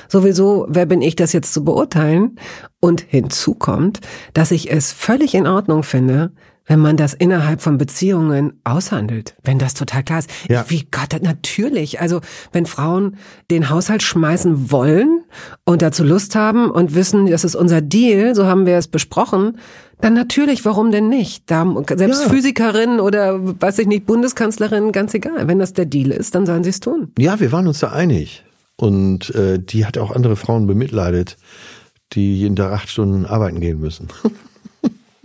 sowieso, 0.08 0.66
wer 0.68 0.84
bin 0.84 1.02
ich, 1.02 1.14
das 1.14 1.32
jetzt 1.32 1.54
zu 1.54 1.64
beurteilen? 1.64 2.40
Und 2.80 3.02
hinzu 3.02 3.54
kommt, 3.54 4.00
dass 4.34 4.50
ich 4.50 4.72
es 4.72 4.92
völlig 4.92 5.34
in 5.36 5.46
Ordnung 5.46 5.84
finde, 5.84 6.32
wenn 6.66 6.80
man 6.80 6.96
das 6.96 7.14
innerhalb 7.14 7.62
von 7.62 7.78
Beziehungen 7.78 8.60
aushandelt, 8.64 9.36
wenn 9.44 9.58
das 9.58 9.74
total 9.74 10.02
klar 10.02 10.18
ist. 10.18 10.30
Ja. 10.48 10.64
Wie 10.68 10.88
Gott, 10.90 11.22
natürlich. 11.22 12.00
Also 12.00 12.20
wenn 12.52 12.66
Frauen 12.66 13.16
den 13.50 13.70
Haushalt 13.70 14.02
schmeißen 14.02 14.72
wollen 14.72 15.22
und 15.64 15.82
dazu 15.82 16.02
Lust 16.02 16.34
haben 16.34 16.70
und 16.70 16.94
wissen, 16.94 17.26
das 17.26 17.44
ist 17.44 17.54
unser 17.54 17.80
Deal, 17.80 18.34
so 18.34 18.46
haben 18.46 18.66
wir 18.66 18.76
es 18.76 18.88
besprochen, 18.88 19.58
dann 20.00 20.14
natürlich, 20.14 20.64
warum 20.64 20.90
denn 20.90 21.08
nicht? 21.08 21.50
Da, 21.50 21.66
selbst 21.94 22.24
ja. 22.24 22.28
Physikerin 22.28 23.00
oder 23.00 23.38
weiß 23.60 23.78
ich 23.78 23.86
nicht, 23.86 24.06
Bundeskanzlerin, 24.06 24.92
ganz 24.92 25.14
egal. 25.14 25.48
Wenn 25.48 25.58
das 25.58 25.72
der 25.72 25.86
Deal 25.86 26.10
ist, 26.10 26.34
dann 26.34 26.46
sollen 26.46 26.64
sie 26.64 26.70
es 26.70 26.80
tun. 26.80 27.12
Ja, 27.18 27.40
wir 27.40 27.52
waren 27.52 27.66
uns 27.66 27.80
da 27.80 27.92
einig. 27.92 28.44
Und 28.76 29.34
äh, 29.34 29.58
die 29.58 29.86
hat 29.86 29.96
auch 29.96 30.10
andere 30.10 30.36
Frauen 30.36 30.66
bemitleidet, 30.66 31.38
die 32.12 32.38
jeden 32.38 32.56
Tag 32.56 32.72
acht 32.72 32.90
Stunden 32.90 33.24
arbeiten 33.24 33.60
gehen 33.60 33.80
müssen. 33.80 34.08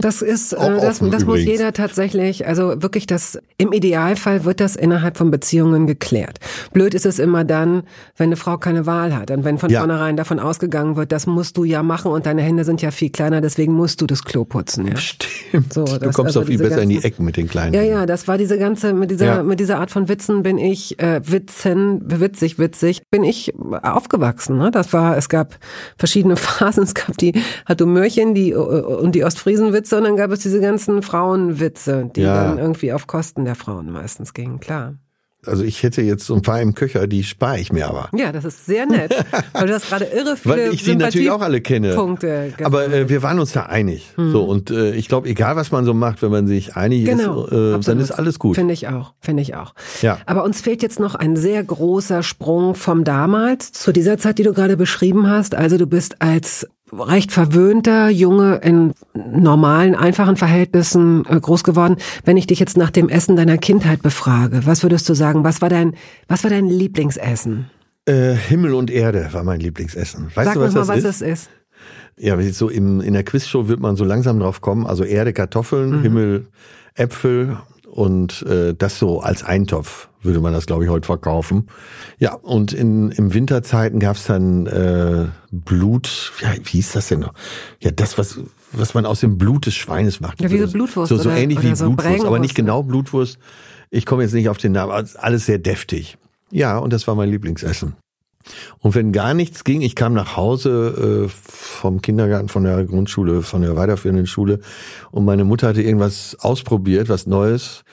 Das 0.01 0.21
ist, 0.21 0.53
äh, 0.53 0.57
das, 0.57 0.99
das 0.99 1.25
muss 1.25 1.39
jeder 1.39 1.73
tatsächlich, 1.73 2.47
also 2.47 2.81
wirklich 2.81 3.07
das, 3.07 3.39
im 3.57 3.71
Idealfall 3.71 4.45
wird 4.45 4.59
das 4.59 4.75
innerhalb 4.75 5.17
von 5.17 5.31
Beziehungen 5.31 5.87
geklärt. 5.87 6.39
Blöd 6.73 6.93
ist 6.93 7.05
es 7.05 7.19
immer 7.19 7.43
dann, 7.43 7.83
wenn 8.17 8.29
eine 8.29 8.35
Frau 8.35 8.57
keine 8.57 8.85
Wahl 8.85 9.15
hat 9.15 9.31
und 9.31 9.43
wenn 9.43 9.57
von 9.57 9.69
ja. 9.69 9.79
vornherein 9.79 10.17
davon 10.17 10.39
ausgegangen 10.39 10.95
wird, 10.95 11.11
das 11.11 11.27
musst 11.27 11.57
du 11.57 11.63
ja 11.63 11.83
machen 11.83 12.11
und 12.11 12.25
deine 12.25 12.41
Hände 12.41 12.63
sind 12.63 12.81
ja 12.81 12.91
viel 12.91 13.09
kleiner, 13.09 13.41
deswegen 13.41 13.73
musst 13.73 14.01
du 14.01 14.07
das 14.07 14.23
Klo 14.23 14.43
putzen, 14.43 14.87
ja. 14.87 14.97
Stimmt. 14.97 15.73
So, 15.73 15.85
du 15.85 15.99
kommst 16.11 16.19
also 16.19 16.41
doch 16.41 16.47
viel 16.47 16.57
besser 16.57 16.77
ganzen, 16.77 16.91
in 16.91 17.01
die 17.01 17.05
Ecken 17.05 17.25
mit 17.25 17.37
den 17.37 17.47
kleinen. 17.47 17.73
Ja, 17.73 17.81
ja, 17.81 18.05
das 18.05 18.27
war 18.27 18.37
diese 18.37 18.57
ganze, 18.57 18.93
mit 18.93 19.11
dieser, 19.11 19.25
ja. 19.25 19.43
mit 19.43 19.59
dieser 19.59 19.79
Art 19.79 19.91
von 19.91 20.09
Witzen 20.09 20.43
bin 20.43 20.57
ich, 20.57 20.99
äh, 20.99 21.21
Witzen, 21.23 22.01
witzig, 22.05 22.57
witzig, 22.57 23.03
bin 23.11 23.23
ich 23.23 23.53
aufgewachsen, 23.83 24.57
ne? 24.57 24.71
Das 24.71 24.93
war, 24.93 25.17
es 25.17 25.29
gab 25.29 25.57
verschiedene 25.97 26.35
Phasen, 26.37 26.83
es 26.83 26.95
gab 26.95 27.17
die, 27.17 27.33
hat 27.65 27.79
du 27.79 27.85
Mörchen, 27.85 28.33
die, 28.33 28.53
und 28.53 29.13
die 29.13 29.23
Ostfriesenwitze 29.23 29.90
Witze 29.91 29.97
und 29.97 30.03
dann 30.03 30.15
gab 30.15 30.31
es 30.31 30.39
diese 30.39 30.61
ganzen 30.61 31.01
Frauenwitze, 31.01 32.09
die 32.15 32.21
ja. 32.21 32.43
dann 32.43 32.57
irgendwie 32.57 32.93
auf 32.93 33.07
Kosten 33.07 33.45
der 33.45 33.55
Frauen 33.55 33.91
meistens 33.91 34.33
gingen, 34.33 34.59
klar. 34.59 34.95
Also 35.43 35.63
ich 35.63 35.81
hätte 35.81 36.03
jetzt 36.03 36.27
so 36.27 36.35
ein 36.35 36.43
paar 36.43 36.61
im 36.61 36.75
Köcher, 36.75 37.07
die 37.07 37.23
spare 37.23 37.59
ich 37.59 37.73
mir 37.73 37.87
aber. 37.87 38.09
Ja, 38.15 38.31
das 38.31 38.45
ist 38.45 38.67
sehr 38.67 38.85
nett, 38.85 39.11
weil 39.53 39.65
du 39.65 39.73
hast 39.73 39.89
gerade 39.89 40.05
irre 40.05 40.37
viele 40.37 40.53
Weil 40.53 40.73
ich 40.73 40.83
sie 40.83 40.95
natürlich 40.95 41.31
auch 41.31 41.41
alle 41.41 41.61
kenne. 41.61 41.95
Punkte 41.95 42.53
aber 42.61 42.93
äh, 42.93 43.09
wir 43.09 43.23
waren 43.23 43.39
uns 43.39 43.51
da 43.51 43.63
einig. 43.63 44.13
Hm. 44.17 44.31
So 44.31 44.43
und 44.43 44.69
äh, 44.69 44.93
ich 44.93 45.07
glaube, 45.07 45.27
egal 45.27 45.55
was 45.55 45.71
man 45.71 45.83
so 45.83 45.95
macht, 45.95 46.21
wenn 46.21 46.29
man 46.29 46.45
sich 46.45 46.75
einig 46.75 47.05
genau, 47.05 47.45
ist, 47.45 47.53
äh, 47.53 47.79
dann 47.79 47.99
ist 47.99 48.11
alles 48.11 48.37
gut. 48.37 48.53
Finde 48.53 48.75
ich 48.75 48.87
auch, 48.87 49.15
finde 49.19 49.41
ich 49.41 49.55
auch. 49.55 49.73
Ja. 50.03 50.19
Aber 50.27 50.43
uns 50.43 50.61
fehlt 50.61 50.83
jetzt 50.83 50.99
noch 50.99 51.15
ein 51.15 51.35
sehr 51.35 51.63
großer 51.63 52.21
Sprung 52.21 52.75
vom 52.75 53.03
damals 53.03 53.71
zu 53.71 53.91
dieser 53.91 54.19
Zeit, 54.19 54.37
die 54.37 54.43
du 54.43 54.53
gerade 54.53 54.77
beschrieben 54.77 55.27
hast. 55.27 55.55
Also 55.55 55.79
du 55.79 55.87
bist 55.87 56.21
als 56.21 56.67
recht 56.91 57.31
verwöhnter 57.31 58.09
Junge 58.09 58.55
in 58.57 58.93
normalen, 59.13 59.95
einfachen 59.95 60.35
Verhältnissen 60.35 61.25
äh, 61.29 61.39
groß 61.39 61.63
geworden. 61.63 61.97
Wenn 62.25 62.37
ich 62.37 62.47
dich 62.47 62.59
jetzt 62.59 62.77
nach 62.77 62.89
dem 62.89 63.09
Essen 63.09 63.35
deiner 63.35 63.57
Kindheit 63.57 64.01
befrage, 64.01 64.65
was 64.65 64.83
würdest 64.83 65.07
du 65.07 65.13
sagen? 65.13 65.43
Was 65.43 65.61
war 65.61 65.69
dein, 65.69 65.95
was 66.27 66.43
war 66.43 66.51
dein 66.51 66.67
Lieblingsessen? 66.67 67.69
Äh, 68.05 68.33
Himmel 68.33 68.73
und 68.73 68.89
Erde 68.89 69.29
war 69.31 69.43
mein 69.43 69.59
Lieblingsessen. 69.59 70.31
Weißt 70.33 70.45
Sag 70.45 70.53
du, 70.55 70.61
was, 70.61 70.73
mal, 70.73 70.79
das, 70.79 70.87
was 70.87 70.97
ist? 70.97 71.05
das 71.05 71.21
ist? 71.21 71.49
Ja, 72.17 72.39
so 72.51 72.69
im, 72.69 73.01
in 73.01 73.13
der 73.13 73.23
Quizshow 73.23 73.67
wird 73.67 73.79
man 73.79 73.95
so 73.95 74.03
langsam 74.03 74.39
drauf 74.39 74.61
kommen. 74.61 74.85
Also 74.85 75.03
Erde, 75.03 75.33
Kartoffeln, 75.33 75.97
mhm. 75.97 76.01
Himmel, 76.01 76.47
Äpfel 76.93 77.57
und 77.91 78.43
äh, 78.43 78.73
das 78.73 78.97
so 78.97 79.19
als 79.19 79.43
Eintopf 79.43 80.07
würde 80.21 80.39
man 80.39 80.53
das, 80.53 80.65
glaube 80.65 80.83
ich, 80.85 80.89
heute 80.89 81.05
verkaufen. 81.05 81.67
Ja, 82.19 82.35
und 82.35 82.73
in, 82.73 83.11
im 83.11 83.33
Winterzeiten 83.33 83.99
gab's 83.99 84.25
dann 84.25 84.65
äh, 84.67 85.27
Blut, 85.51 86.31
ja, 86.41 86.53
wie 86.63 86.69
hieß 86.69 86.93
das 86.93 87.09
denn 87.09 87.19
noch? 87.19 87.33
Ja, 87.81 87.91
das, 87.91 88.17
was, 88.17 88.39
was 88.71 88.93
man 88.93 89.05
aus 89.05 89.19
dem 89.19 89.37
Blut 89.37 89.65
des 89.65 89.75
Schweines 89.75 90.21
macht. 90.21 90.41
Ja, 90.41 90.49
wie 90.49 90.59
so 90.59 90.71
Blutwurst. 90.71 91.09
So, 91.09 91.17
so 91.17 91.29
oder, 91.29 91.37
ähnlich 91.37 91.59
oder 91.59 91.69
wie 91.69 91.75
so 91.75 91.91
Blutwurst, 91.91 92.25
aber 92.25 92.39
nicht 92.39 92.55
genau 92.55 92.83
Blutwurst. 92.83 93.39
Ich 93.89 94.05
komme 94.05 94.23
jetzt 94.23 94.33
nicht 94.33 94.47
auf 94.47 94.57
den 94.57 94.71
Namen, 94.71 95.07
alles 95.15 95.45
sehr 95.45 95.57
deftig. 95.57 96.17
Ja, 96.49 96.77
und 96.77 96.93
das 96.93 97.07
war 97.07 97.15
mein 97.15 97.29
Lieblingsessen. 97.29 97.95
Und 98.79 98.95
wenn 98.95 99.11
gar 99.11 99.33
nichts 99.33 99.63
ging, 99.63 99.81
ich 99.81 99.95
kam 99.95 100.13
nach 100.13 100.35
Hause 100.35 101.27
äh, 101.27 101.29
vom 101.29 102.01
Kindergarten, 102.01 102.49
von 102.49 102.63
der 102.63 102.83
Grundschule, 102.85 103.41
von 103.41 103.61
der 103.61 103.75
weiterführenden 103.75 104.27
Schule 104.27 104.59
und 105.11 105.25
meine 105.25 105.43
Mutter 105.43 105.69
hatte 105.69 105.81
irgendwas 105.81 106.37
ausprobiert, 106.39 107.09
was 107.09 107.27
Neues 107.27 107.83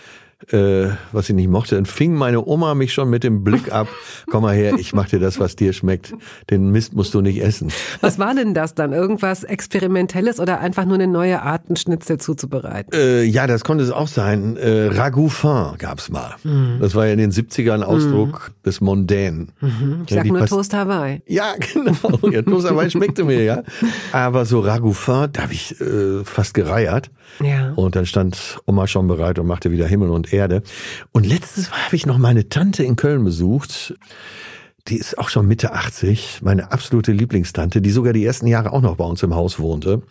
äh, 0.52 0.90
was 1.10 1.26
sie 1.26 1.32
nicht 1.32 1.48
mochte, 1.48 1.74
dann 1.74 1.84
fing 1.84 2.14
meine 2.14 2.44
Oma 2.44 2.74
mich 2.74 2.92
schon 2.92 3.10
mit 3.10 3.24
dem 3.24 3.42
Blick 3.42 3.72
ab, 3.72 3.88
komm 4.30 4.42
mal 4.42 4.54
her, 4.54 4.74
ich 4.78 4.94
mach 4.94 5.08
dir 5.08 5.18
das, 5.18 5.40
was 5.40 5.56
dir 5.56 5.72
schmeckt. 5.72 6.14
Den 6.50 6.70
Mist 6.70 6.94
musst 6.94 7.12
du 7.14 7.20
nicht 7.20 7.42
essen. 7.42 7.72
Was 8.00 8.18
war 8.18 8.34
denn 8.34 8.54
das 8.54 8.74
dann? 8.74 8.92
Irgendwas 8.92 9.42
Experimentelles 9.42 10.38
oder 10.38 10.60
einfach 10.60 10.84
nur 10.84 10.94
eine 10.94 11.08
neue 11.08 11.42
Art, 11.42 11.62
einen 11.66 11.76
Schnitzel 11.76 12.18
zuzubereiten? 12.18 12.92
Äh, 12.94 13.24
ja, 13.24 13.46
das 13.46 13.64
konnte 13.64 13.82
es 13.82 13.90
auch 13.90 14.06
sein. 14.06 14.56
Äh, 14.56 14.86
Ragout 14.92 15.30
fin 15.30 15.72
gab's 15.78 16.08
mal. 16.08 16.36
Mhm. 16.44 16.78
Das 16.80 16.94
war 16.94 17.06
ja 17.06 17.12
in 17.12 17.18
den 17.18 17.32
70ern 17.32 17.82
Ausdruck 17.82 18.50
mhm. 18.50 18.62
des 18.64 18.80
Mondänen. 18.80 19.52
Mhm. 19.60 20.02
Ich 20.06 20.10
ja, 20.12 20.22
sag 20.22 20.26
nur 20.26 20.46
Toast 20.46 20.72
Hawaii. 20.72 21.20
Ja, 21.26 21.54
genau. 21.74 22.30
Ja, 22.30 22.42
Toast 22.42 22.70
Hawaii 22.70 22.90
schmeckte 22.90 23.24
mir, 23.24 23.42
ja. 23.42 23.62
Aber 24.12 24.44
so 24.44 24.60
Ragout 24.60 24.92
fin, 24.92 25.28
da 25.32 25.42
habe 25.42 25.52
ich 25.52 25.80
äh, 25.80 26.24
fast 26.24 26.54
gereiert. 26.54 27.10
Ja. 27.42 27.72
Und 27.74 27.96
dann 27.96 28.06
stand 28.06 28.60
Oma 28.66 28.86
schon 28.86 29.06
bereit 29.08 29.38
und 29.38 29.46
machte 29.46 29.70
wieder 29.70 29.86
Himmel 29.86 30.10
und 30.10 30.27
Erde. 30.32 30.62
Und 31.12 31.26
letztes 31.26 31.70
Mal 31.70 31.86
habe 31.86 31.96
ich 31.96 32.06
noch 32.06 32.18
meine 32.18 32.48
Tante 32.48 32.84
in 32.84 32.96
Köln 32.96 33.24
besucht. 33.24 33.94
die 34.88 34.96
ist 34.96 35.18
auch 35.18 35.28
schon 35.28 35.46
Mitte 35.46 35.72
80, 35.72 36.40
meine 36.42 36.72
absolute 36.72 37.12
Lieblingstante, 37.12 37.82
die 37.82 37.90
sogar 37.90 38.14
die 38.14 38.24
ersten 38.24 38.46
Jahre 38.46 38.72
auch 38.72 38.80
noch 38.80 38.96
bei 38.96 39.04
uns 39.04 39.22
im 39.22 39.34
Haus 39.34 39.58
wohnte. 39.58 40.02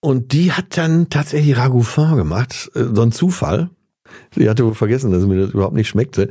Und 0.00 0.32
die 0.32 0.52
hat 0.52 0.76
dann 0.76 1.10
tatsächlich 1.10 1.56
Ragoufin 1.56 2.16
gemacht, 2.16 2.70
äh, 2.74 2.84
so 2.92 3.02
ein 3.02 3.12
Zufall. 3.12 3.70
Die 4.34 4.48
hatte 4.48 4.64
wohl 4.64 4.74
vergessen, 4.74 5.12
dass 5.12 5.24
mir 5.24 5.40
das 5.40 5.50
überhaupt 5.50 5.76
nicht 5.76 5.88
schmeckte. 5.88 6.28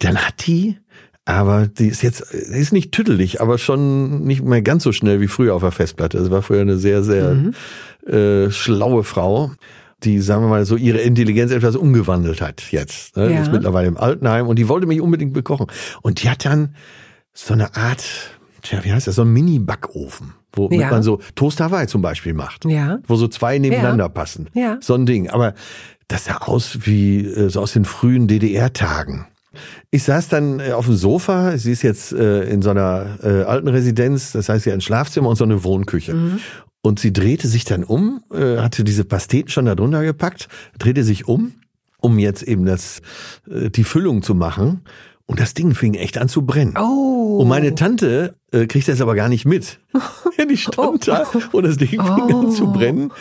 Dann 0.00 0.18
hat 0.18 0.46
die, 0.46 0.76
aber 1.24 1.66
die 1.68 1.86
ist 1.86 2.02
jetzt, 2.02 2.32
die 2.32 2.58
ist 2.58 2.72
nicht 2.72 2.92
tüttelig, 2.92 3.40
aber 3.40 3.58
schon 3.58 4.24
nicht 4.24 4.42
mehr 4.42 4.60
ganz 4.60 4.82
so 4.82 4.92
schnell 4.92 5.20
wie 5.20 5.28
früher 5.28 5.54
auf 5.54 5.62
der 5.62 5.70
Festplatte. 5.70 6.18
Das 6.18 6.30
war 6.30 6.42
früher 6.42 6.62
eine 6.62 6.76
sehr, 6.76 7.02
sehr 7.02 7.34
mhm. 7.34 7.54
äh, 8.06 8.50
schlaue 8.50 9.04
Frau 9.04 9.52
die, 10.04 10.20
sagen 10.20 10.42
wir 10.44 10.48
mal, 10.48 10.64
so 10.64 10.76
ihre 10.76 10.98
Intelligenz 10.98 11.52
etwas 11.52 11.76
umgewandelt 11.76 12.40
hat 12.40 12.70
jetzt. 12.70 13.16
Ne? 13.16 13.32
Ja. 13.32 13.42
Ist 13.42 13.52
mittlerweile 13.52 13.88
im 13.88 13.96
Altenheim 13.96 14.48
und 14.48 14.58
die 14.58 14.68
wollte 14.68 14.86
mich 14.86 15.00
unbedingt 15.00 15.32
bekochen. 15.32 15.66
Und 16.02 16.22
die 16.22 16.30
hat 16.30 16.44
dann 16.44 16.74
so 17.32 17.54
eine 17.54 17.74
Art, 17.76 18.04
tja, 18.62 18.80
wie 18.82 18.92
heißt 18.92 19.06
das, 19.06 19.16
so 19.16 19.22
ein 19.22 19.32
Mini-Backofen, 19.32 20.34
wo 20.52 20.68
ja. 20.70 20.90
man 20.90 21.02
so 21.02 21.20
Toast 21.34 21.60
Hawaii 21.60 21.86
zum 21.86 22.02
Beispiel 22.02 22.34
macht. 22.34 22.64
Ja. 22.64 22.98
Wo 23.06 23.16
so 23.16 23.28
zwei 23.28 23.58
nebeneinander 23.58 24.04
ja. 24.04 24.08
passen. 24.08 24.48
Ja. 24.54 24.78
So 24.80 24.94
ein 24.94 25.06
Ding. 25.06 25.30
Aber 25.30 25.54
das 26.08 26.26
sah 26.26 26.38
aus 26.38 26.80
wie 26.82 27.24
äh, 27.24 27.48
so 27.48 27.60
aus 27.60 27.72
den 27.72 27.84
frühen 27.84 28.28
DDR-Tagen. 28.28 29.26
Ich 29.90 30.04
saß 30.04 30.28
dann 30.28 30.60
äh, 30.60 30.72
auf 30.72 30.86
dem 30.86 30.96
Sofa. 30.96 31.56
Sie 31.58 31.72
ist 31.72 31.82
jetzt 31.82 32.12
äh, 32.12 32.44
in 32.44 32.62
so 32.62 32.70
einer 32.70 33.18
alten 33.22 33.68
Residenz, 33.68 34.32
das 34.32 34.48
heißt 34.48 34.66
ja 34.66 34.74
ein 34.74 34.80
Schlafzimmer 34.80 35.28
und 35.28 35.36
so 35.36 35.44
eine 35.44 35.64
Wohnküche. 35.64 36.14
Mhm. 36.14 36.40
Und 36.82 36.98
sie 36.98 37.12
drehte 37.12 37.46
sich 37.46 37.64
dann 37.64 37.84
um, 37.84 38.24
äh, 38.32 38.58
hatte 38.58 38.82
diese 38.82 39.04
Pasteten 39.04 39.48
schon 39.48 39.66
da 39.66 39.76
drunter 39.76 40.02
gepackt, 40.02 40.48
drehte 40.78 41.04
sich 41.04 41.28
um, 41.28 41.54
um 41.98 42.18
jetzt 42.18 42.42
eben 42.42 42.66
das, 42.66 43.00
äh, 43.48 43.70
die 43.70 43.84
Füllung 43.84 44.22
zu 44.22 44.34
machen. 44.34 44.82
Und 45.26 45.38
das 45.38 45.54
Ding 45.54 45.74
fing 45.74 45.94
echt 45.94 46.18
an 46.18 46.28
zu 46.28 46.42
brennen. 46.42 46.76
Oh. 46.76 47.38
Und 47.40 47.48
meine 47.48 47.74
Tante 47.76 48.34
äh, 48.50 48.66
kriegt 48.66 48.88
das 48.88 49.00
aber 49.00 49.14
gar 49.14 49.28
nicht 49.28 49.44
mit. 49.44 49.78
die 50.50 50.56
stand 50.56 50.78
oh. 50.78 50.96
da 50.98 51.26
und 51.52 51.64
das 51.64 51.76
Ding 51.76 51.88
fing 51.88 52.00
oh. 52.02 52.40
an 52.40 52.50
zu 52.50 52.64
oh. 52.64 52.72
brennen. 52.72 53.12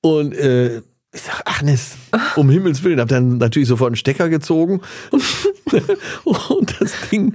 Und 0.00 0.34
äh, 0.34 0.78
ich 1.14 1.22
sag, 1.22 1.42
Agnes, 1.44 1.96
um 2.36 2.50
Himmels 2.50 2.82
Willen, 2.82 2.98
hab 2.98 3.08
dann 3.08 3.38
natürlich 3.38 3.68
sofort 3.68 3.90
einen 3.90 3.96
Stecker 3.96 4.28
gezogen 4.28 4.80
und 6.24 6.80
das 6.80 6.92
Ding, 7.10 7.34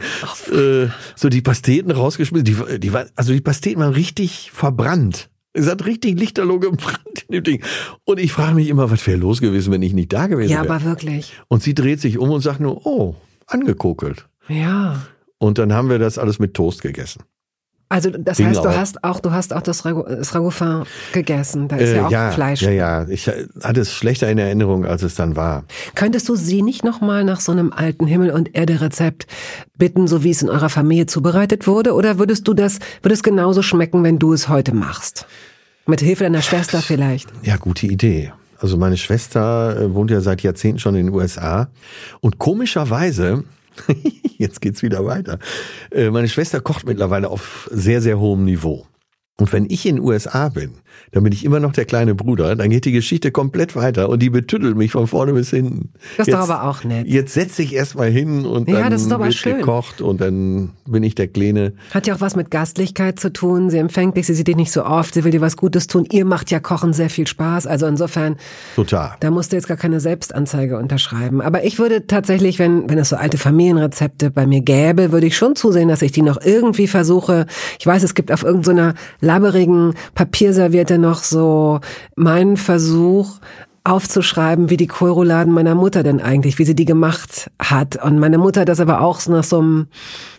äh, 0.52 0.88
so 1.16 1.30
die 1.30 1.42
Pasteten 1.42 1.92
rausgeschmissen. 1.92 2.44
Die, 2.44 2.80
die 2.80 2.92
war, 2.92 3.06
also 3.16 3.32
die 3.32 3.42
Pasteten 3.42 3.80
waren 3.80 3.94
richtig 3.94 4.52
verbrannt. 4.54 5.30
Es 5.54 5.68
hat 5.68 5.86
richtig 5.86 6.20
Lichterloh 6.20 6.60
gebrannt 6.60 7.26
in 7.28 7.34
dem 7.34 7.44
Ding. 7.44 7.64
Und 8.04 8.20
ich 8.20 8.32
frage 8.32 8.56
mich 8.56 8.70
immer, 8.70 8.92
was 8.92 9.06
wäre 9.08 9.18
los 9.18 9.42
gewesen, 9.42 9.72
wenn 9.72 9.82
ich 9.82 9.94
nicht 9.94 10.14
da 10.14 10.28
gewesen 10.28 10.50
wäre. 10.50 10.66
Ja, 10.66 10.70
aber 10.70 10.84
wirklich. 10.84 11.34
Und 11.48 11.64
sie 11.64 11.74
dreht 11.74 12.00
sich 12.00 12.18
um 12.18 12.30
und 12.30 12.42
sagt 12.42 12.60
nur, 12.60 12.86
oh, 12.86 13.16
angekokelt. 13.48 14.28
Ja. 14.48 15.08
Und 15.38 15.58
dann 15.58 15.74
haben 15.74 15.90
wir 15.90 16.00
das 16.00 16.18
alles 16.18 16.40
mit 16.40 16.54
Toast 16.54 16.82
gegessen. 16.82 17.24
Also 17.92 18.12
das 18.12 18.38
Ding 18.38 18.46
heißt, 18.46 18.64
du 18.64 18.70
auch. 18.70 18.76
hast 18.76 19.04
auch, 19.04 19.20
du 19.20 19.32
hast 19.32 19.52
auch 19.52 19.64
das, 19.64 19.84
Ragoufin 19.84 20.84
gegessen. 21.12 21.68
Da 21.68 21.78
ist 21.78 21.90
äh, 21.90 21.96
ja 21.96 22.06
auch 22.06 22.12
ja, 22.12 22.30
Fleisch. 22.30 22.62
Ja, 22.62 22.70
ja. 22.70 23.08
Ich 23.10 23.28
hatte 23.28 23.82
es 23.82 23.92
schlechter 23.92 24.30
in 24.30 24.38
Erinnerung, 24.38 24.86
als 24.86 25.02
es 25.02 25.16
dann 25.16 25.36
war. 25.36 25.64
Könntest 25.96 26.30
du 26.30 26.36
sie 26.36 26.62
nicht 26.62 26.84
nochmal 26.84 27.24
nach 27.24 27.42
so 27.42 27.52
einem 27.52 27.74
alten 27.74 28.06
Himmel 28.06 28.30
und 28.30 28.56
Erde 28.56 28.80
Rezept 28.80 29.26
bitten, 29.76 30.08
so 30.08 30.24
wie 30.24 30.30
es 30.30 30.44
in 30.44 30.50
eurer 30.50 30.70
Familie 30.70 31.08
zubereitet 31.08 31.66
wurde? 31.66 31.94
Oder 31.96 32.20
würdest 32.20 32.48
du 32.48 32.54
das, 32.54 32.78
würde 33.02 33.16
es 33.16 33.24
genauso 33.24 33.64
schmecken, 33.64 34.04
wenn 34.04 34.20
du 34.20 34.34
es 34.34 34.50
heute 34.50 34.76
machst? 34.76 35.26
Mit 35.88 36.02
Hilfe 36.02 36.26
deiner 36.26 36.44
Schwester 36.44 36.84
vielleicht? 36.84 37.28
Ja, 37.42 37.58
gute 37.58 37.88
Idee. 37.88 38.32
Also 38.60 38.78
meine 38.78 38.98
Schwester 38.98 39.76
äh, 39.80 39.94
wohnt 39.96 40.12
ja 40.12 40.22
seit 40.22 40.44
Jahrzehnten 40.44 40.78
schon 40.78 40.94
in 40.94 41.08
den 41.08 41.16
USA 41.16 41.70
und 42.20 42.38
komischerweise 42.38 43.46
Jetzt 44.38 44.62
geht's 44.62 44.82
wieder 44.82 45.06
weiter. 45.06 45.40
Äh, 45.92 46.10
meine 46.10 46.30
Schwester 46.30 46.62
kocht 46.62 46.86
mittlerweile 46.86 47.30
auf 47.30 47.70
sehr, 47.72 48.02
sehr 48.02 48.20
hohem 48.20 48.46
Niveau. 48.46 48.86
Und 49.40 49.54
wenn 49.54 49.66
ich 49.70 49.86
in 49.86 49.96
den 49.96 50.06
USA 50.06 50.50
bin, 50.50 50.74
dann 51.12 51.24
bin 51.24 51.32
ich 51.32 51.46
immer 51.46 51.60
noch 51.60 51.72
der 51.72 51.86
kleine 51.86 52.14
Bruder, 52.14 52.56
dann 52.56 52.70
geht 52.70 52.86
die 52.86 52.92
Geschichte 52.92 53.32
komplett 53.32 53.76
weiter 53.76 54.10
und 54.10 54.22
die 54.22 54.30
betüttelt 54.30 54.76
mich 54.76 54.92
von 54.92 55.08
vorne 55.08 55.34
bis 55.34 55.50
hinten. 55.50 55.94
Das 56.18 56.28
ist 56.28 56.34
doch 56.34 56.42
aber 56.42 56.64
auch 56.64 56.84
nett. 56.84 57.08
Jetzt 57.08 57.34
setze 57.34 57.64
ich 57.64 57.74
erstmal 57.74 58.10
hin 58.10 58.46
und 58.46 58.68
ja, 58.68 58.90
dann 58.90 59.10
wird 59.22 59.34
schön. 59.34 59.58
gekocht 59.58 60.02
und 60.02 60.22
dann 60.22 60.72
bin 60.86 61.04
ich 61.04 61.16
der 61.16 61.28
Kleine. 61.28 61.74
Hat 61.94 62.06
ja 62.08 62.16
auch 62.16 62.22
was 62.22 62.36
mit 62.36 62.52
Gastlichkeit 62.52 63.20
zu 63.20 63.32
tun. 63.32 63.70
Sie 63.70 63.78
empfängt 63.78 64.18
dich, 64.18 64.28
sie 64.28 64.34
sieht 64.34 64.48
dich 64.48 64.56
nicht 64.56 64.72
so 64.72 64.86
oft, 64.86 65.14
sie 65.14 65.24
will 65.24 65.32
dir 65.32 65.42
was 65.42 65.58
Gutes 65.58 65.88
tun. 65.88 66.06
Ihr 66.12 66.26
macht 66.26 66.52
ja 66.52 66.60
Kochen 66.60 66.94
sehr 66.94 67.10
viel 67.10 67.28
Spaß. 67.28 67.66
Also 67.66 67.88
insofern. 67.88 68.36
Total. 68.76 69.16
Da 69.20 69.32
musst 69.32 69.52
du 69.52 69.56
jetzt 69.56 69.68
gar 69.68 69.78
keine 69.78 70.00
Selbstanzeige 70.00 70.78
unterschreiben. 70.78 71.42
Aber 71.42 71.64
ich 71.64 71.80
würde 71.80 72.08
tatsächlich, 72.08 72.60
wenn, 72.60 72.90
wenn 72.90 72.98
es 72.98 73.10
so 73.10 73.16
alte 73.16 73.38
Familienrezepte 73.38 74.32
bei 74.32 74.46
mir 74.46 74.62
gäbe, 74.62 75.12
würde 75.12 75.28
ich 75.28 75.38
schon 75.38 75.56
zusehen, 75.56 75.88
dass 75.88 76.02
ich 76.02 76.12
die 76.12 76.22
noch 76.22 76.42
irgendwie 76.44 76.88
versuche. 76.88 77.46
Ich 77.80 77.88
weiß, 77.88 78.04
es 78.04 78.14
gibt 78.16 78.32
auf 78.32 78.44
irgendeiner 78.44 78.96
labberigen 79.30 79.94
Papierserviette 80.16 80.98
noch 80.98 81.24
so. 81.24 81.82
Meinen 82.16 82.58
Versuch, 82.58 83.38
aufzuschreiben, 83.84 84.70
wie 84.70 84.78
die 84.78 84.88
Kohlrouladen 84.88 85.54
meiner 85.54 85.76
Mutter 85.76 86.04
denn 86.04 86.22
eigentlich, 86.22 86.60
wie 86.60 86.66
sie 86.66 86.76
die 86.76 86.86
gemacht 86.86 87.50
hat. 87.60 88.04
Und 88.04 88.20
meine 88.20 88.38
Mutter 88.38 88.66
das 88.66 88.80
aber 88.80 89.02
auch 89.02 89.26
nach 89.28 89.44
so 89.44 89.60
einem 89.60 89.88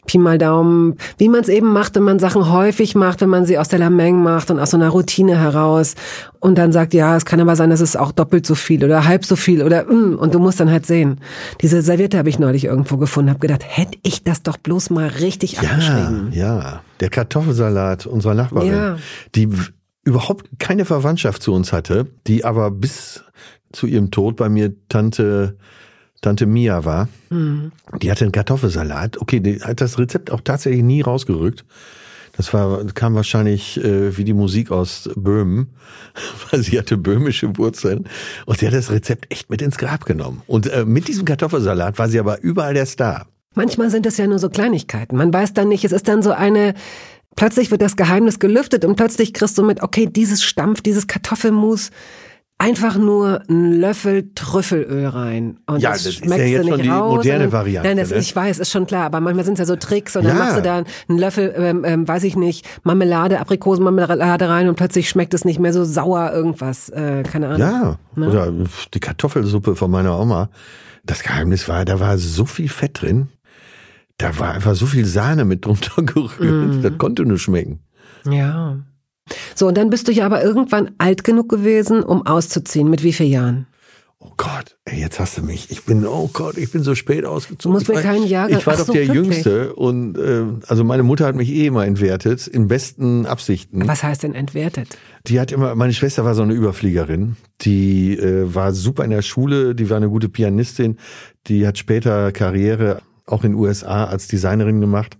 Pi 0.07 0.19
mal 0.19 0.39
Daumen, 0.39 0.97
wie 1.19 1.29
man 1.29 1.41
es 1.41 1.49
eben 1.49 1.73
macht, 1.73 1.95
wenn 1.95 2.03
man 2.03 2.19
Sachen 2.19 2.51
häufig 2.51 2.95
macht, 2.95 3.21
wenn 3.21 3.29
man 3.29 3.45
sie 3.45 3.59
aus 3.59 3.69
der 3.69 3.79
Lameng 3.79 4.23
macht 4.23 4.51
und 4.51 4.59
aus 4.59 4.71
so 4.71 4.77
einer 4.77 4.89
Routine 4.89 5.39
heraus 5.39 5.95
und 6.41 6.57
dann 6.57 6.73
sagt, 6.73 6.95
ja, 6.95 7.17
es 7.17 7.25
kann 7.25 7.41
aber 7.41 7.55
sein, 7.57 7.71
dass 7.71 7.81
es 7.81 7.97
auch 7.97 8.13
doppelt 8.13 8.47
so 8.47 8.55
viel 8.55 8.85
oder 8.85 9.07
halb 9.07 9.25
so 9.25 9.37
viel 9.37 9.63
oder 9.63 9.85
mm, 9.85 10.17
und 10.19 10.35
du 10.35 10.39
musst 10.39 10.59
dann 10.59 10.71
halt 10.71 10.87
sehen. 10.87 11.21
Diese 11.61 11.83
Serviette 11.83 12.19
habe 12.19 12.29
ich 12.29 12.39
neulich 12.39 12.65
irgendwo 12.65 12.97
gefunden, 12.97 13.31
habe 13.31 13.41
gedacht, 13.41 13.63
hätte 13.67 13.99
ich 14.03 14.25
das 14.25 14.43
doch 14.43 14.57
bloß 14.57 14.91
mal 14.91 15.07
richtig 15.07 15.53
ja, 15.53 15.63
abgeschrieben. 15.63 16.31
Ja, 16.33 16.81
der 17.01 17.11
Kartoffelsalat 17.11 18.07
unserer 18.07 18.35
Nachbarin, 18.35 18.73
ja. 18.73 18.97
die 19.35 19.49
überhaupt 20.05 20.49
keine 20.59 20.85
Verwandtschaft 20.85 21.43
zu 21.43 21.53
uns 21.53 21.73
hatte, 21.73 22.07
die 22.27 22.45
aber 22.45 22.71
bis 22.71 23.25
zu 23.73 23.87
ihrem 23.87 24.11
Tod 24.11 24.37
bei 24.37 24.49
mir 24.49 24.73
Tante 24.89 25.57
Tante 26.21 26.47
Mia 26.47 26.85
war. 26.85 27.09
Mhm. 27.31 27.73
Die 28.03 28.11
hatte 28.11 28.25
einen 28.25 28.33
Kartoffelsalat. 28.33 29.21
Okay, 29.21 29.41
die 29.41 29.61
hat 29.61 29.81
das 29.81 29.99
Rezept 29.99 30.31
auch 30.31 30.43
tatsächlich 30.43 30.83
nie 30.83 31.01
rausgerückt. 31.01 31.65
Das 32.37 32.53
war, 32.55 32.85
kam 32.95 33.15
wahrscheinlich 33.15 33.83
äh, 33.83 34.17
wie 34.17 34.25
die 34.25 34.35
Musik 34.35 34.71
aus 34.71 35.11
Böhmen, 35.17 35.75
weil 36.51 36.63
sie 36.63 36.79
hatte 36.79 36.97
böhmische 36.97 37.57
Wurzeln. 37.57 38.09
Und 38.47 38.59
sie 38.59 38.67
hat 38.67 38.75
das 38.75 38.91
Rezept 38.91 39.33
echt 39.33 39.51
mit 39.51 39.63
ins 39.63 39.79
Grab 39.79 40.05
genommen. 40.05 40.43
Und 40.47 40.67
äh, 40.67 40.85
mit 40.85 41.09
diesem 41.09 41.25
Kartoffelsalat 41.25 41.99
war 41.99 42.09
sie 42.09 42.21
aber 42.21 42.43
überall 42.43 42.75
der 42.75 42.87
Star. 42.87 43.27
Manchmal 43.55 43.91
sind 43.91 44.07
es 44.07 44.17
ja 44.17 44.29
nur 44.29 44.39
so 44.39 44.49
Kleinigkeiten. 44.49 45.17
Man 45.17 45.33
weiß 45.33 45.55
dann 45.55 45.69
nicht, 45.69 45.85
es 45.85 45.91
ist 45.91 46.07
dann 46.07 46.23
so 46.23 46.31
eine 46.31 46.75
Plötzlich 47.37 47.71
wird 47.71 47.83
das 47.83 47.97
Geheimnis 47.97 48.39
gelüftet 48.39 48.85
und 48.85 48.97
plötzlich 48.97 49.33
kriegst 49.33 49.57
du 49.57 49.63
mit, 49.63 49.83
okay, 49.83 50.07
dieses 50.07 50.43
Stampf, 50.43 50.81
dieses 50.81 51.07
Kartoffelmus, 51.07 51.91
einfach 52.61 52.99
nur 52.99 53.41
einen 53.49 53.81
Löffel 53.81 54.31
Trüffelöl 54.35 55.07
rein. 55.07 55.59
Und 55.67 55.81
ja, 55.81 55.93
das, 55.93 56.05
das 56.05 56.17
ist 56.17 56.25
ja 56.27 56.37
jetzt 56.37 56.69
schon 56.69 56.83
die 56.83 56.89
raus. 56.91 57.17
moderne 57.17 57.51
Variante. 57.51 57.89
Nein, 57.89 57.97
das, 57.97 58.11
ne? 58.11 58.19
ich 58.19 58.37
weiß, 58.37 58.59
ist 58.59 58.71
schon 58.71 58.87
klar, 58.87 59.07
aber 59.07 59.21
manchmal 59.21 59.47
sind 59.47 59.55
es 59.55 59.61
ja 59.61 59.65
so 59.65 59.77
Tricks 59.77 60.15
und 60.15 60.25
dann 60.25 60.37
ja. 60.37 60.45
machst 60.45 60.59
du 60.59 60.63
da 60.63 60.85
einen 61.09 61.19
Löffel, 61.19 61.55
ähm, 61.57 61.85
ähm, 61.87 62.07
weiß 62.07 62.23
ich 62.25 62.37
nicht, 62.37 62.69
Marmelade, 62.83 63.41
Aprikosenmarmelade 63.41 64.49
rein 64.49 64.69
und 64.69 64.75
plötzlich 64.75 65.09
schmeckt 65.09 65.33
es 65.33 65.47
nicht 65.47 65.59
mehr 65.59 65.73
so 65.73 65.85
sauer 65.85 66.33
irgendwas, 66.33 66.91
äh, 66.91 67.23
keine 67.23 67.49
Ahnung. 67.49 67.61
Ja, 67.61 67.99
ne? 68.15 68.29
oder 68.29 68.53
die 68.93 69.01
Kartoffelsuppe 69.01 69.75
von 69.75 69.91
meiner 69.91 70.21
Oma. 70.21 70.51
Das 71.03 71.23
Geheimnis 71.23 71.67
war, 71.67 71.87
da 71.87 71.99
war 71.99 72.19
so 72.19 72.45
viel 72.45 72.69
Fett 72.69 73.01
drin 73.01 73.29
da 74.21 74.39
war 74.39 74.53
einfach 74.53 74.75
so 74.75 74.87
viel 74.87 75.07
Sahne 75.07 75.45
mit 75.45 75.65
drunter 75.65 76.03
gerührt. 76.03 76.77
Mm. 76.77 76.83
Das 76.83 76.99
konnte 76.99 77.25
nur 77.25 77.39
schmecken. 77.39 77.81
Ja. 78.31 78.79
So, 79.55 79.69
und 79.69 79.77
dann 79.77 79.91
bist 79.91 80.09
du 80.09 80.13
ja 80.13 80.27
aber 80.27 80.43
irgendwann 80.43 80.91
alt 80.99 81.25
genug 81.25 81.49
gewesen, 81.49 82.03
um 82.03 82.27
auszuziehen. 82.27 82.91
Mit 82.91 83.03
wie 83.03 83.13
vielen 83.13 83.31
Jahren? 83.31 83.67
Oh 84.23 84.33
Gott, 84.37 84.77
ey, 84.85 85.01
jetzt 85.01 85.19
hast 85.19 85.39
du 85.39 85.43
mich. 85.43 85.71
Ich 85.71 85.85
bin, 85.85 86.07
oh 86.07 86.29
Gott, 86.31 86.59
ich 86.59 86.71
bin 86.71 86.83
so 86.83 86.95
spät 86.95 87.25
ausgezogen. 87.25 87.63
Du 87.63 87.69
musst 87.71 87.89
mir 87.89 88.03
keinen 88.03 88.27
Jahrgang. 88.27 88.59
Ich 88.59 88.67
war 88.67 88.77
doch 88.77 88.85
so, 88.85 88.93
der 88.93 89.07
wirklich? 89.07 89.17
Jüngste 89.17 89.75
und 89.75 90.19
äh, 90.19 90.45
also 90.67 90.85
meine 90.85 91.05
Mutter 91.05 91.25
hat 91.25 91.37
mich 91.37 91.49
eh 91.49 91.67
immer 91.67 91.87
entwertet, 91.87 92.47
in 92.47 92.69
besten 92.69 93.25
Absichten. 93.25 93.89
Was 93.89 94.03
heißt 94.03 94.25
denn 94.25 94.35
entwertet? 94.35 94.99
Die 95.27 95.41
hat 95.41 95.53
immer, 95.53 95.75
meine 95.75 95.95
Schwester 95.95 96.27
war 96.27 96.35
so 96.35 96.43
eine 96.43 96.53
Überfliegerin, 96.53 97.37
die 97.63 98.19
äh, 98.19 98.55
war 98.55 98.75
super 98.75 99.05
in 99.05 99.11
der 99.11 99.23
Schule, 99.23 99.75
die 99.75 99.89
war 99.89 99.97
eine 99.97 100.11
gute 100.11 100.29
Pianistin, 100.29 100.99
die 101.47 101.67
hat 101.67 101.79
später 101.79 102.31
Karriere 102.33 103.01
auch 103.31 103.45
in 103.45 103.53
den 103.53 103.61
USA 103.61 104.05
als 104.05 104.29
Designerin 104.29 104.81
gemacht. 104.81 105.17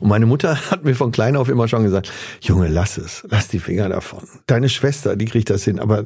Und 0.00 0.08
meine 0.08 0.26
Mutter 0.26 0.56
hat 0.70 0.84
mir 0.84 0.94
von 0.94 1.12
klein 1.12 1.36
auf 1.36 1.48
immer 1.48 1.68
schon 1.68 1.84
gesagt, 1.84 2.12
Junge, 2.40 2.68
lass 2.68 2.98
es, 2.98 3.24
lass 3.28 3.48
die 3.48 3.58
Finger 3.58 3.88
davon. 3.88 4.20
Deine 4.46 4.68
Schwester, 4.68 5.16
die 5.16 5.24
kriegt 5.24 5.50
das 5.50 5.64
hin, 5.64 5.78
aber 5.78 6.04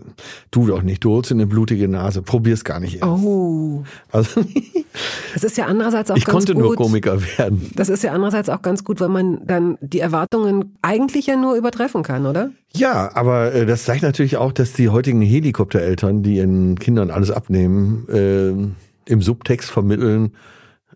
du 0.51 0.67
doch 0.67 0.83
nicht, 0.83 1.05
du 1.05 1.11
holst 1.11 1.33
eine 1.33 1.47
blutige 1.47 1.89
Nase, 1.89 2.23
probier's 2.23 2.65
gar 2.65 2.81
nicht 2.81 2.97
erst. 2.97 3.07
Oh. 3.07 3.85
Also, 4.13 4.43
das 5.35 5.45
ist 5.45 5.57
ja 5.57 5.67
andererseits 5.67 6.11
auch 6.11 6.17
ich 6.17 6.25
ganz 6.25 6.47
gut. 6.47 6.49
Ich 6.49 6.55
konnte 6.55 6.67
nur 6.67 6.77
Komiker 6.77 7.21
werden. 7.39 7.71
Das 7.75 7.89
ist 7.89 8.03
ja 8.03 8.13
andererseits 8.13 8.49
auch 8.49 8.63
ganz 8.63 8.85
gut, 8.85 9.01
weil 9.01 9.09
man 9.09 9.47
dann 9.47 9.77
die 9.81 10.01
Erwartungen 10.01 10.77
eigentlich 10.83 11.27
ja 11.27 11.37
nur 11.37 11.57
übertreffen 11.57 12.03
kann, 12.03 12.27
oder? 12.27 12.51
Ja, 12.75 13.15
aber 13.15 13.53
äh, 13.55 13.67
das 13.67 13.85
zeigt 13.85 14.03
natürlich 14.03 14.37
auch, 14.37 14.53
dass 14.53 14.73
die 14.73 14.89
heutigen 14.89 15.23
Helikoptereltern, 15.23 16.23
die 16.23 16.37
ihren 16.37 16.79
Kindern 16.79 17.11
alles 17.11 17.31
abnehmen, 17.31 18.07
äh, 18.09 19.11
im 19.11 19.23
Subtext 19.23 19.71
vermitteln, 19.71 20.33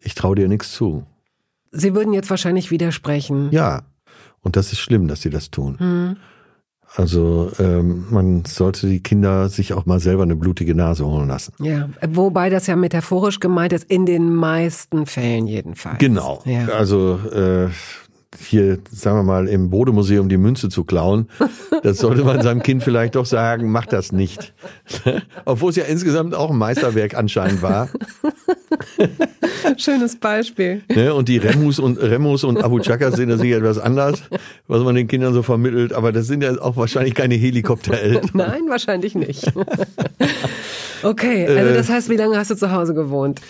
ich 0.02 0.14
traue 0.14 0.36
dir 0.36 0.48
nichts 0.48 0.72
zu. 0.72 1.04
Sie 1.70 1.94
würden 1.94 2.12
jetzt 2.12 2.30
wahrscheinlich 2.30 2.70
widersprechen. 2.70 3.48
Ja, 3.50 3.82
und 4.42 4.56
das 4.56 4.72
ist 4.72 4.80
schlimm, 4.80 5.08
dass 5.08 5.22
sie 5.22 5.30
das 5.30 5.50
tun. 5.50 5.78
Hm. 5.78 6.16
Also 6.94 7.50
ähm, 7.58 8.04
man 8.10 8.44
sollte 8.44 8.86
die 8.86 9.02
Kinder 9.02 9.48
sich 9.48 9.72
auch 9.72 9.86
mal 9.86 9.98
selber 9.98 10.24
eine 10.24 10.36
blutige 10.36 10.74
Nase 10.74 11.06
holen 11.06 11.28
lassen. 11.28 11.54
Ja, 11.58 11.88
wobei 12.06 12.50
das 12.50 12.66
ja 12.66 12.76
metaphorisch 12.76 13.40
gemeint 13.40 13.72
ist, 13.72 13.84
in 13.84 14.04
den 14.04 14.34
meisten 14.34 15.06
Fällen 15.06 15.46
jedenfalls. 15.46 15.98
Genau. 15.98 16.42
Ja. 16.44 16.66
Also 16.66 17.18
äh, 17.32 17.68
hier, 18.38 18.78
sagen 18.90 19.18
wir 19.18 19.22
mal, 19.22 19.48
im 19.48 19.70
Bodemuseum 19.70 20.28
die 20.28 20.36
Münze 20.36 20.68
zu 20.68 20.84
klauen, 20.84 21.28
das 21.82 21.98
sollte 21.98 22.24
man 22.24 22.40
seinem 22.42 22.62
Kind 22.62 22.82
vielleicht 22.82 23.14
doch 23.14 23.26
sagen, 23.26 23.70
mach 23.70 23.86
das 23.86 24.12
nicht. 24.12 24.54
Obwohl 25.44 25.70
es 25.70 25.76
ja 25.76 25.84
insgesamt 25.84 26.34
auch 26.34 26.50
ein 26.50 26.58
Meisterwerk 26.58 27.14
anscheinend 27.14 27.62
war. 27.62 27.88
Schönes 29.76 30.16
Beispiel. 30.16 30.82
Ne? 30.88 31.14
Und 31.14 31.28
die 31.28 31.38
Remus 31.38 31.78
und 31.78 32.00
Remus 32.00 32.44
und 32.44 32.62
Abu 32.62 32.80
Chaka 32.80 33.10
sind 33.10 33.28
natürlich 33.28 33.54
etwas 33.54 33.78
anders, 33.78 34.22
was 34.66 34.82
man 34.82 34.94
den 34.94 35.08
Kindern 35.08 35.34
so 35.34 35.42
vermittelt, 35.42 35.92
aber 35.92 36.12
das 36.12 36.26
sind 36.26 36.42
ja 36.42 36.58
auch 36.60 36.76
wahrscheinlich 36.76 37.14
keine 37.14 37.34
Helikoptereltern. 37.34 38.30
Nein, 38.34 38.62
wahrscheinlich 38.68 39.14
nicht. 39.14 39.52
Okay, 41.04 41.46
also 41.48 41.74
das 41.74 41.88
heißt, 41.88 42.08
wie 42.10 42.16
lange 42.16 42.36
hast 42.36 42.52
du 42.52 42.54
zu 42.54 42.70
Hause 42.70 42.94
gewohnt? 42.94 43.40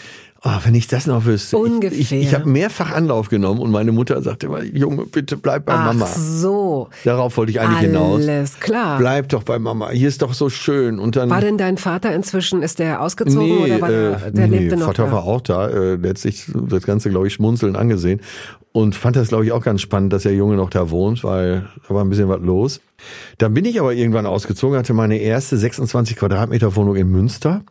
Oh, 0.45 0.51
wenn 0.65 0.75
ich 0.75 0.89
das 0.89 1.07
noch 1.07 1.25
wüsste. 1.25 1.57
Ungefähr. 1.57 1.97
Ich, 1.97 2.11
ich, 2.13 2.27
ich 2.27 2.35
habe 2.35 2.49
mehrfach 2.49 2.91
Anlauf 2.91 3.29
genommen 3.29 3.61
und 3.61 3.71
meine 3.71 3.93
Mutter 3.93 4.21
sagte 4.23 4.47
immer, 4.47 4.65
Junge, 4.65 5.07
bitte 5.07 5.37
bleib 5.37 5.67
bei 5.67 5.75
Ach 5.75 5.87
Mama. 5.87 6.07
so. 6.07 6.89
Darauf 7.05 7.37
wollte 7.37 7.53
ich 7.53 7.61
eigentlich 7.61 7.79
Alles 7.79 7.91
hinaus. 7.91 8.29
Alles 8.29 8.61
klar. 8.61 8.99
Bleib 8.99 9.29
doch 9.29 9.45
bei 9.45 9.61
Mama. 9.61 9.91
Hier 9.91 10.09
ist 10.09 10.21
doch 10.21 10.35
so 10.35 10.51
schön. 10.51 10.99
Und 10.99 11.15
dann. 11.15 11.31
War 11.31 11.41
denn 11.41 11.59
dein 11.59 11.79
Vater 11.79 12.13
inzwischen, 12.13 12.63
ist 12.63 12.81
der 12.81 13.03
ausgezogen 13.03 13.47
nee, 13.47 13.65
oder 13.67 13.81
war 13.81 13.89
der, 13.89 14.27
äh, 14.27 14.33
der 14.33 14.49
nee, 14.49 14.59
lebte 14.59 14.77
noch 14.77 14.87
Vater 14.87 15.07
da? 15.07 15.13
war 15.13 15.25
auch 15.25 15.41
da. 15.43 15.69
Äh, 15.69 15.95
letztlich 15.95 16.51
das 16.53 16.83
Ganze, 16.83 17.11
glaube 17.11 17.29
ich, 17.29 17.35
schmunzeln 17.35 17.77
angesehen. 17.77 18.21
Und 18.73 18.97
fand 18.97 19.15
das, 19.15 19.29
glaube 19.29 19.45
ich, 19.45 19.53
auch 19.53 19.63
ganz 19.63 19.81
spannend, 19.81 20.13
dass 20.13 20.25
der 20.25 20.35
Junge 20.35 20.57
noch 20.57 20.71
da 20.71 20.91
wohnt, 20.91 21.23
weil 21.23 21.69
da 21.87 21.95
war 21.95 22.05
ein 22.05 22.09
bisschen 22.11 22.29
was 22.29 22.41
los. 22.41 22.81
Dann 23.39 23.55
bin 23.55 23.65
ich 23.65 23.79
aber 23.79 23.93
irgendwann 23.95 24.27
ausgezogen, 24.27 24.77
hatte 24.77 24.95
meine 24.95 25.19
erste 25.19 25.57
26 25.57 26.17
Quadratmeter 26.17 26.75
Wohnung 26.75 26.97
in 26.97 27.09
Münster. 27.13 27.63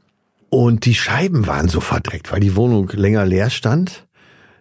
Und 0.53 0.83
die 0.85 0.95
Scheiben 0.95 1.47
waren 1.47 1.69
so 1.69 1.79
verdreckt, 1.79 2.29
weil 2.33 2.41
die 2.41 2.57
Wohnung 2.57 2.89
länger 2.89 3.25
leer 3.25 3.49
stand. 3.49 4.05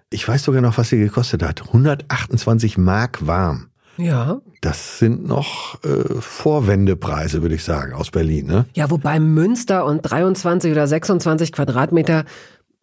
Ich 0.09 0.27
weiß 0.27 0.45
sogar 0.45 0.61
noch, 0.61 0.79
was 0.79 0.89
sie 0.89 0.99
gekostet 0.99 1.43
hat. 1.43 1.67
128 1.67 2.79
Mark 2.79 3.27
warm. 3.27 3.71
Ja. 3.97 4.41
Das 4.61 5.01
sind 5.01 5.27
noch 5.27 5.83
äh, 5.83 6.21
Vorwendepreise, 6.21 7.43
würde 7.43 7.57
ich 7.57 7.65
sagen, 7.65 7.93
aus 7.93 8.13
Berlin. 8.13 8.47
Ne? 8.47 8.67
Ja, 8.73 8.89
wobei 8.89 9.19
Münster 9.19 9.85
und 9.85 10.03
23 10.03 10.71
oder 10.71 10.87
26 10.87 11.51
Quadratmeter 11.51 12.25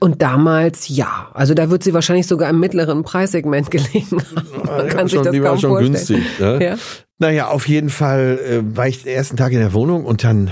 und 0.02 0.22
damals 0.22 0.90
ja. 0.90 1.32
Also 1.34 1.54
da 1.54 1.70
wird 1.70 1.84
sie 1.84 1.94
wahrscheinlich 1.94 2.28
sogar 2.28 2.50
im 2.50 2.60
mittleren 2.60 3.04
Preissegment 3.04 3.72
gelegen 3.72 4.18
haben. 4.36 4.66
Man 4.66 4.86
ja, 4.86 4.94
kann 4.94 5.08
schon, 5.08 5.10
sich 5.10 5.22
das 5.22 5.32
die 5.32 5.42
war 5.42 5.52
kaum 5.52 5.60
schon 5.60 5.70
vorstellen. 5.70 5.94
günstig. 5.94 6.40
Ne? 6.40 6.60
Ja? 6.62 6.76
Naja, 7.20 7.48
auf 7.48 7.70
jeden 7.70 7.90
Fall 7.90 8.38
äh, 8.44 8.78
war 8.78 8.90
ich 8.90 9.04
den 9.04 9.14
ersten 9.14 9.38
Tag 9.38 9.54
in 9.54 9.60
der 9.60 9.72
Wohnung 9.72 10.04
und 10.04 10.26
dann 10.26 10.52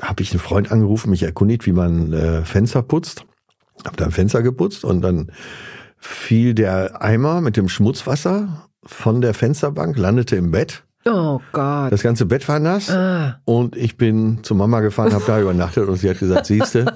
habe 0.00 0.22
ich 0.22 0.30
einen 0.32 0.40
Freund 0.40 0.72
angerufen, 0.72 1.10
mich 1.10 1.22
erkundigt, 1.22 1.66
wie 1.66 1.72
man 1.72 2.12
äh, 2.12 2.42
Fenster 2.44 2.82
putzt. 2.82 3.24
Hab 3.84 3.96
dann 3.96 4.10
Fenster 4.12 4.42
geputzt 4.42 4.84
und 4.84 5.02
dann 5.02 5.30
fiel 5.98 6.54
der 6.54 7.02
Eimer 7.02 7.40
mit 7.40 7.56
dem 7.56 7.68
Schmutzwasser 7.68 8.68
von 8.84 9.20
der 9.20 9.34
Fensterbank, 9.34 9.96
landete 9.98 10.36
im 10.36 10.50
Bett. 10.50 10.84
Oh 11.04 11.40
Gott. 11.50 11.90
Das 11.90 12.02
ganze 12.02 12.26
Bett 12.26 12.48
war 12.48 12.60
nass 12.60 12.88
Ah. 12.88 13.40
und 13.44 13.74
ich 13.76 13.96
bin 13.96 14.38
zu 14.44 14.54
Mama 14.54 14.80
gefahren, 14.80 15.12
habe 15.12 15.24
da 15.26 15.40
übernachtet 15.40 15.88
und 15.88 15.96
sie 15.96 16.08
hat 16.08 16.20
gesagt, 16.20 16.46
siehste, 16.46 16.92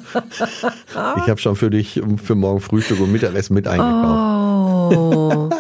ich 0.91 1.29
habe 1.29 1.39
schon 1.39 1.57
für 1.57 1.71
dich 1.71 2.01
für 2.23 2.35
morgen 2.37 2.61
Frühstück 2.61 3.01
und 3.01 3.11
Mittagessen 3.11 3.55
mit 3.55 3.67
eingekauft. 3.67 4.97
Oh. 4.97 5.51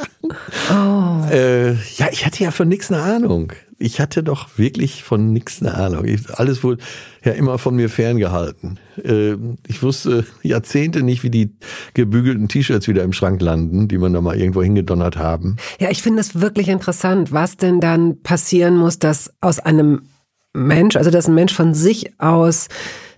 Oh. 0.70 1.30
Äh, 1.30 1.72
ja, 1.72 2.08
ich 2.10 2.24
hatte 2.26 2.42
ja 2.42 2.50
von 2.50 2.68
nichts 2.68 2.90
eine 2.90 3.02
Ahnung. 3.02 3.52
Ich 3.78 4.00
hatte 4.00 4.22
doch 4.22 4.48
wirklich 4.56 5.04
von 5.04 5.32
nichts 5.32 5.60
eine 5.60 5.74
Ahnung. 5.74 6.04
Ich, 6.06 6.30
alles 6.30 6.64
wurde 6.64 6.82
ja 7.24 7.32
immer 7.32 7.58
von 7.58 7.76
mir 7.76 7.90
ferngehalten. 7.90 8.78
Äh, 9.02 9.36
ich 9.66 9.82
wusste 9.82 10.24
Jahrzehnte 10.42 11.02
nicht, 11.02 11.22
wie 11.22 11.30
die 11.30 11.56
gebügelten 11.94 12.48
T-Shirts 12.48 12.88
wieder 12.88 13.02
im 13.02 13.12
Schrank 13.12 13.42
landen, 13.42 13.88
die 13.88 13.98
man 13.98 14.12
da 14.12 14.20
mal 14.20 14.36
irgendwo 14.36 14.62
hingedonnert 14.62 15.16
haben. 15.16 15.56
Ja, 15.78 15.90
ich 15.90 16.02
finde 16.02 16.20
es 16.20 16.40
wirklich 16.40 16.68
interessant, 16.68 17.32
was 17.32 17.56
denn 17.56 17.80
dann 17.80 18.22
passieren 18.22 18.76
muss, 18.76 18.98
dass 18.98 19.32
aus 19.40 19.58
einem 19.58 20.02
Mensch, 20.54 20.96
also 20.96 21.10
dass 21.10 21.28
ein 21.28 21.34
Mensch 21.34 21.52
von 21.52 21.74
sich 21.74 22.18
aus 22.18 22.68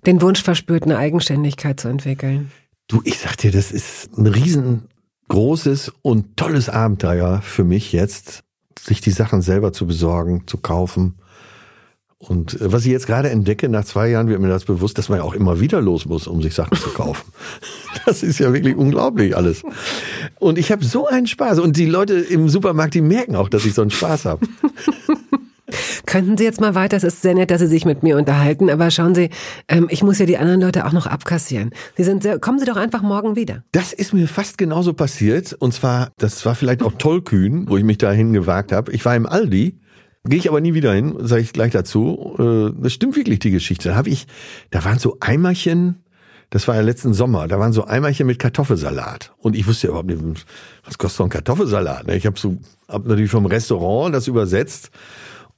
den 0.07 0.21
Wunsch 0.23 0.43
verspürt, 0.43 0.85
eine 0.85 0.99
Eigenständigkeit 0.99 1.79
zu 1.79 1.89
entwickeln. 1.89 2.51
Du, 2.89 3.01
ich 3.05 3.19
sag 3.19 3.37
dir, 3.37 3.53
das 3.53 3.71
ist 3.71 4.17
ein 4.17 4.27
riesengroßes 5.29 5.93
und 6.03 6.37
tolles 6.37 6.69
Abenteuer 6.69 7.41
für 7.43 7.65
mich 7.65 7.93
jetzt, 7.93 8.43
sich 8.81 9.01
die 9.01 9.11
Sachen 9.11 9.43
selber 9.43 9.73
zu 9.73 9.87
besorgen, 9.87 10.45
zu 10.47 10.59
kaufen. 10.59 11.19
Und 12.19 12.61
äh, 12.61 12.73
was 12.73 12.85
ich 12.85 12.93
jetzt 12.93 13.07
gerade 13.07 13.31
entdecke, 13.31 13.69
nach 13.69 13.85
zwei 13.85 14.09
Jahren 14.09 14.29
wird 14.29 14.41
mir 14.41 14.49
das 14.49 14.65
bewusst, 14.65 14.99
dass 14.99 15.09
man 15.09 15.19
ja 15.19 15.25
auch 15.25 15.35
immer 15.35 15.61
wieder 15.61 15.81
los 15.81 16.07
muss, 16.07 16.27
um 16.27 16.43
sich 16.43 16.55
Sachen 16.55 16.77
zu 16.77 16.91
kaufen. 16.91 17.33
Das 18.07 18.23
ist 18.23 18.39
ja 18.39 18.55
wirklich 18.55 18.75
unglaublich 18.75 19.37
alles. 19.37 19.63
Und 20.39 20.57
ich 20.57 20.73
habe 20.73 20.83
so 20.83 21.07
einen 21.07 21.27
Spaß. 21.27 21.59
Und 21.59 21.77
die 21.77 21.85
Leute 21.85 22.15
im 22.15 22.49
Supermarkt, 22.49 22.95
die 22.95 23.03
merken 23.03 23.37
auch, 23.37 23.51
dass 23.51 23.67
ich 23.67 23.75
so 23.75 23.83
einen 23.83 23.91
Spaß 23.91 24.25
habe. 24.25 24.47
Könnten 26.09 26.39
Sie 26.39 26.45
jetzt 26.45 26.59
mal 26.59 26.75
weiter? 26.75 26.97
Es 26.97 27.05
ist 27.05 27.21
sehr 27.21 27.35
nett, 27.35 27.51
dass 27.51 27.61
Sie 27.61 27.67
sich 27.67 27.85
mit 27.85 28.03
mir 28.03 28.17
unterhalten, 28.17 28.71
aber 28.71 28.91
schauen 28.91 29.15
Sie, 29.15 29.29
ähm, 29.69 29.89
ich 29.91 30.03
muss 30.03 30.19
ja 30.19 30.25
die 30.25 30.39
anderen 30.39 30.63
Leute 30.63 30.87
auch 30.87 30.93
noch 30.93 31.07
abkassieren. 31.07 31.69
Sie 31.99 32.03
sind 32.03 32.23
sehr, 32.23 32.39
kommen 32.39 32.59
Sie 32.59 32.65
doch 32.65 32.79
einfach 32.79 33.03
morgen 33.03 33.37
wieder. 33.37 33.63
Das 33.73 33.93
ist 33.93 34.15
mir 34.15 34.27
fast 34.27 34.57
genauso 34.57 34.95
passiert. 34.95 35.53
Und 35.53 35.75
zwar, 35.75 36.13
das 36.17 36.47
war 36.47 36.55
vielleicht 36.55 36.83
auch 36.83 36.93
tollkühn, 36.93 37.69
wo 37.69 37.77
ich 37.77 37.85
mich 37.85 37.99
dahin 37.99 38.33
gewagt 38.33 38.73
habe. 38.73 38.91
Ich 38.93 39.05
war 39.05 39.15
im 39.17 39.27
Aldi. 39.27 39.81
Gehe 40.25 40.39
ich 40.39 40.49
aber 40.49 40.63
nie 40.63 40.73
wieder 40.73 40.95
hin, 40.95 41.15
sage 41.21 41.43
ich 41.43 41.53
gleich 41.53 41.73
dazu. 41.73 42.37
Äh, 42.39 42.83
Das 42.83 42.95
stimmt 42.95 43.15
wirklich, 43.15 43.41
die 43.41 43.51
Geschichte. 43.51 43.91
Da 43.91 43.95
habe 43.95 44.09
ich, 44.09 44.27
da 44.71 44.87
waren 44.87 44.99
so 44.99 45.19
Eimerchen, 45.21 46.05
das 46.49 46.67
war 46.67 46.75
ja 46.75 46.81
letzten 46.81 47.13
Sommer, 47.13 47.49
da 47.49 47.59
waren 47.59 47.75
so 47.75 47.85
Eimerchen 47.85 48.27
mit 48.27 48.39
Kartoffelsalat. 48.39 49.35
Und 49.37 49.55
ich 49.55 49.67
wusste 49.67 49.89
ja 49.89 49.91
überhaupt 49.91 50.09
nicht, 50.09 50.47
was 50.87 50.97
kostet 50.97 51.19
so 51.19 51.25
ein 51.25 51.29
Kartoffelsalat? 51.29 52.07
ne? 52.07 52.17
Ich 52.17 52.25
habe 52.25 52.41
so, 52.41 52.57
hab 52.89 53.05
natürlich 53.05 53.31
vom 53.31 53.45
Restaurant 53.45 54.15
das 54.15 54.27
übersetzt 54.27 54.91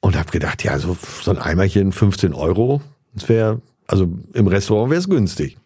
und 0.01 0.17
habe 0.17 0.31
gedacht, 0.31 0.65
ja, 0.65 0.79
so, 0.79 0.97
so 1.23 1.31
ein 1.31 1.39
Eimerchen 1.39 1.93
15 1.93 2.35
Euro, 2.35 2.81
das 3.15 3.29
wäre, 3.29 3.61
also 3.87 4.09
im 4.33 4.47
Restaurant 4.47 4.91
wäre 4.91 5.01
es 5.01 5.09
günstig. 5.09 5.57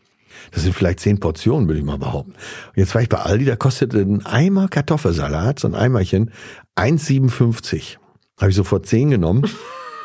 Das 0.51 0.63
sind 0.63 0.75
vielleicht 0.75 1.01
zehn 1.01 1.21
Portionen, 1.21 1.69
würde 1.69 1.79
ich 1.79 1.85
mal 1.85 1.99
behaupten. 1.99 2.33
Und 2.33 2.77
jetzt 2.77 2.95
war 2.95 3.03
ich 3.03 3.09
bei 3.09 3.19
Aldi, 3.19 3.45
da 3.45 3.57
kostete 3.57 4.01
ein 4.01 4.27
Eimer 4.27 4.69
Kartoffelsalat, 4.69 5.59
so 5.59 5.69
ein 5.69 5.75
Eimerchen, 5.75 6.31
1,57. 6.77 7.97
Habe 8.41 8.51
ich 8.51 8.57
sofort 8.57 8.87
zehn 8.87 9.11
genommen. 9.11 9.47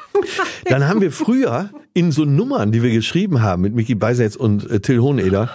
Dann 0.66 0.88
haben 0.88 1.02
wir 1.02 1.12
früher 1.12 1.70
in 1.94 2.12
so 2.12 2.26
Nummern, 2.26 2.72
die 2.72 2.84
wir 2.84 2.92
geschrieben 2.92 3.42
haben 3.42 3.62
mit 3.62 3.74
Mickey 3.74 3.96
Beisetz 3.96 4.36
und 4.36 4.70
äh, 4.70 4.80
Till 4.80 5.00
Hoheneder, 5.00 5.50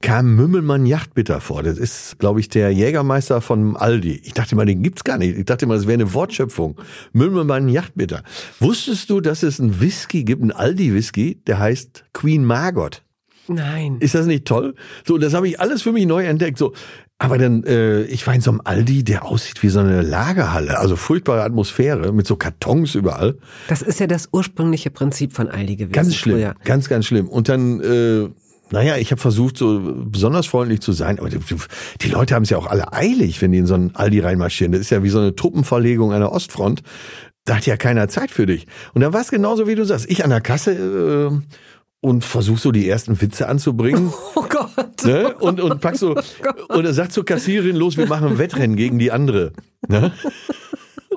kam 0.00 0.36
Mümmelmann 0.36 0.86
Yachtbitter 0.86 1.40
vor. 1.40 1.62
Das 1.62 1.76
ist, 1.76 2.18
glaube 2.18 2.40
ich, 2.40 2.48
der 2.48 2.70
Jägermeister 2.72 3.40
von 3.40 3.76
Aldi. 3.76 4.20
Ich 4.24 4.32
dachte 4.32 4.54
mal, 4.54 4.64
den 4.64 4.82
gibt's 4.82 5.02
gar 5.04 5.18
nicht. 5.18 5.36
Ich 5.36 5.44
dachte 5.44 5.66
mal, 5.66 5.76
das 5.76 5.86
wäre 5.86 5.94
eine 5.94 6.14
Wortschöpfung. 6.14 6.76
Mümmelmann 7.12 7.68
Yachtbitter. 7.68 8.22
Wusstest 8.60 9.10
du, 9.10 9.20
dass 9.20 9.42
es 9.42 9.60
einen 9.60 9.80
Whisky 9.80 10.24
gibt, 10.24 10.42
einen 10.42 10.52
Aldi-Whisky, 10.52 11.42
der 11.46 11.58
heißt 11.58 12.04
Queen 12.12 12.44
Margot? 12.44 13.02
Nein. 13.48 13.96
Ist 14.00 14.14
das 14.14 14.26
nicht 14.26 14.44
toll? 14.44 14.74
So, 15.06 15.18
das 15.18 15.34
habe 15.34 15.48
ich 15.48 15.58
alles 15.58 15.82
für 15.82 15.90
mich 15.92 16.06
neu 16.06 16.24
entdeckt. 16.24 16.58
So, 16.58 16.74
aber 17.18 17.38
dann, 17.38 17.64
äh, 17.64 18.02
ich 18.02 18.24
war 18.26 18.34
in 18.34 18.40
so 18.40 18.50
einem 18.50 18.60
Aldi, 18.62 19.02
der 19.02 19.24
aussieht 19.24 19.62
wie 19.62 19.68
so 19.68 19.80
eine 19.80 20.02
Lagerhalle, 20.02 20.78
also 20.78 20.94
furchtbare 20.94 21.42
Atmosphäre 21.42 22.12
mit 22.12 22.26
so 22.26 22.36
Kartons 22.36 22.94
überall. 22.94 23.38
Das 23.68 23.82
ist 23.82 23.98
ja 23.98 24.06
das 24.06 24.28
ursprüngliche 24.30 24.90
Prinzip 24.90 25.32
von 25.32 25.48
Aldi 25.48 25.76
gewesen. 25.76 25.92
Ganz 25.92 26.14
schlimm, 26.14 26.36
Früher. 26.36 26.54
ganz, 26.64 26.88
ganz 26.88 27.06
schlimm. 27.06 27.28
Und 27.28 27.48
dann, 27.48 27.80
äh, 27.80 28.28
naja, 28.70 28.96
ich 28.96 29.10
habe 29.10 29.20
versucht, 29.20 29.56
so 29.56 29.80
besonders 30.06 30.46
freundlich 30.46 30.80
zu 30.80 30.92
sein, 30.92 31.18
aber 31.18 31.28
die, 31.30 31.38
die 32.00 32.08
Leute 32.08 32.34
haben 32.34 32.42
es 32.42 32.50
ja 32.50 32.58
auch 32.58 32.66
alle 32.66 32.92
eilig, 32.92 33.40
wenn 33.40 33.52
die 33.52 33.58
in 33.58 33.66
so 33.66 33.74
einen 33.74 33.94
Aldi 33.94 34.20
reinmarschieren. 34.20 34.72
Das 34.72 34.80
ist 34.80 34.90
ja 34.90 35.02
wie 35.02 35.08
so 35.08 35.18
eine 35.18 35.34
Truppenverlegung 35.34 36.12
einer 36.12 36.32
Ostfront. 36.32 36.82
Da 37.44 37.56
hat 37.56 37.66
ja 37.66 37.76
keiner 37.76 38.08
Zeit 38.08 38.30
für 38.30 38.46
dich. 38.46 38.66
Und 38.92 39.00
dann 39.00 39.12
war 39.12 39.22
es 39.22 39.30
genauso, 39.30 39.66
wie 39.66 39.74
du 39.74 39.84
sagst. 39.84 40.10
Ich 40.10 40.22
an 40.22 40.30
der 40.30 40.42
Kasse 40.42 40.72
äh, 40.72 41.56
und 42.00 42.24
versuch 42.24 42.58
so 42.58 42.72
die 42.72 42.88
ersten 42.88 43.20
Witze 43.20 43.48
anzubringen. 43.48 44.12
Oh 44.34 44.44
Gott. 44.48 45.04
Ne? 45.04 45.34
Und, 45.36 45.60
und 45.60 45.80
pack 45.80 45.96
so, 45.96 46.14
und 46.68 46.84
er 46.84 46.94
sagt 46.94 47.12
zur 47.12 47.24
Kassiererin, 47.24 47.76
los, 47.76 47.96
wir 47.96 48.06
machen 48.06 48.28
ein 48.28 48.38
Wettrennen 48.38 48.76
gegen 48.76 48.98
die 48.98 49.10
andere. 49.10 49.52
Ne? 49.88 50.12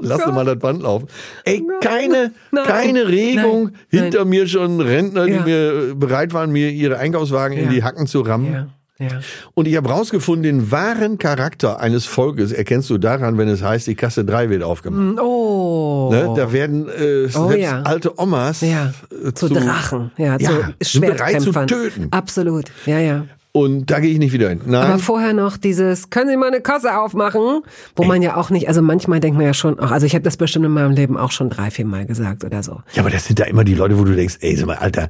Lass 0.02 0.24
doch 0.24 0.34
mal 0.34 0.46
das 0.46 0.60
Band 0.60 0.82
laufen. 0.84 1.08
Ey, 1.46 1.64
keine, 1.82 2.32
Nein. 2.52 2.66
keine 2.66 3.08
Regung. 3.08 3.72
Nein. 3.92 4.04
Hinter 4.04 4.26
mir 4.26 4.48
schon 4.48 4.80
Rentner, 4.82 5.26
Ja. 5.28 5.38
die 5.38 5.50
mir 5.50 5.96
bereit 5.96 6.34
waren, 6.34 6.52
mir 6.52 6.70
ihre 6.70 6.98
Einkaufswagen 6.98 7.58
in 7.58 7.66
Ja. 7.66 7.72
die 7.72 7.84
Hacken 7.84 8.08
zu 8.08 8.22
rammen. 8.22 8.54
Ja, 8.54 8.68
ja. 9.08 9.20
Und 9.56 9.68
ich 9.68 9.76
habe 9.78 9.90
rausgefunden, 9.90 10.44
den 10.44 10.72
wahren 10.72 11.18
Charakter 11.18 11.80
eines 11.80 12.06
Volkes 12.06 12.52
erkennst 12.52 12.90
du 12.92 12.98
daran, 13.00 13.38
wenn 13.40 13.48
es 13.48 13.64
heißt, 13.64 13.88
die 13.88 13.96
Kasse 13.96 14.24
3 14.26 14.50
wird 14.52 14.62
aufgemacht. 14.64 15.20
Oh. 15.20 16.10
Ne? 16.12 16.32
Da 16.36 16.54
werden 16.54 16.88
äh, 16.88 17.26
Oh, 17.36 17.48
selbst 17.50 17.64
ja. 17.64 17.82
alte 17.82 18.20
Omas 18.20 18.62
Ja, 18.62 18.94
äh, 19.28 19.32
zu, 19.34 19.50
Drachen, 19.50 20.12
ja, 20.18 20.38
Ja, 20.40 20.50
zu 20.80 21.00
sind 21.00 21.06
bereit 21.06 21.42
zu 21.42 21.52
töten. 21.52 22.08
Absolut, 22.12 22.66
ja, 22.86 23.00
ja. 23.00 23.26
Und 23.54 23.92
da 23.92 24.00
gehe 24.00 24.12
ich 24.12 24.20
nicht 24.20 24.32
wieder 24.32 24.50
hin. 24.50 24.62
Nein. 24.66 24.88
Aber 24.88 25.00
vorher 25.00 25.34
noch 25.34 25.58
dieses, 25.58 26.10
können 26.10 26.30
Sie 26.30 26.38
mal 26.38 26.48
eine 26.48 26.62
Kasse 26.62 26.98
aufmachen? 26.98 27.64
Wo 27.96 28.04
Ey. 28.04 28.08
man 28.08 28.22
ja 28.22 28.38
auch 28.38 28.50
nicht, 28.50 28.70
also 28.70 28.82
manchmal 28.82 29.20
denkt 29.20 29.38
man 29.38 29.46
ja 29.46 29.54
schon, 29.54 29.78
ach, 29.80 29.92
also 29.92 30.06
ich 30.06 30.14
habe 30.14 30.24
das 30.24 30.38
bestimmt 30.38 30.66
in 30.66 30.72
meinem 30.72 30.92
Leben 30.92 31.18
auch 31.18 31.32
schon 31.32 31.50
drei, 31.50 31.70
vier 31.70 31.86
Mal 31.86 32.06
gesagt 32.06 32.46
oder 32.46 32.64
so. 32.64 32.82
Ja, 32.94 33.02
aber 33.02 33.10
das 33.10 33.26
sind 33.26 33.40
da 33.40 33.44
immer 33.44 33.66
die 33.66 33.76
Leute, 33.76 34.00
wo 34.00 34.06
du 34.06 34.16
denkst, 34.16 34.38
ey, 34.40 34.56
sag 34.56 34.68
mal, 34.68 34.78
Alter, 34.78 35.10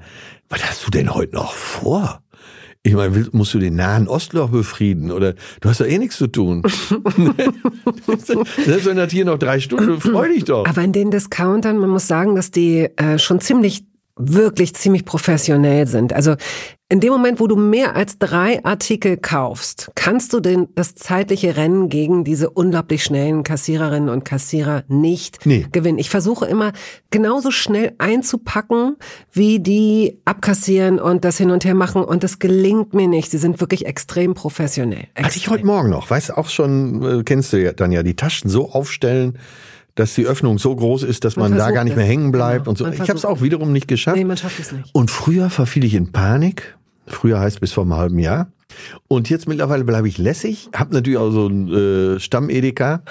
was 0.49 0.63
hast 0.65 0.87
du 0.87 0.91
denn 0.91 1.13
heute 1.13 1.35
noch 1.35 1.53
vor? 1.53 2.21
Ich 2.83 2.95
meine, 2.95 3.27
musst 3.31 3.53
du 3.53 3.59
den 3.59 3.75
Nahen 3.75 4.07
Ostloch 4.07 4.49
befrieden 4.49 5.11
oder 5.11 5.35
du 5.59 5.69
hast 5.69 5.79
doch 5.79 5.85
eh 5.85 5.99
nichts 5.99 6.17
zu 6.17 6.25
tun. 6.25 6.63
Selbst 8.17 8.85
wenn 8.87 8.97
das 8.97 9.11
hier 9.11 9.25
noch 9.25 9.37
drei 9.37 9.59
Stunden, 9.59 10.01
freu 10.01 10.29
dich 10.29 10.45
doch. 10.45 10.65
Aber 10.65 10.81
in 10.81 10.91
den 10.91 11.11
Discountern, 11.11 11.77
man 11.77 11.91
muss 11.91 12.07
sagen, 12.07 12.35
dass 12.35 12.49
die 12.49 12.89
äh, 12.95 13.19
schon 13.19 13.39
ziemlich 13.39 13.83
wirklich 14.29 14.73
ziemlich 14.75 15.05
professionell 15.05 15.87
sind. 15.87 16.13
Also 16.13 16.35
in 16.91 16.99
dem 16.99 17.13
Moment, 17.13 17.39
wo 17.39 17.47
du 17.47 17.55
mehr 17.55 17.95
als 17.95 18.19
drei 18.19 18.65
Artikel 18.65 19.15
kaufst, 19.15 19.89
kannst 19.95 20.33
du 20.33 20.41
den, 20.41 20.67
das 20.75 20.93
zeitliche 20.93 21.55
Rennen 21.55 21.87
gegen 21.87 22.25
diese 22.25 22.49
unglaublich 22.49 23.05
schnellen 23.05 23.43
Kassiererinnen 23.43 24.09
und 24.09 24.25
Kassierer 24.25 24.83
nicht 24.89 25.45
nee. 25.45 25.65
gewinnen. 25.71 25.99
Ich 25.99 26.09
versuche 26.09 26.47
immer 26.47 26.73
genauso 27.09 27.49
schnell 27.49 27.93
einzupacken, 27.97 28.97
wie 29.31 29.61
die 29.61 30.19
abkassieren 30.25 30.99
und 30.99 31.23
das 31.23 31.37
hin 31.37 31.51
und 31.51 31.63
her 31.63 31.75
machen 31.75 32.03
und 32.03 32.25
das 32.25 32.39
gelingt 32.39 32.93
mir 32.93 33.07
nicht. 33.07 33.31
Sie 33.31 33.37
sind 33.37 33.61
wirklich 33.61 33.85
extrem 33.85 34.33
professionell. 34.33 35.07
Extrem. 35.13 35.25
Hatte 35.25 35.37
ich 35.37 35.47
heute 35.49 35.65
Morgen 35.65 35.89
noch, 35.89 36.09
weißt 36.09 36.35
auch 36.37 36.49
schon, 36.49 37.21
äh, 37.21 37.23
kennst 37.23 37.53
du 37.53 37.57
ja 37.57 37.71
dann 37.71 37.93
ja, 37.93 38.03
die 38.03 38.17
Taschen 38.17 38.49
so 38.49 38.69
aufstellen, 38.69 39.39
dass 39.95 40.15
die 40.15 40.25
Öffnung 40.25 40.57
so 40.57 40.75
groß 40.75 41.03
ist, 41.03 41.25
dass 41.25 41.35
man, 41.35 41.51
man 41.51 41.59
da 41.59 41.71
gar 41.71 41.83
nicht 41.83 41.95
mehr 41.95 42.05
hängen 42.05 42.31
bleibt 42.31 42.65
genau. 42.65 42.71
und 42.71 42.77
so. 42.77 42.87
Ich 42.87 43.01
habe 43.01 43.13
es 43.13 43.25
auch 43.25 43.41
wiederum 43.41 43.71
nicht 43.71 43.87
geschafft. 43.87 44.17
Nee, 44.17 44.23
man 44.23 44.37
schafft 44.37 44.59
es 44.59 44.71
nicht. 44.71 44.89
Und 44.93 45.11
früher 45.11 45.49
verfiel 45.49 45.83
ich 45.83 45.93
in 45.93 46.11
Panik. 46.11 46.77
Früher 47.07 47.39
heißt 47.39 47.59
bis 47.59 47.73
vor 47.73 47.83
einem 47.83 47.95
halben 47.95 48.19
Jahr. 48.19 48.51
Und 49.07 49.29
jetzt 49.29 49.47
mittlerweile 49.47 49.83
bleibe 49.83 50.07
ich 50.07 50.17
lässig. 50.17 50.69
Hab 50.73 50.91
natürlich 50.93 51.19
auch 51.19 51.31
so 51.31 51.47
ein 51.47 51.67
äh, 51.67 52.19
Stamm-Edeka. 52.19 53.03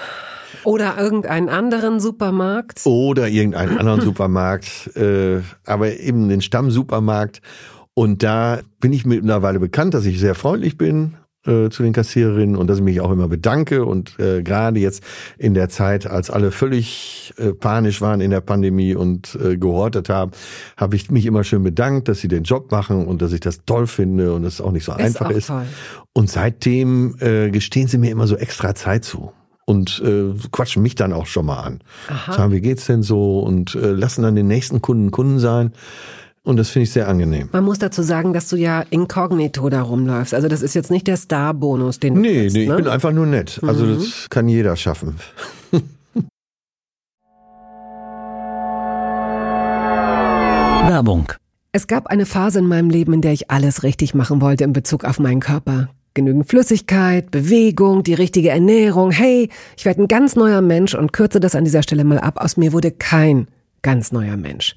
Oder 0.64 0.98
irgendeinen 0.98 1.48
anderen 1.48 2.00
Supermarkt. 2.00 2.80
Oder 2.84 3.28
irgendeinen 3.28 3.78
anderen 3.78 4.00
Supermarkt. 4.04 4.96
Äh, 4.96 5.40
aber 5.66 5.98
eben 5.98 6.28
den 6.28 6.40
Stamm-Supermarkt. 6.40 7.42
Und 7.94 8.22
da 8.22 8.60
bin 8.80 8.92
ich 8.92 9.04
mittlerweile 9.04 9.60
bekannt, 9.60 9.94
dass 9.94 10.06
ich 10.06 10.18
sehr 10.18 10.34
freundlich 10.34 10.78
bin, 10.78 11.16
äh, 11.46 11.70
zu 11.70 11.82
den 11.82 11.92
Kassiererinnen 11.92 12.56
und 12.56 12.68
dass 12.68 12.78
ich 12.78 12.84
mich 12.84 13.00
auch 13.00 13.10
immer 13.10 13.28
bedanke. 13.28 13.84
Und 13.84 14.18
äh, 14.18 14.42
gerade 14.42 14.80
jetzt 14.80 15.02
in 15.38 15.54
der 15.54 15.68
Zeit, 15.68 16.06
als 16.06 16.30
alle 16.30 16.50
völlig 16.50 17.32
äh, 17.38 17.52
panisch 17.52 18.00
waren 18.00 18.20
in 18.20 18.30
der 18.30 18.40
Pandemie 18.40 18.94
und 18.94 19.38
äh, 19.42 19.56
gehortet 19.56 20.08
haben, 20.08 20.32
habe 20.76 20.96
ich 20.96 21.10
mich 21.10 21.26
immer 21.26 21.44
schön 21.44 21.62
bedankt, 21.62 22.08
dass 22.08 22.20
sie 22.20 22.28
den 22.28 22.42
Job 22.42 22.70
machen 22.70 23.06
und 23.06 23.22
dass 23.22 23.32
ich 23.32 23.40
das 23.40 23.64
toll 23.64 23.86
finde 23.86 24.32
und 24.34 24.44
es 24.44 24.60
auch 24.60 24.72
nicht 24.72 24.84
so 24.84 24.92
ist 24.92 24.98
einfach 24.98 25.30
ist. 25.30 25.46
Toll. 25.46 25.66
Und 26.12 26.30
seitdem 26.30 27.16
äh, 27.20 27.50
gestehen 27.50 27.88
sie 27.88 27.98
mir 27.98 28.10
immer 28.10 28.26
so 28.26 28.36
extra 28.36 28.74
Zeit 28.74 29.04
zu 29.04 29.32
und 29.64 30.02
äh, 30.04 30.34
quatschen 30.50 30.82
mich 30.82 30.96
dann 30.96 31.12
auch 31.12 31.26
schon 31.26 31.46
mal 31.46 31.60
an. 31.60 31.80
Aha. 32.08 32.32
Sagen, 32.32 32.52
wie 32.52 32.60
geht's 32.60 32.86
denn 32.86 33.02
so? 33.02 33.38
Und 33.40 33.76
äh, 33.76 33.92
lassen 33.92 34.22
dann 34.22 34.34
den 34.34 34.48
nächsten 34.48 34.82
Kunden 34.82 35.10
Kunden 35.10 35.38
sein. 35.38 35.72
Und 36.42 36.56
das 36.56 36.70
finde 36.70 36.84
ich 36.84 36.92
sehr 36.92 37.06
angenehm. 37.06 37.50
Man 37.52 37.64
muss 37.64 37.78
dazu 37.78 38.02
sagen, 38.02 38.32
dass 38.32 38.48
du 38.48 38.56
ja 38.56 38.82
inkognito 38.88 39.68
da 39.68 39.82
rumläufst. 39.82 40.32
Also 40.32 40.48
das 40.48 40.62
ist 40.62 40.74
jetzt 40.74 40.90
nicht 40.90 41.06
der 41.06 41.18
Star-Bonus, 41.18 42.00
den 42.00 42.14
du 42.14 42.20
Nee, 42.22 42.40
kriegst, 42.40 42.56
nee, 42.56 42.66
ne? 42.66 42.72
ich 42.72 42.76
bin 42.76 42.88
einfach 42.88 43.12
nur 43.12 43.26
nett. 43.26 43.60
Also 43.62 43.84
mhm. 43.84 43.96
das 43.96 44.30
kann 44.30 44.48
jeder 44.48 44.74
schaffen. 44.76 45.16
Werbung. 50.88 51.30
Es 51.72 51.86
gab 51.86 52.06
eine 52.08 52.26
Phase 52.26 52.58
in 52.58 52.66
meinem 52.66 52.90
Leben, 52.90 53.12
in 53.12 53.20
der 53.20 53.32
ich 53.32 53.50
alles 53.50 53.82
richtig 53.82 54.14
machen 54.14 54.40
wollte 54.40 54.64
in 54.64 54.72
Bezug 54.72 55.04
auf 55.04 55.18
meinen 55.20 55.40
Körper. 55.40 55.90
Genügend 56.14 56.48
Flüssigkeit, 56.48 57.30
Bewegung, 57.30 58.02
die 58.02 58.14
richtige 58.14 58.48
Ernährung. 58.48 59.12
Hey, 59.12 59.50
ich 59.76 59.84
werde 59.84 60.02
ein 60.02 60.08
ganz 60.08 60.34
neuer 60.36 60.62
Mensch 60.62 60.94
und 60.94 61.12
kürze 61.12 61.38
das 61.38 61.54
an 61.54 61.64
dieser 61.64 61.82
Stelle 61.84 62.02
mal 62.02 62.18
ab. 62.18 62.42
Aus 62.42 62.56
mir 62.56 62.72
wurde 62.72 62.90
kein 62.90 63.46
ganz 63.82 64.10
neuer 64.10 64.36
Mensch. 64.36 64.76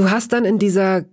Du 0.00 0.10
hast 0.10 0.32
dann 0.32 0.46
in 0.46 0.58
dieser 0.58 1.04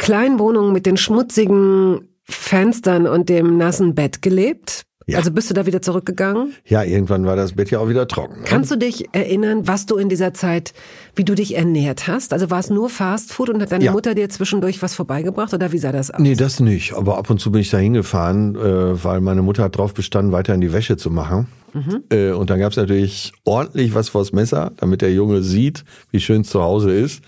kleinen 0.00 0.40
Wohnung 0.40 0.72
mit 0.72 0.84
den 0.84 0.96
schmutzigen 0.96 2.08
Fenstern 2.24 3.06
und 3.06 3.28
dem 3.28 3.56
nassen 3.56 3.94
Bett 3.94 4.20
gelebt? 4.20 4.82
Ja. 5.06 5.18
Also 5.18 5.30
bist 5.30 5.48
du 5.48 5.54
da 5.54 5.64
wieder 5.64 5.80
zurückgegangen? 5.80 6.52
Ja, 6.66 6.82
irgendwann 6.82 7.24
war 7.24 7.36
das 7.36 7.52
Bett 7.52 7.70
ja 7.70 7.78
auch 7.78 7.88
wieder 7.88 8.08
trocken. 8.08 8.40
Ne? 8.40 8.44
Kannst 8.44 8.72
du 8.72 8.76
dich 8.76 9.14
erinnern, 9.14 9.68
was 9.68 9.86
du 9.86 9.96
in 9.96 10.08
dieser 10.08 10.34
Zeit, 10.34 10.74
wie 11.14 11.22
du 11.22 11.36
dich 11.36 11.54
ernährt 11.54 12.08
hast? 12.08 12.32
Also 12.32 12.50
war 12.50 12.58
es 12.58 12.68
nur 12.68 12.88
Fast 12.88 13.32
Food 13.32 13.48
und 13.48 13.62
hat 13.62 13.70
deine 13.70 13.84
ja. 13.84 13.92
Mutter 13.92 14.16
dir 14.16 14.28
zwischendurch 14.28 14.82
was 14.82 14.96
vorbeigebracht 14.96 15.54
oder 15.54 15.70
wie 15.70 15.78
sah 15.78 15.92
das 15.92 16.10
aus? 16.10 16.18
Nee, 16.18 16.34
das 16.34 16.58
nicht. 16.58 16.94
Aber 16.94 17.18
ab 17.18 17.30
und 17.30 17.38
zu 17.38 17.52
bin 17.52 17.60
ich 17.60 17.70
da 17.70 17.78
hingefahren, 17.78 18.56
äh, 18.56 19.04
weil 19.04 19.20
meine 19.20 19.42
Mutter 19.42 19.62
hat 19.62 19.76
drauf 19.76 19.94
bestanden, 19.94 20.32
weiter 20.32 20.52
in 20.52 20.60
die 20.60 20.72
Wäsche 20.72 20.96
zu 20.96 21.10
machen. 21.10 21.46
Mhm. 21.74 22.02
Äh, 22.10 22.32
und 22.32 22.50
dann 22.50 22.58
gab 22.58 22.72
es 22.72 22.76
natürlich 22.76 23.32
ordentlich 23.44 23.94
was 23.94 24.08
vors 24.08 24.32
Messer, 24.32 24.72
damit 24.78 25.00
der 25.00 25.12
Junge 25.12 25.42
sieht, 25.42 25.84
wie 26.10 26.18
schön 26.18 26.40
es 26.40 26.48
zu 26.48 26.60
Hause 26.60 26.92
ist. 26.92 27.22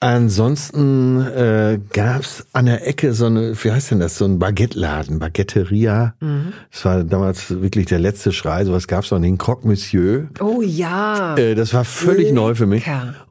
Ansonsten 0.00 1.22
äh, 1.22 1.80
gab 1.92 2.22
an 2.52 2.66
der 2.66 2.86
Ecke 2.86 3.14
so 3.14 3.26
eine, 3.26 3.54
wie 3.64 3.72
heißt 3.72 3.92
denn 3.92 4.00
das, 4.00 4.18
so 4.18 4.26
ein 4.26 4.38
Baguette-Laden, 4.38 5.18
Baguetteria. 5.18 6.14
Mhm. 6.20 6.52
Das 6.70 6.84
war 6.84 7.02
damals 7.02 7.50
wirklich 7.62 7.86
der 7.86 7.98
letzte 7.98 8.32
Schrei. 8.32 8.66
Sowas 8.66 8.88
gab 8.88 9.04
es 9.04 9.10
noch 9.10 9.20
den 9.20 9.38
Croque 9.38 9.66
Monsieur. 9.66 10.28
Oh 10.38 10.60
ja. 10.60 11.34
Äh, 11.36 11.54
das 11.54 11.72
war 11.72 11.84
völlig 11.84 12.26
Lecker. 12.26 12.34
neu 12.34 12.54
für 12.54 12.66
mich. 12.66 12.84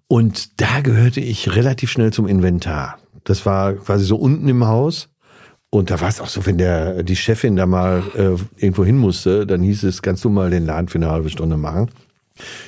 Und 0.07 0.59
da 0.59 0.81
gehörte 0.81 1.19
ich 1.19 1.55
relativ 1.55 1.91
schnell 1.91 2.11
zum 2.11 2.27
Inventar. 2.27 2.97
Das 3.25 3.45
war 3.45 3.73
quasi 3.73 4.05
so 4.05 4.15
unten 4.15 4.47
im 4.47 4.65
Haus. 4.65 5.09
Und 5.69 5.91
da 5.91 6.01
war 6.01 6.09
es 6.09 6.19
auch 6.19 6.29
so, 6.29 6.47
wenn 6.47 6.57
der 6.57 7.03
die 7.03 7.15
Chefin 7.15 7.55
da 7.55 7.67
mal 7.67 8.01
äh, 8.15 8.37
irgendwo 8.57 8.85
hin 8.85 8.97
musste, 8.97 9.45
dann 9.45 9.61
hieß 9.61 9.83
es, 9.83 10.01
kannst 10.01 10.23
du 10.23 10.29
mal 10.29 10.49
den 10.49 10.65
Laden 10.65 10.87
für 10.87 10.97
eine 10.97 11.11
halbe 11.11 11.29
Stunde 11.29 11.57
machen. 11.57 11.91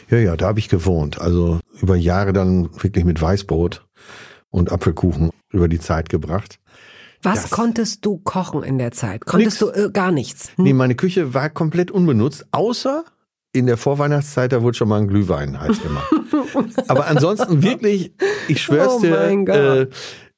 Ja, 0.10 0.18
ja, 0.18 0.36
da 0.36 0.48
habe 0.48 0.60
ich 0.60 0.70
gewohnt. 0.70 1.20
Also 1.20 1.60
über 1.82 1.96
Jahre 1.96 2.34
dann 2.34 2.70
wirklich 2.82 3.06
mit 3.06 3.22
Weißbrot 3.22 3.87
und 4.50 4.72
Apfelkuchen 4.72 5.32
über 5.52 5.68
die 5.68 5.80
Zeit 5.80 6.10
gebracht. 6.10 6.60
Was 7.22 7.44
das 7.44 7.52
konntest 7.52 8.06
du 8.06 8.18
kochen 8.18 8.64
in 8.64 8.78
der 8.78 8.92
Zeit? 8.92 9.26
Konntest 9.26 9.62
nix. 9.62 9.74
du 9.74 9.86
äh, 9.86 9.92
gar 9.92 10.12
nichts? 10.12 10.52
Hm? 10.56 10.64
Nee, 10.64 10.74
meine 10.74 10.96
Küche 10.96 11.34
war 11.34 11.50
komplett 11.50 11.92
unbenutzt, 11.92 12.46
außer 12.52 13.04
in 13.54 13.66
der 13.66 13.78
Vorweihnachtszeit, 13.78 14.52
da 14.52 14.62
wurde 14.62 14.78
schon 14.78 14.90
mal 14.90 15.02
ein 15.02 15.08
Glühwein 15.08 15.60
heiß 15.60 15.82
gemacht. 15.82 16.14
Aber 16.88 17.08
ansonsten 17.08 17.64
wirklich, 17.64 18.12
ich 18.48 18.62
schwör's 18.62 18.96
oh 18.98 19.02
dir, 19.02 19.48
äh, 19.50 19.88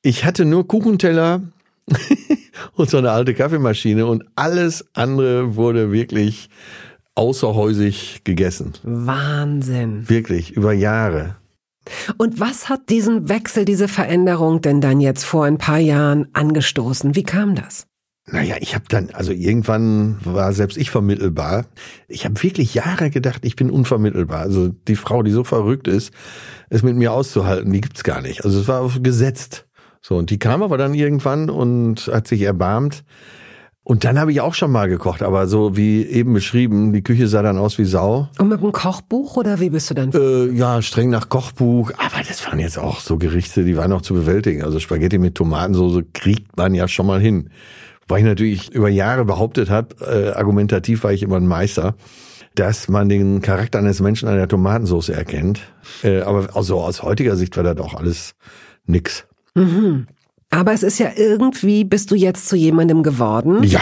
ich 0.01 0.23
hatte 0.23 0.45
nur 0.45 0.67
Kuchenteller 0.67 1.41
und 2.75 2.89
so 2.89 2.97
eine 2.97 3.11
alte 3.11 3.33
Kaffeemaschine 3.33 4.05
und 4.05 4.23
alles 4.35 4.85
andere 4.93 5.55
wurde 5.55 5.91
wirklich 5.91 6.49
außerhäusig 7.15 8.21
gegessen. 8.23 8.73
Wahnsinn. 8.83 10.07
Wirklich, 10.07 10.51
über 10.51 10.71
Jahre. 10.71 11.35
Und 12.17 12.39
was 12.39 12.69
hat 12.69 12.89
diesen 12.89 13.29
Wechsel, 13.29 13.65
diese 13.65 13.87
Veränderung 13.87 14.61
denn 14.61 14.81
dann 14.81 14.99
jetzt 14.99 15.23
vor 15.23 15.45
ein 15.45 15.57
paar 15.57 15.79
Jahren 15.79 16.27
angestoßen? 16.33 17.15
Wie 17.15 17.23
kam 17.23 17.55
das? 17.55 17.87
Naja, 18.31 18.57
ich 18.59 18.75
habe 18.75 18.85
dann, 18.89 19.09
also 19.11 19.31
irgendwann 19.31 20.17
war 20.23 20.53
selbst 20.53 20.77
ich 20.77 20.91
vermittelbar. 20.91 21.65
Ich 22.07 22.25
habe 22.25 22.41
wirklich 22.43 22.75
Jahre 22.75 23.09
gedacht, 23.09 23.43
ich 23.43 23.55
bin 23.55 23.71
unvermittelbar. 23.71 24.41
Also 24.41 24.67
die 24.67 24.95
Frau, 24.95 25.23
die 25.23 25.31
so 25.31 25.43
verrückt 25.43 25.87
ist, 25.87 26.13
es 26.69 26.83
mit 26.83 26.95
mir 26.95 27.11
auszuhalten, 27.11 27.71
die 27.73 27.81
gibt's 27.81 28.03
gar 28.03 28.21
nicht. 28.21 28.45
Also 28.45 28.59
es 28.59 28.67
war 28.67 28.87
gesetzt. 28.99 29.67
So, 30.01 30.15
und 30.15 30.29
die 30.29 30.39
kam 30.39 30.61
aber 30.61 30.77
dann 30.77 30.93
irgendwann 30.93 31.49
und 31.49 32.09
hat 32.13 32.27
sich 32.27 32.41
erbarmt. 32.41 33.03
Und 33.89 34.03
dann 34.03 34.19
habe 34.19 34.31
ich 34.31 34.39
auch 34.39 34.53
schon 34.53 34.71
mal 34.71 34.87
gekocht, 34.87 35.23
aber 35.23 35.47
so 35.47 35.75
wie 35.75 36.03
eben 36.03 36.31
beschrieben, 36.31 36.93
die 36.93 37.01
Küche 37.01 37.27
sah 37.27 37.41
dann 37.41 37.57
aus 37.57 37.79
wie 37.79 37.85
Sau. 37.85 38.29
Und 38.37 38.47
mit 38.47 38.61
einem 38.61 38.71
Kochbuch 38.71 39.35
oder 39.35 39.59
wie 39.59 39.71
bist 39.71 39.89
du 39.89 39.95
dann? 39.95 40.11
Äh, 40.11 40.51
ja, 40.51 40.83
streng 40.83 41.09
nach 41.09 41.27
Kochbuch. 41.29 41.91
Aber 41.97 42.23
das 42.27 42.45
waren 42.45 42.59
jetzt 42.59 42.77
auch 42.77 42.99
so 42.99 43.17
Gerichte, 43.17 43.63
die 43.63 43.75
waren 43.77 43.91
auch 43.91 44.03
zu 44.03 44.13
bewältigen. 44.13 44.63
Also 44.63 44.79
Spaghetti 44.79 45.17
mit 45.17 45.33
Tomatensauce 45.33 46.03
kriegt 46.13 46.55
man 46.55 46.75
ja 46.75 46.87
schon 46.87 47.07
mal 47.07 47.19
hin. 47.19 47.49
Weil 48.07 48.19
ich 48.19 48.25
natürlich 48.25 48.71
über 48.71 48.89
Jahre 48.89 49.25
behauptet 49.25 49.71
habe, 49.71 49.95
äh, 50.05 50.37
argumentativ 50.37 51.03
war 51.03 51.11
ich 51.11 51.23
immer 51.23 51.37
ein 51.37 51.47
Meister, 51.47 51.95
dass 52.53 52.89
man 52.89 53.09
den 53.09 53.41
Charakter 53.41 53.79
eines 53.79 54.01
Menschen 54.01 54.29
an 54.29 54.35
der 54.35 54.47
Tomatensauce 54.47 55.09
erkennt. 55.09 55.61
Äh, 56.03 56.21
aber 56.21 56.55
also 56.55 56.79
aus 56.79 57.01
heutiger 57.01 57.35
Sicht 57.35 57.57
war 57.57 57.63
das 57.63 57.79
auch 57.79 57.95
alles 57.95 58.35
nix. 58.85 59.25
Mhm. 59.55 60.05
Aber 60.51 60.73
es 60.73 60.81
ist 60.81 60.97
ja 60.97 61.11
irgendwie, 61.15 61.83
bist 61.83 62.09
du 62.09 62.15
jetzt 62.15 62.49
zu 62.49 62.55
jemandem 62.55 63.03
geworden, 63.03 63.61
ja. 63.63 63.81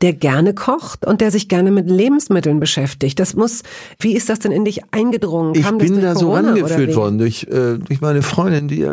der 0.00 0.14
gerne 0.14 0.54
kocht 0.54 1.06
und 1.06 1.20
der 1.20 1.30
sich 1.30 1.48
gerne 1.48 1.70
mit 1.70 1.90
Lebensmitteln 1.90 2.58
beschäftigt. 2.58 3.20
Das 3.20 3.36
muss, 3.36 3.62
wie 4.00 4.16
ist 4.16 4.30
das 4.30 4.38
denn 4.38 4.50
in 4.50 4.64
dich 4.64 4.80
eingedrungen? 4.92 5.54
Ich 5.54 5.62
Kam 5.62 5.76
bin 5.76 6.00
da 6.00 6.14
so 6.14 6.32
rangeführt 6.32 6.96
worden 6.96 7.18
durch, 7.18 7.44
äh, 7.44 7.76
durch 7.78 8.00
meine 8.00 8.22
Freundin, 8.22 8.66
die, 8.66 8.90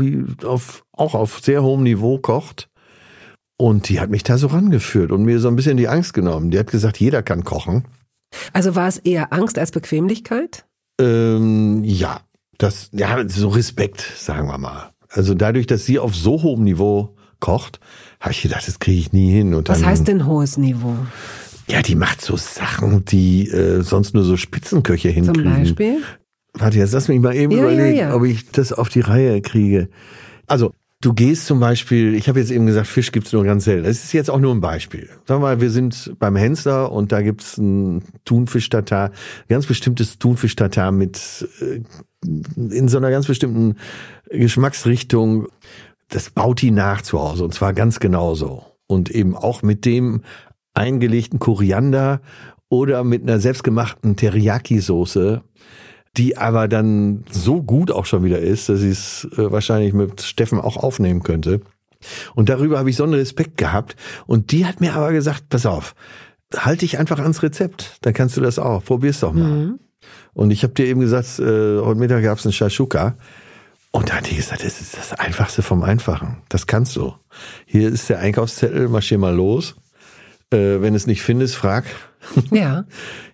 die 0.00 0.24
auf, 0.44 0.84
auch 0.92 1.14
auf 1.14 1.38
sehr 1.40 1.62
hohem 1.62 1.84
Niveau 1.84 2.18
kocht. 2.18 2.68
Und 3.56 3.88
die 3.88 4.00
hat 4.00 4.10
mich 4.10 4.24
da 4.24 4.36
so 4.36 4.48
rangeführt 4.48 5.12
und 5.12 5.22
mir 5.22 5.38
so 5.38 5.48
ein 5.48 5.54
bisschen 5.54 5.76
die 5.76 5.86
Angst 5.86 6.14
genommen. 6.14 6.50
Die 6.50 6.58
hat 6.58 6.70
gesagt, 6.70 6.98
jeder 6.98 7.22
kann 7.22 7.44
kochen. 7.44 7.84
Also 8.52 8.74
war 8.74 8.88
es 8.88 8.96
eher 8.96 9.32
Angst 9.32 9.58
als 9.58 9.70
Bequemlichkeit? 9.70 10.64
Ähm, 11.00 11.84
ja, 11.84 12.22
das, 12.58 12.88
ja, 12.92 13.22
so 13.28 13.48
Respekt, 13.48 14.00
sagen 14.16 14.48
wir 14.48 14.58
mal. 14.58 14.90
Also 15.10 15.34
dadurch, 15.34 15.66
dass 15.66 15.84
sie 15.84 15.98
auf 15.98 16.14
so 16.14 16.42
hohem 16.42 16.64
Niveau 16.64 17.16
kocht, 17.40 17.80
habe 18.20 18.32
ich 18.32 18.42
gedacht, 18.42 18.66
das 18.66 18.78
kriege 18.78 18.98
ich 18.98 19.12
nie 19.12 19.30
hin. 19.30 19.54
Und 19.54 19.68
Was 19.68 19.84
heißt 19.84 20.06
denn 20.08 20.26
hohes 20.26 20.56
Niveau? 20.56 20.94
Ja, 21.68 21.82
die 21.82 21.94
macht 21.94 22.20
so 22.20 22.36
Sachen, 22.36 23.04
die 23.04 23.48
äh, 23.48 23.82
sonst 23.82 24.14
nur 24.14 24.24
so 24.24 24.36
Spitzenköche 24.36 25.08
hinkriegen. 25.08 25.44
Zum 25.44 25.62
Beispiel? 25.62 26.02
Warte, 26.54 26.78
jetzt 26.78 26.92
lass 26.92 27.08
mich 27.08 27.20
mal 27.20 27.34
eben 27.34 27.52
ja, 27.52 27.58
überlegen, 27.58 27.96
ja, 27.96 28.08
ja. 28.08 28.14
ob 28.14 28.24
ich 28.24 28.50
das 28.50 28.72
auf 28.72 28.88
die 28.88 29.00
Reihe 29.00 29.40
kriege. 29.40 29.88
Also, 30.46 30.72
du 31.00 31.14
gehst 31.14 31.46
zum 31.46 31.60
Beispiel, 31.60 32.14
ich 32.14 32.28
habe 32.28 32.40
jetzt 32.40 32.50
eben 32.50 32.66
gesagt, 32.66 32.86
Fisch 32.86 33.12
gibt's 33.12 33.32
nur 33.32 33.44
ganz 33.44 33.64
selten. 33.64 33.84
Das 33.84 34.04
ist 34.04 34.12
jetzt 34.12 34.30
auch 34.30 34.38
nur 34.38 34.54
ein 34.54 34.60
Beispiel. 34.60 35.08
Sag 35.26 35.40
mal, 35.40 35.60
wir 35.60 35.70
sind 35.70 36.14
beim 36.18 36.36
Hensler 36.36 36.92
und 36.92 37.12
da 37.12 37.22
gibt's 37.22 37.56
ein 37.56 38.02
Thunfisch-Tatar, 38.24 39.12
ganz 39.48 39.66
bestimmtes 39.66 40.18
Thunfisch-Tatar 40.18 40.92
mit 40.92 41.48
äh, 41.60 41.80
in 42.22 42.88
so 42.88 42.98
einer 42.98 43.10
ganz 43.10 43.26
bestimmten 43.26 43.76
Geschmacksrichtung. 44.28 45.48
Das 46.08 46.30
baut 46.30 46.60
die 46.60 46.70
nach 46.70 47.02
zu 47.02 47.20
Hause 47.20 47.44
und 47.44 47.54
zwar 47.54 47.72
ganz 47.72 47.98
genauso. 47.98 48.64
Und 48.86 49.10
eben 49.10 49.36
auch 49.36 49.62
mit 49.62 49.84
dem 49.84 50.22
eingelegten 50.74 51.38
Koriander 51.38 52.20
oder 52.68 53.04
mit 53.04 53.22
einer 53.22 53.40
selbstgemachten 53.40 54.16
Teriyaki-Soße, 54.16 55.42
die 56.16 56.36
aber 56.36 56.68
dann 56.68 57.24
so 57.30 57.62
gut 57.62 57.90
auch 57.90 58.06
schon 58.06 58.24
wieder 58.24 58.40
ist, 58.40 58.68
dass 58.68 58.82
ich 58.82 58.92
es 58.92 59.28
äh, 59.36 59.50
wahrscheinlich 59.50 59.92
mit 59.92 60.22
Steffen 60.22 60.60
auch 60.60 60.76
aufnehmen 60.76 61.22
könnte. 61.22 61.60
Und 62.34 62.48
darüber 62.48 62.78
habe 62.78 62.90
ich 62.90 62.96
so 62.96 63.04
einen 63.04 63.14
Respekt 63.14 63.56
gehabt. 63.56 63.96
Und 64.26 64.52
die 64.52 64.66
hat 64.66 64.80
mir 64.80 64.94
aber 64.94 65.12
gesagt, 65.12 65.48
pass 65.50 65.66
auf, 65.66 65.94
halte 66.56 66.80
dich 66.80 66.98
einfach 66.98 67.18
ans 67.20 67.42
Rezept, 67.42 67.98
dann 68.02 68.14
kannst 68.14 68.36
du 68.36 68.40
das 68.40 68.58
auch. 68.58 68.84
Probier's 68.84 69.20
doch 69.20 69.32
mal. 69.32 69.48
Mhm. 69.48 69.80
Und 70.32 70.50
ich 70.50 70.62
habe 70.62 70.72
dir 70.72 70.86
eben 70.86 71.00
gesagt, 71.00 71.38
äh, 71.38 71.78
heute 71.80 71.98
Mittag 71.98 72.22
gab's 72.22 72.44
einen 72.44 72.52
Shashuka. 72.52 73.16
Und 73.92 74.08
da 74.08 74.14
hat 74.14 74.30
die 74.30 74.36
gesagt, 74.36 74.64
das 74.64 74.80
ist 74.80 74.96
das 74.96 75.12
Einfachste 75.12 75.62
vom 75.62 75.82
Einfachen. 75.82 76.38
Das 76.48 76.66
kannst 76.66 76.96
du. 76.96 77.14
Hier 77.66 77.88
ist 77.88 78.08
der 78.08 78.20
Einkaufszettel, 78.20 78.88
marschier 78.88 79.18
mal 79.18 79.34
los. 79.34 79.74
Äh, 80.52 80.80
wenn 80.80 80.94
es 80.94 81.06
nicht 81.06 81.22
findest, 81.22 81.56
frag. 81.56 81.84
Ja. 82.50 82.84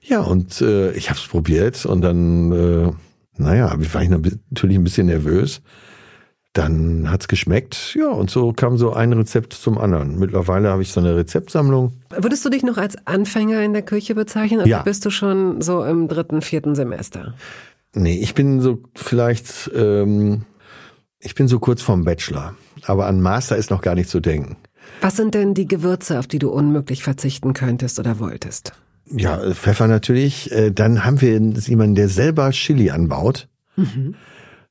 ja, 0.02 0.20
und 0.20 0.60
äh, 0.60 0.92
ich 0.92 1.10
habe 1.10 1.18
es 1.18 1.26
probiert 1.26 1.86
und 1.86 2.02
dann, 2.02 2.52
äh, 2.52 2.92
naja, 3.36 3.74
war 3.92 4.02
ich 4.02 4.08
natürlich 4.08 4.76
ein 4.76 4.84
bisschen 4.84 5.06
nervös. 5.06 5.60
Dann 6.52 7.10
hat's 7.10 7.28
geschmeckt, 7.28 7.94
ja, 7.98 8.08
und 8.08 8.30
so 8.30 8.52
kam 8.54 8.78
so 8.78 8.94
ein 8.94 9.12
Rezept 9.12 9.52
zum 9.52 9.76
anderen. 9.76 10.18
Mittlerweile 10.18 10.70
habe 10.70 10.80
ich 10.80 10.90
so 10.90 11.00
eine 11.00 11.14
Rezeptsammlung. 11.14 11.92
Würdest 12.16 12.46
du 12.46 12.48
dich 12.48 12.62
noch 12.62 12.78
als 12.78 12.96
Anfänger 13.06 13.62
in 13.62 13.74
der 13.74 13.82
Küche 13.82 14.14
bezeichnen 14.14 14.60
oder 14.60 14.68
ja. 14.68 14.82
bist 14.82 15.04
du 15.04 15.10
schon 15.10 15.60
so 15.60 15.84
im 15.84 16.08
dritten, 16.08 16.40
vierten 16.40 16.74
Semester? 16.74 17.34
Nee, 17.94 18.18
ich 18.18 18.34
bin 18.34 18.60
so 18.60 18.78
vielleicht, 18.94 19.70
ähm, 19.74 20.46
ich 21.18 21.34
bin 21.34 21.46
so 21.46 21.58
kurz 21.58 21.82
vorm 21.82 22.04
Bachelor. 22.04 22.54
Aber 22.84 23.06
an 23.06 23.20
Master 23.20 23.56
ist 23.56 23.70
noch 23.70 23.82
gar 23.82 23.94
nicht 23.94 24.08
zu 24.08 24.20
denken. 24.20 24.56
Was 25.00 25.16
sind 25.16 25.34
denn 25.34 25.54
die 25.54 25.66
Gewürze, 25.66 26.18
auf 26.18 26.26
die 26.26 26.38
du 26.38 26.50
unmöglich 26.50 27.02
verzichten 27.02 27.52
könntest 27.52 27.98
oder 27.98 28.18
wolltest? 28.18 28.72
Ja, 29.10 29.38
Pfeffer 29.54 29.86
natürlich. 29.86 30.50
Äh, 30.52 30.70
dann 30.72 31.04
haben 31.04 31.20
wir 31.20 31.38
jemanden, 31.38 31.94
der 31.94 32.08
selber 32.08 32.50
Chili 32.50 32.90
anbaut. 32.90 33.48
Mhm. 33.76 34.14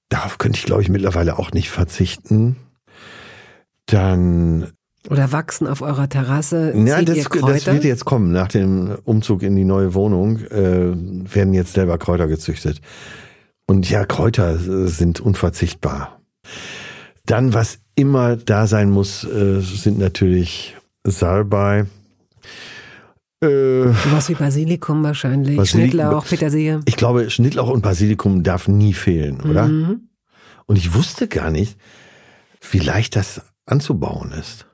Darauf 0.09 0.37
könnte 0.37 0.59
ich, 0.59 0.65
glaube 0.65 0.81
ich, 0.81 0.89
mittlerweile 0.89 1.39
auch 1.39 1.51
nicht 1.51 1.69
verzichten. 1.69 2.57
Dann 3.85 4.71
oder 5.09 5.31
wachsen 5.31 5.67
auf 5.67 5.81
eurer 5.81 6.09
Terrasse? 6.09 6.73
Ja, 6.75 7.01
das, 7.01 7.29
das, 7.29 7.65
wird 7.67 7.83
jetzt 7.83 8.05
kommen. 8.05 8.31
Nach 8.31 8.47
dem 8.47 8.97
Umzug 9.03 9.43
in 9.43 9.55
die 9.55 9.63
neue 9.63 9.93
Wohnung 9.93 10.39
äh, 10.39 10.93
werden 10.93 11.53
jetzt 11.53 11.73
selber 11.73 11.97
Kräuter 11.97 12.27
gezüchtet. 12.27 12.81
Und 13.67 13.89
ja, 13.89 14.05
Kräuter 14.05 14.57
sind 14.87 15.19
unverzichtbar. 15.19 16.21
Dann, 17.25 17.53
was 17.53 17.79
immer 17.95 18.35
da 18.35 18.67
sein 18.67 18.89
muss, 18.89 19.23
äh, 19.23 19.61
sind 19.61 19.97
natürlich 19.99 20.75
Salbei. 21.03 21.85
Äh, 23.41 23.47
Was 24.11 24.29
wie 24.29 24.35
Basilikum 24.35 25.03
wahrscheinlich, 25.03 25.57
Basilik 25.57 25.91
Schnittlauch, 25.91 26.25
Petersilie. 26.25 26.81
Ich 26.85 26.95
glaube, 26.95 27.29
Schnittlauch 27.29 27.69
und 27.69 27.81
Basilikum 27.81 28.43
darf 28.43 28.67
nie 28.67 28.93
fehlen, 28.93 29.41
oder? 29.41 29.67
Mhm. 29.67 30.09
Und 30.65 30.77
ich 30.77 30.93
wusste 30.93 31.27
gar 31.27 31.51
nicht, 31.51 31.77
wie 32.71 32.79
leicht 32.79 33.15
das 33.15 33.41
anzubauen 33.65 34.31
ist. 34.31 34.65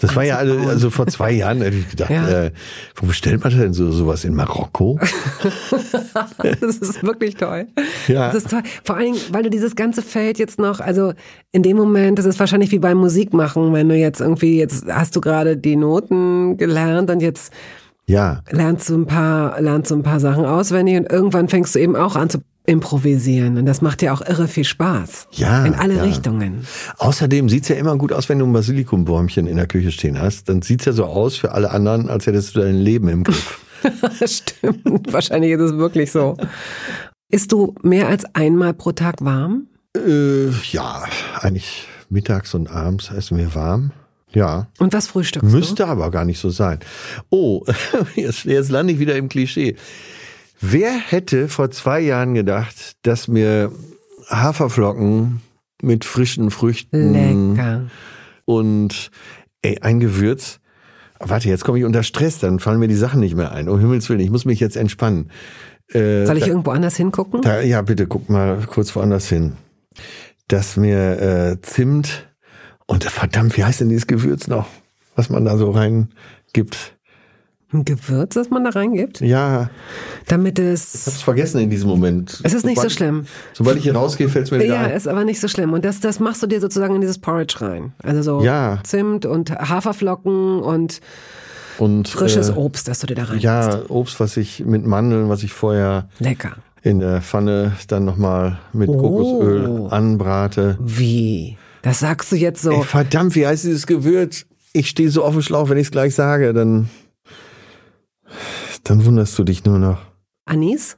Das 0.00 0.14
war 0.14 0.24
ja 0.24 0.36
also, 0.36 0.56
also 0.68 0.90
vor 0.90 1.06
zwei 1.08 1.32
Jahren, 1.32 1.60
hätte 1.60 1.76
ich 1.76 1.88
gedacht, 1.88 2.10
ja. 2.10 2.28
äh, 2.28 2.52
wo 2.96 3.06
bestellt 3.06 3.42
man 3.42 3.56
denn 3.56 3.72
so 3.72 3.90
sowas 3.90 4.24
in 4.24 4.34
Marokko? 4.34 4.98
das 6.60 6.76
ist 6.76 7.02
wirklich 7.02 7.36
toll. 7.36 7.66
Ja. 8.06 8.26
Das 8.26 8.44
ist 8.44 8.50
toll. 8.50 8.62
Vor 8.84 8.96
allen 8.96 9.14
Dingen, 9.14 9.24
weil 9.32 9.42
du 9.42 9.50
dieses 9.50 9.74
ganze 9.74 10.02
Feld 10.02 10.38
jetzt 10.38 10.58
noch, 10.58 10.80
also 10.80 11.12
in 11.52 11.62
dem 11.62 11.76
Moment, 11.76 12.18
das 12.18 12.26
ist 12.26 12.38
wahrscheinlich 12.38 12.70
wie 12.70 12.78
beim 12.78 12.98
Musikmachen, 12.98 13.72
wenn 13.72 13.88
du 13.88 13.96
jetzt 13.96 14.20
irgendwie, 14.20 14.58
jetzt 14.58 14.86
hast 14.86 15.16
du 15.16 15.20
gerade 15.20 15.56
die 15.56 15.76
Noten 15.76 16.56
gelernt 16.56 17.10
und 17.10 17.20
jetzt 17.20 17.52
ja. 18.06 18.42
lernst 18.50 18.88
du 18.88 18.96
ein 18.96 19.06
paar, 19.06 19.60
lernst 19.60 19.90
du 19.90 19.96
ein 19.96 20.02
paar 20.02 20.20
Sachen 20.20 20.44
auswendig 20.44 20.96
und 20.96 21.10
irgendwann 21.10 21.48
fängst 21.48 21.74
du 21.74 21.80
eben 21.80 21.96
auch 21.96 22.16
an 22.16 22.30
zu 22.30 22.38
improvisieren. 22.68 23.56
Und 23.56 23.66
das 23.66 23.80
macht 23.80 24.02
ja 24.02 24.12
auch 24.12 24.20
irre 24.20 24.46
viel 24.46 24.64
Spaß. 24.64 25.28
Ja. 25.32 25.64
In 25.64 25.74
alle 25.74 25.96
ja. 25.96 26.02
Richtungen. 26.02 26.66
Außerdem 26.98 27.48
sieht's 27.48 27.68
ja 27.68 27.76
immer 27.76 27.96
gut 27.96 28.12
aus, 28.12 28.28
wenn 28.28 28.38
du 28.38 28.46
ein 28.46 28.52
Basilikumbäumchen 28.52 29.46
in 29.46 29.56
der 29.56 29.66
Küche 29.66 29.90
stehen 29.90 30.20
hast. 30.20 30.48
Dann 30.50 30.60
sieht's 30.60 30.84
ja 30.84 30.92
so 30.92 31.06
aus 31.06 31.36
für 31.36 31.52
alle 31.52 31.70
anderen, 31.70 32.10
als 32.10 32.26
hättest 32.26 32.54
du 32.54 32.60
dein 32.60 32.76
Leben 32.76 33.08
im 33.08 33.24
Griff. 33.24 33.60
Stimmt. 34.24 35.10
Wahrscheinlich 35.12 35.52
ist 35.52 35.60
es 35.60 35.72
wirklich 35.78 36.12
so. 36.12 36.36
Ist 37.30 37.52
du 37.52 37.74
mehr 37.82 38.08
als 38.08 38.24
einmal 38.34 38.74
pro 38.74 38.92
Tag 38.92 39.24
warm? 39.24 39.68
Äh, 39.96 40.50
ja, 40.70 41.04
eigentlich 41.40 41.86
mittags 42.10 42.54
und 42.54 42.68
abends 42.68 43.10
essen 43.10 43.38
wir 43.38 43.54
warm. 43.54 43.92
Ja. 44.32 44.68
Und 44.78 44.92
was 44.92 45.06
frühstückst 45.06 45.50
Müsste 45.50 45.84
du? 45.84 45.86
aber 45.86 46.10
gar 46.10 46.26
nicht 46.26 46.38
so 46.38 46.50
sein. 46.50 46.80
Oh, 47.30 47.64
jetzt, 48.14 48.44
jetzt 48.44 48.68
lande 48.68 48.92
ich 48.92 48.98
wieder 48.98 49.16
im 49.16 49.30
Klischee. 49.30 49.76
Wer 50.60 50.92
hätte 50.92 51.48
vor 51.48 51.70
zwei 51.70 52.00
Jahren 52.00 52.34
gedacht, 52.34 52.96
dass 53.02 53.28
mir 53.28 53.72
Haferflocken 54.28 55.40
mit 55.82 56.04
frischen 56.04 56.50
Früchten 56.50 57.12
Lecker. 57.12 57.82
und 58.44 59.10
ey, 59.62 59.78
ein 59.80 60.00
Gewürz. 60.00 60.60
Warte, 61.20 61.48
jetzt 61.48 61.64
komme 61.64 61.78
ich 61.78 61.84
unter 61.84 62.02
Stress, 62.02 62.38
dann 62.38 62.58
fallen 62.58 62.78
mir 62.78 62.88
die 62.88 62.94
Sachen 62.94 63.20
nicht 63.20 63.36
mehr 63.36 63.52
ein. 63.52 63.68
Um 63.68 63.78
Himmels 63.78 64.08
Willen, 64.08 64.20
ich 64.20 64.30
muss 64.30 64.44
mich 64.44 64.60
jetzt 64.60 64.76
entspannen. 64.76 65.30
Äh, 65.92 66.26
Soll 66.26 66.36
ich 66.36 66.44
da, 66.44 66.50
irgendwo 66.50 66.70
anders 66.70 66.96
hingucken? 66.96 67.42
Da, 67.42 67.60
ja, 67.60 67.82
bitte, 67.82 68.06
guck 68.06 68.28
mal 68.28 68.58
kurz 68.66 68.94
woanders 68.94 69.28
hin. 69.28 69.54
Dass 70.46 70.76
mir 70.76 71.20
äh, 71.20 71.60
Zimt 71.62 72.28
und 72.86 73.04
verdammt, 73.04 73.56
wie 73.56 73.64
heißt 73.64 73.80
denn 73.80 73.88
dieses 73.88 74.06
Gewürz 74.06 74.48
noch, 74.48 74.66
was 75.16 75.28
man 75.30 75.44
da 75.44 75.56
so 75.56 75.70
rein 75.70 76.08
gibt? 76.52 76.97
Ein 77.70 77.84
Gewürz, 77.84 78.34
das 78.34 78.48
man 78.48 78.64
da 78.64 78.70
reingibt? 78.70 79.20
Ja. 79.20 79.68
Damit 80.26 80.58
es. 80.58 80.94
Ich 80.94 81.06
hab's 81.06 81.22
vergessen 81.22 81.60
in 81.60 81.68
diesem 81.68 81.90
Moment. 81.90 82.40
Es 82.42 82.54
ist 82.54 82.64
nicht 82.64 82.76
sobald, 82.76 82.90
so 82.90 82.96
schlimm. 82.96 83.26
Sobald 83.52 83.76
ich 83.76 83.82
hier 83.82 83.94
rausgehe, 83.94 84.30
fällt's 84.30 84.50
mir 84.50 84.60
wieder 84.60 84.74
Ja, 84.74 84.82
ein. 84.84 84.92
ist 84.92 85.06
aber 85.06 85.24
nicht 85.24 85.38
so 85.38 85.48
schlimm. 85.48 85.74
Und 85.74 85.84
das, 85.84 86.00
das 86.00 86.18
machst 86.18 86.42
du 86.42 86.46
dir 86.46 86.62
sozusagen 86.62 86.94
in 86.94 87.02
dieses 87.02 87.18
Porridge 87.18 87.60
rein. 87.60 87.92
Also 88.02 88.22
so 88.22 88.42
ja. 88.42 88.78
Zimt 88.84 89.26
und 89.26 89.50
Haferflocken 89.50 90.60
und, 90.62 91.02
und 91.76 92.08
frisches 92.08 92.48
äh, 92.48 92.52
Obst, 92.52 92.88
das 92.88 93.00
du 93.00 93.06
dir 93.06 93.16
da 93.16 93.24
rein 93.24 93.38
Ja, 93.40 93.82
Obst, 93.88 94.18
was 94.18 94.38
ich 94.38 94.64
mit 94.64 94.86
Mandeln, 94.86 95.28
was 95.28 95.42
ich 95.42 95.52
vorher. 95.52 96.08
Lecker. 96.20 96.56
In 96.82 97.00
der 97.00 97.20
Pfanne 97.20 97.72
dann 97.88 98.06
nochmal 98.06 98.58
mit 98.72 98.88
oh. 98.88 98.96
Kokosöl 98.96 99.88
anbrate. 99.90 100.78
Wie? 100.80 101.58
Das 101.82 101.98
sagst 101.98 102.32
du 102.32 102.36
jetzt 102.36 102.62
so. 102.62 102.70
Ey, 102.70 102.82
verdammt, 102.82 103.34
wie 103.34 103.46
heißt 103.46 103.64
dieses 103.64 103.86
Gewürz? 103.86 104.46
Ich 104.72 104.88
stehe 104.88 105.10
so 105.10 105.22
auf 105.22 105.32
dem 105.34 105.42
Schlauch, 105.42 105.68
wenn 105.68 105.76
ich 105.76 105.88
es 105.88 105.90
gleich 105.90 106.14
sage, 106.14 106.54
dann. 106.54 106.88
Dann 108.88 109.04
wunderst 109.04 109.38
du 109.38 109.44
dich 109.44 109.66
nur 109.66 109.78
noch. 109.78 109.98
Anis? 110.46 110.96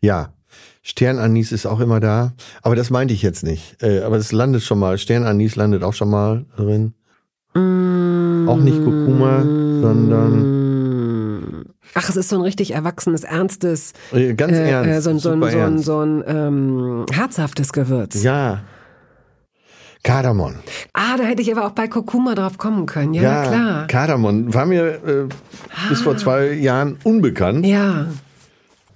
Ja. 0.00 0.32
Sternanis 0.80 1.52
ist 1.52 1.66
auch 1.66 1.80
immer 1.80 2.00
da. 2.00 2.32
Aber 2.62 2.76
das 2.76 2.88
meinte 2.88 3.12
ich 3.12 3.20
jetzt 3.20 3.42
nicht. 3.42 3.76
Äh, 3.82 4.00
aber 4.00 4.16
es 4.16 4.32
landet 4.32 4.62
schon 4.62 4.78
mal. 4.78 4.96
Sternanis 4.96 5.54
landet 5.54 5.82
auch 5.82 5.92
schon 5.92 6.08
mal 6.08 6.46
drin. 6.56 6.94
Mm. 7.52 8.48
Auch 8.48 8.56
nicht 8.56 8.82
Kurkuma, 8.82 9.42
sondern. 9.82 11.66
Ach, 11.92 12.08
es 12.08 12.16
ist 12.16 12.30
so 12.30 12.36
ein 12.36 12.42
richtig 12.42 12.70
erwachsenes, 12.70 13.24
ernstes. 13.24 13.92
Äh, 14.12 14.32
ganz 14.32 14.54
äh, 14.54 14.70
ernst. 14.70 14.90
Äh, 14.90 15.02
so, 15.02 15.18
so, 15.18 15.38
so, 15.38 15.50
so, 15.50 15.58
ein, 15.58 15.78
so 15.78 16.00
ein 16.00 16.24
ähm, 16.26 17.04
herzhaftes 17.12 17.74
Gewürz. 17.74 18.22
Ja. 18.22 18.62
Kardamom. 20.02 20.54
Ah, 20.92 21.16
da 21.16 21.24
hätte 21.24 21.42
ich 21.42 21.52
aber 21.52 21.66
auch 21.66 21.72
bei 21.72 21.86
Kurkuma 21.86 22.34
drauf 22.34 22.56
kommen 22.58 22.86
können. 22.86 23.12
Ja, 23.14 23.22
ja 23.22 23.42
klar. 23.42 23.86
Kardamom 23.86 24.52
war 24.54 24.66
mir 24.66 24.84
äh, 24.86 25.28
ah. 25.74 25.88
bis 25.88 26.00
vor 26.00 26.14
ah. 26.14 26.16
zwei 26.16 26.52
Jahren 26.52 26.96
unbekannt. 27.04 27.66
Ja. 27.66 28.06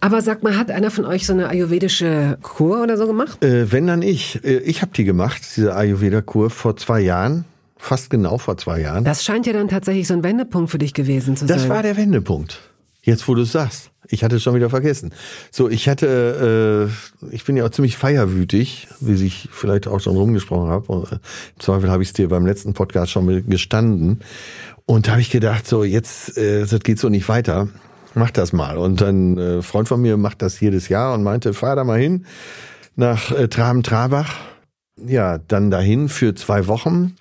Aber 0.00 0.20
sag 0.20 0.42
mal, 0.42 0.58
hat 0.58 0.70
einer 0.70 0.90
von 0.90 1.04
euch 1.04 1.26
so 1.26 1.32
eine 1.32 1.48
ayurvedische 1.48 2.38
Kur 2.42 2.82
oder 2.82 2.96
so 2.96 3.06
gemacht? 3.06 3.42
Äh, 3.42 3.72
wenn 3.72 3.86
dann 3.86 4.02
ich. 4.02 4.44
Äh, 4.44 4.58
ich 4.58 4.82
habe 4.82 4.92
die 4.94 5.04
gemacht, 5.04 5.42
diese 5.56 5.74
Ayurveda-Kur 5.74 6.50
vor 6.50 6.76
zwei 6.76 7.00
Jahren. 7.00 7.44
Fast 7.76 8.08
genau 8.08 8.38
vor 8.38 8.56
zwei 8.56 8.80
Jahren. 8.80 9.04
Das 9.04 9.24
scheint 9.24 9.46
ja 9.46 9.52
dann 9.52 9.68
tatsächlich 9.68 10.06
so 10.06 10.14
ein 10.14 10.24
Wendepunkt 10.24 10.70
für 10.70 10.78
dich 10.78 10.94
gewesen 10.94 11.36
zu 11.36 11.44
das 11.44 11.60
sein. 11.60 11.68
Das 11.68 11.76
war 11.76 11.82
der 11.82 11.98
Wendepunkt. 11.98 12.60
Jetzt, 13.04 13.28
wo 13.28 13.34
du 13.34 13.42
es 13.42 13.52
sagst. 13.52 13.90
Ich 14.08 14.24
hatte 14.24 14.36
es 14.36 14.42
schon 14.42 14.54
wieder 14.54 14.70
vergessen. 14.70 15.12
So, 15.50 15.68
ich 15.68 15.88
hatte, 15.88 16.90
äh, 17.22 17.34
ich 17.34 17.44
bin 17.44 17.56
ja 17.56 17.64
auch 17.64 17.70
ziemlich 17.70 17.96
feierwütig, 17.96 18.88
wie 19.00 19.26
ich 19.26 19.48
vielleicht 19.52 19.86
auch 19.86 20.00
schon 20.00 20.16
rumgesprochen 20.16 20.70
habe. 20.70 20.90
Und, 20.90 21.12
äh, 21.12 21.16
Im 21.16 21.60
Zweifel 21.60 21.90
habe 21.90 22.02
ich 22.02 22.10
es 22.10 22.12
dir 22.14 22.28
beim 22.28 22.46
letzten 22.46 22.72
Podcast 22.72 23.12
schon 23.12 23.48
gestanden. 23.48 24.20
Und 24.86 25.06
da 25.06 25.12
habe 25.12 25.20
ich 25.20 25.30
gedacht, 25.30 25.66
so 25.66 25.84
jetzt, 25.84 26.36
äh, 26.38 26.66
das 26.66 26.80
geht 26.80 26.98
so 26.98 27.10
nicht 27.10 27.28
weiter. 27.28 27.68
Mach 28.14 28.30
das 28.30 28.52
mal. 28.52 28.78
Und 28.78 29.00
dann 29.00 29.38
äh, 29.38 29.62
Freund 29.62 29.88
von 29.88 30.00
mir 30.00 30.16
macht 30.16 30.40
das 30.40 30.60
jedes 30.60 30.88
Jahr 30.88 31.14
und 31.14 31.22
meinte, 31.22 31.52
fahr 31.52 31.76
da 31.76 31.84
mal 31.84 31.98
hin 31.98 32.24
nach 32.96 33.30
äh, 33.32 33.48
Traben-Trabach. 33.48 34.34
Ja, 34.96 35.38
dann 35.38 35.70
dahin 35.70 36.08
für 36.08 36.34
zwei 36.34 36.66
Wochen. 36.68 37.16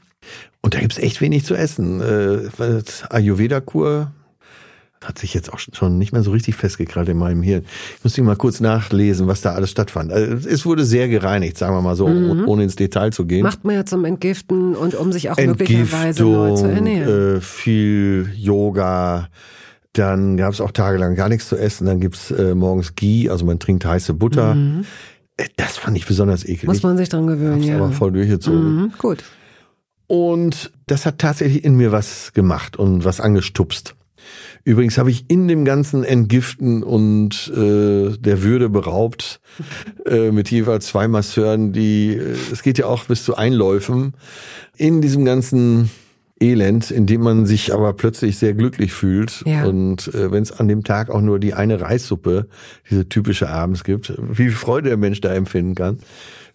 Und 0.62 0.76
da 0.76 0.80
gibt's 0.80 0.98
echt 0.98 1.20
wenig 1.20 1.44
zu 1.44 1.56
essen. 1.56 2.00
Äh, 2.02 2.84
Ayurveda-Kur 3.10 4.12
hat 5.06 5.20
sich 5.20 5.34
jetzt 5.34 5.52
auch 5.52 5.60
schon 5.60 5.98
nicht 5.98 6.14
mehr 6.14 6.24
so 6.24 6.32
richtig 6.32 6.56
festgekrallt 6.56 7.10
in 7.10 7.18
meinem 7.18 7.42
Hirn. 7.42 7.66
Ich 7.98 8.04
muss 8.04 8.18
mal 8.18 8.36
kurz 8.36 8.60
nachlesen, 8.60 9.28
was 9.28 9.42
da 9.42 9.54
alles 9.54 9.72
stattfand. 9.72 10.12
Also 10.12 10.48
es 10.48 10.66
wurde 10.66 10.86
sehr 10.86 11.08
gereinigt, 11.08 11.58
sagen 11.58 11.76
wir 11.76 11.82
mal 11.82 11.96
so, 11.96 12.08
mhm. 12.08 12.48
ohne 12.48 12.64
ins 12.64 12.76
Detail 12.76 13.12
zu 13.12 13.26
gehen. 13.26 13.44
Macht 13.44 13.64
man 13.64 13.76
ja 13.76 13.86
zum 13.86 14.06
Entgiften 14.06 14.76
und 14.76 14.96
um 14.96 15.12
sich 15.12 15.30
auch 15.30 15.38
möglicherweise 15.38 16.24
neu 16.24 16.56
zu 16.56 16.66
ernähren. 16.66 17.38
Äh, 17.38 17.42
viel 17.42 18.30
Yoga. 18.36 19.30
Dann 19.94 20.38
gab 20.38 20.54
es 20.54 20.62
auch 20.62 20.72
tagelang 20.72 21.16
gar 21.16 21.30
nichts 21.30 21.50
zu 21.50 21.56
essen. 21.56 21.86
Dann 21.86 22.00
gibt's 22.00 22.32
äh, 22.32 22.56
morgens 22.56 22.96
Ghee, 22.96 23.30
also 23.30 23.46
man 23.46 23.60
trinkt 23.60 23.86
heiße 23.86 24.14
Butter. 24.14 24.56
Mhm. 24.56 24.86
Äh, 25.38 25.46
das 25.56 25.78
fand 25.78 25.98
ich 25.98 26.06
besonders 26.06 26.44
eklig. 26.44 26.66
Muss 26.66 26.84
man 26.84 26.98
sich 26.98 27.10
dran 27.10 27.28
gewöhnen, 27.28 27.56
Hab's 27.56 27.68
ja. 27.68 27.76
aber 27.76 27.92
voll 27.92 28.12
durchgezogen. 28.12 28.76
Mhm, 28.76 28.94
gut. 28.98 29.24
Und 30.08 30.72
das 30.88 31.06
hat 31.06 31.20
tatsächlich 31.20 31.64
in 31.64 31.76
mir 31.76 31.92
was 31.92 32.34
gemacht 32.34 32.78
und 32.78 33.06
was 33.06 33.20
angestupst. 33.20 33.96
Übrigens 34.66 34.98
habe 34.98 35.12
ich 35.12 35.30
in 35.30 35.48
dem 35.48 35.66
ganzen 35.66 36.04
Entgiften 36.04 36.84
und 36.84 37.52
äh, 37.54 38.18
der 38.18 38.44
Würde 38.44 38.70
beraubt 38.70 39.42
äh, 40.06 40.32
mit 40.32 40.50
jeweils 40.52 40.88
zwei 40.88 41.08
Masseuren, 41.08 41.74
die, 41.74 42.16
äh, 42.16 42.36
es 42.52 42.64
geht 42.64 42.78
ja 42.78 42.86
auch 42.86 43.06
bis 43.06 43.26
zu 43.26 43.36
Einläufen, 43.36 44.14
in 44.78 45.02
diesem 45.02 45.26
ganzen 45.26 45.90
Elend, 46.40 46.92
in 46.92 47.06
dem 47.06 47.22
man 47.22 47.46
sich 47.46 47.74
aber 47.74 47.94
plötzlich 47.94 48.38
sehr 48.38 48.54
glücklich 48.54 48.94
fühlt. 48.94 49.44
Ja. 49.46 49.66
Und 49.66 50.14
äh, 50.14 50.32
wenn 50.32 50.44
es 50.44 50.52
an 50.52 50.68
dem 50.68 50.84
Tag 50.84 51.10
auch 51.10 51.22
nur 51.22 51.40
die 51.40 51.54
eine 51.54 51.82
Reissuppe, 51.82 52.48
diese 52.90 53.08
typische 53.08 53.50
abends 53.50 53.84
gibt, 53.84 54.14
wie 54.18 54.36
viel 54.36 54.52
Freude 54.52 54.90
der 54.90 54.98
Mensch 54.98 55.22
da 55.22 55.34
empfinden 55.34 55.76
kann, 55.76 56.00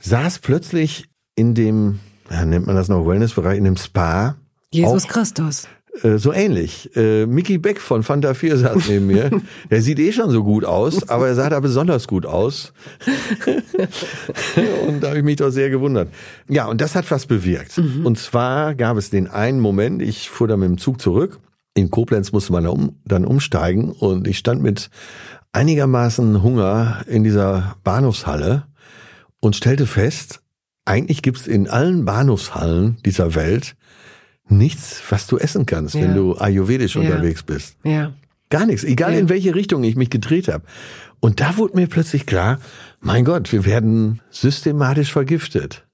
saß 0.00 0.40
plötzlich 0.40 1.06
in 1.36 1.54
dem, 1.54 2.00
ja, 2.30 2.44
nennt 2.44 2.66
man 2.66 2.76
das 2.76 2.88
noch 2.88 3.06
Wellnessbereich, 3.06 3.58
in 3.58 3.64
dem 3.64 3.76
Spa. 3.76 4.36
Jesus 4.72 5.08
Christus. 5.08 5.68
Äh, 6.02 6.18
so 6.18 6.32
ähnlich. 6.32 6.94
Äh, 6.96 7.26
Mickey 7.26 7.58
Beck 7.58 7.80
von 7.80 8.02
Fanta 8.02 8.34
4 8.34 8.58
saß 8.58 8.88
neben 8.88 9.06
mir. 9.06 9.30
Der 9.70 9.82
sieht 9.82 9.98
eh 9.98 10.12
schon 10.12 10.30
so 10.30 10.44
gut 10.44 10.64
aus, 10.64 11.08
aber 11.08 11.28
er 11.28 11.34
sah 11.34 11.48
da 11.48 11.60
besonders 11.60 12.06
gut 12.06 12.26
aus. 12.26 12.72
und 14.86 15.00
da 15.00 15.08
habe 15.08 15.18
ich 15.18 15.24
mich 15.24 15.36
doch 15.36 15.50
sehr 15.50 15.70
gewundert. 15.70 16.08
Ja, 16.48 16.66
und 16.66 16.80
das 16.80 16.94
hat 16.94 17.10
was 17.10 17.26
bewirkt. 17.26 17.78
Mhm. 17.78 18.06
Und 18.06 18.18
zwar 18.18 18.74
gab 18.74 18.96
es 18.96 19.10
den 19.10 19.26
einen 19.28 19.60
Moment, 19.60 20.02
ich 20.02 20.30
fuhr 20.30 20.48
da 20.48 20.56
mit 20.56 20.68
dem 20.68 20.78
Zug 20.78 21.00
zurück. 21.00 21.40
In 21.74 21.90
Koblenz 21.90 22.32
musste 22.32 22.52
man 22.52 22.66
um, 22.66 22.96
dann 23.04 23.24
umsteigen 23.24 23.92
und 23.92 24.26
ich 24.26 24.38
stand 24.38 24.62
mit 24.62 24.90
einigermaßen 25.52 26.42
Hunger 26.42 27.02
in 27.06 27.24
dieser 27.24 27.76
Bahnhofshalle 27.84 28.64
und 29.40 29.56
stellte 29.56 29.86
fest, 29.86 30.40
eigentlich 30.84 31.22
gibt's 31.22 31.46
in 31.46 31.68
allen 31.68 32.04
Bahnhofshallen 32.04 32.98
dieser 33.04 33.34
Welt 33.34 33.76
nichts, 34.50 35.02
was 35.08 35.26
du 35.26 35.38
essen 35.38 35.66
kannst, 35.66 35.94
ja. 35.94 36.02
wenn 36.02 36.14
du 36.14 36.36
ayurvedisch 36.36 36.96
ja. 36.96 37.02
unterwegs 37.02 37.42
bist. 37.42 37.76
Ja. 37.84 38.12
Gar 38.50 38.66
nichts, 38.66 38.84
egal 38.84 39.12
ja. 39.12 39.18
in 39.18 39.28
welche 39.28 39.54
Richtung 39.54 39.84
ich 39.84 39.96
mich 39.96 40.10
gedreht 40.10 40.48
habe. 40.48 40.64
Und 41.20 41.40
da 41.40 41.56
wurde 41.56 41.76
mir 41.76 41.86
plötzlich 41.86 42.26
klar, 42.26 42.58
mein 43.00 43.24
Gott, 43.24 43.52
wir 43.52 43.64
werden 43.64 44.20
systematisch 44.30 45.12
vergiftet. 45.12 45.86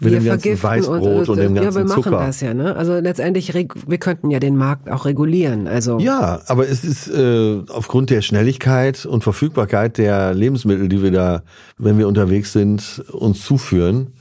mit 0.00 0.12
wir 0.12 0.20
dem 0.20 0.26
ganzen 0.26 0.62
Weißbrot 0.62 1.02
und, 1.02 1.28
und, 1.28 1.36
dem 1.38 1.54
ganzen 1.54 1.70
Ja, 1.70 1.74
wir 1.76 1.84
machen 1.84 2.02
Zucker. 2.02 2.18
das 2.18 2.40
ja, 2.40 2.54
ne? 2.54 2.74
Also 2.74 2.98
letztendlich, 2.98 3.54
wir 3.54 3.98
könnten 3.98 4.30
ja 4.30 4.40
den 4.40 4.56
Markt 4.56 4.90
auch 4.90 5.04
regulieren. 5.04 5.68
Also 5.68 5.98
ja, 5.98 6.40
aber 6.46 6.68
es 6.68 6.82
ist 6.82 7.08
äh, 7.08 7.62
aufgrund 7.68 8.10
der 8.10 8.22
Schnelligkeit 8.22 9.06
und 9.06 9.22
Verfügbarkeit 9.22 9.98
der 9.98 10.34
Lebensmittel, 10.34 10.88
die 10.88 11.02
wir 11.02 11.12
da, 11.12 11.42
wenn 11.78 11.98
wir 11.98 12.08
unterwegs 12.08 12.52
sind, 12.52 13.04
uns 13.12 13.44
zuführen, 13.44 14.14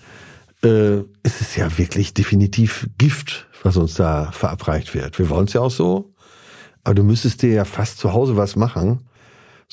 äh, 0.64 1.00
ist 1.24 1.42
es 1.42 1.56
ja 1.56 1.78
wirklich 1.78 2.14
definitiv 2.14 2.90
Gift, 2.98 3.48
was 3.64 3.78
uns 3.78 3.96
da 3.96 4.32
verabreicht 4.32 4.94
wird. 4.94 5.20
Wir 5.20 5.30
wollen 5.30 5.46
es 5.46 5.54
ja 5.54 5.62
auch 5.62 5.72
so, 5.72 6.14
aber 6.84 6.96
du 6.96 7.04
müsstest 7.04 7.42
dir 7.42 7.54
ja 7.54 7.66
fast 7.66 7.98
zu 7.98 8.14
Hause 8.14 8.38
was 8.38 8.56
machen 8.56 9.00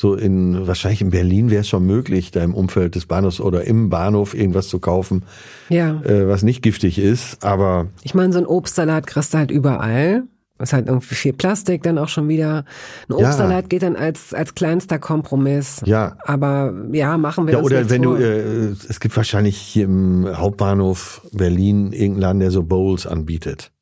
so 0.01 0.15
in, 0.15 0.67
wahrscheinlich 0.67 1.03
in 1.03 1.11
Berlin 1.11 1.51
wäre 1.51 1.61
es 1.61 1.69
schon 1.69 1.85
möglich, 1.85 2.31
da 2.31 2.43
im 2.43 2.55
Umfeld 2.55 2.95
des 2.95 3.05
Bahnhofs 3.05 3.39
oder 3.39 3.65
im 3.65 3.91
Bahnhof 3.91 4.35
irgendwas 4.35 4.69
zu 4.69 4.79
kaufen, 4.79 5.25
ja. 5.69 6.01
äh, 6.03 6.27
was 6.27 6.43
nicht 6.43 6.63
giftig 6.63 6.99
ist, 6.99 7.45
aber. 7.45 7.89
Ich 8.03 8.15
meine, 8.15 8.33
so 8.33 8.39
ein 8.39 8.47
Obstsalat 8.47 9.07
kriegst 9.07 9.35
du 9.35 9.39
halt 9.39 9.51
überall. 9.51 10.23
Ist 10.61 10.73
halt 10.73 10.89
irgendwie 10.89 11.15
viel 11.15 11.33
Plastik 11.33 11.83
dann 11.83 11.99
auch 11.99 12.09
schon 12.09 12.29
wieder. 12.29 12.65
Ein 13.09 13.15
Obstsalat 13.15 13.63
ja. 13.63 13.69
geht 13.69 13.83
dann 13.83 13.97
als, 13.97 14.35
als 14.35 14.55
kleinster 14.55 14.99
Kompromiss. 14.99 15.81
Ja. 15.85 16.17
Aber 16.25 16.75
ja, 16.93 17.17
machen 17.19 17.47
wir 17.47 17.55
ja, 17.55 17.59
das 17.59 17.67
Oder 17.67 17.91
wenn 17.91 18.05
vor. 18.05 18.19
du, 18.19 18.23
äh, 18.23 18.75
es 18.89 19.01
gibt 19.01 19.17
wahrscheinlich 19.17 19.57
hier 19.57 19.85
im 19.85 20.29
Hauptbahnhof 20.33 21.27
Berlin 21.33 21.93
irgendeinen 21.93 22.21
Laden, 22.21 22.41
der 22.41 22.51
so 22.51 22.63
Bowls 22.63 23.07
anbietet. 23.07 23.73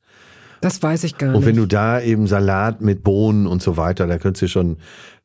Das 0.61 0.81
weiß 0.81 1.03
ich 1.05 1.17
gar 1.17 1.27
nicht. 1.29 1.37
Und 1.37 1.45
wenn 1.45 1.55
du 1.55 1.65
da 1.65 2.01
eben 2.01 2.27
Salat 2.27 2.81
mit 2.81 3.03
Bohnen 3.03 3.47
und 3.47 3.61
so 3.61 3.77
weiter, 3.77 4.07
da 4.07 4.17
könntest 4.17 4.41
du 4.43 4.47
schon 4.47 4.77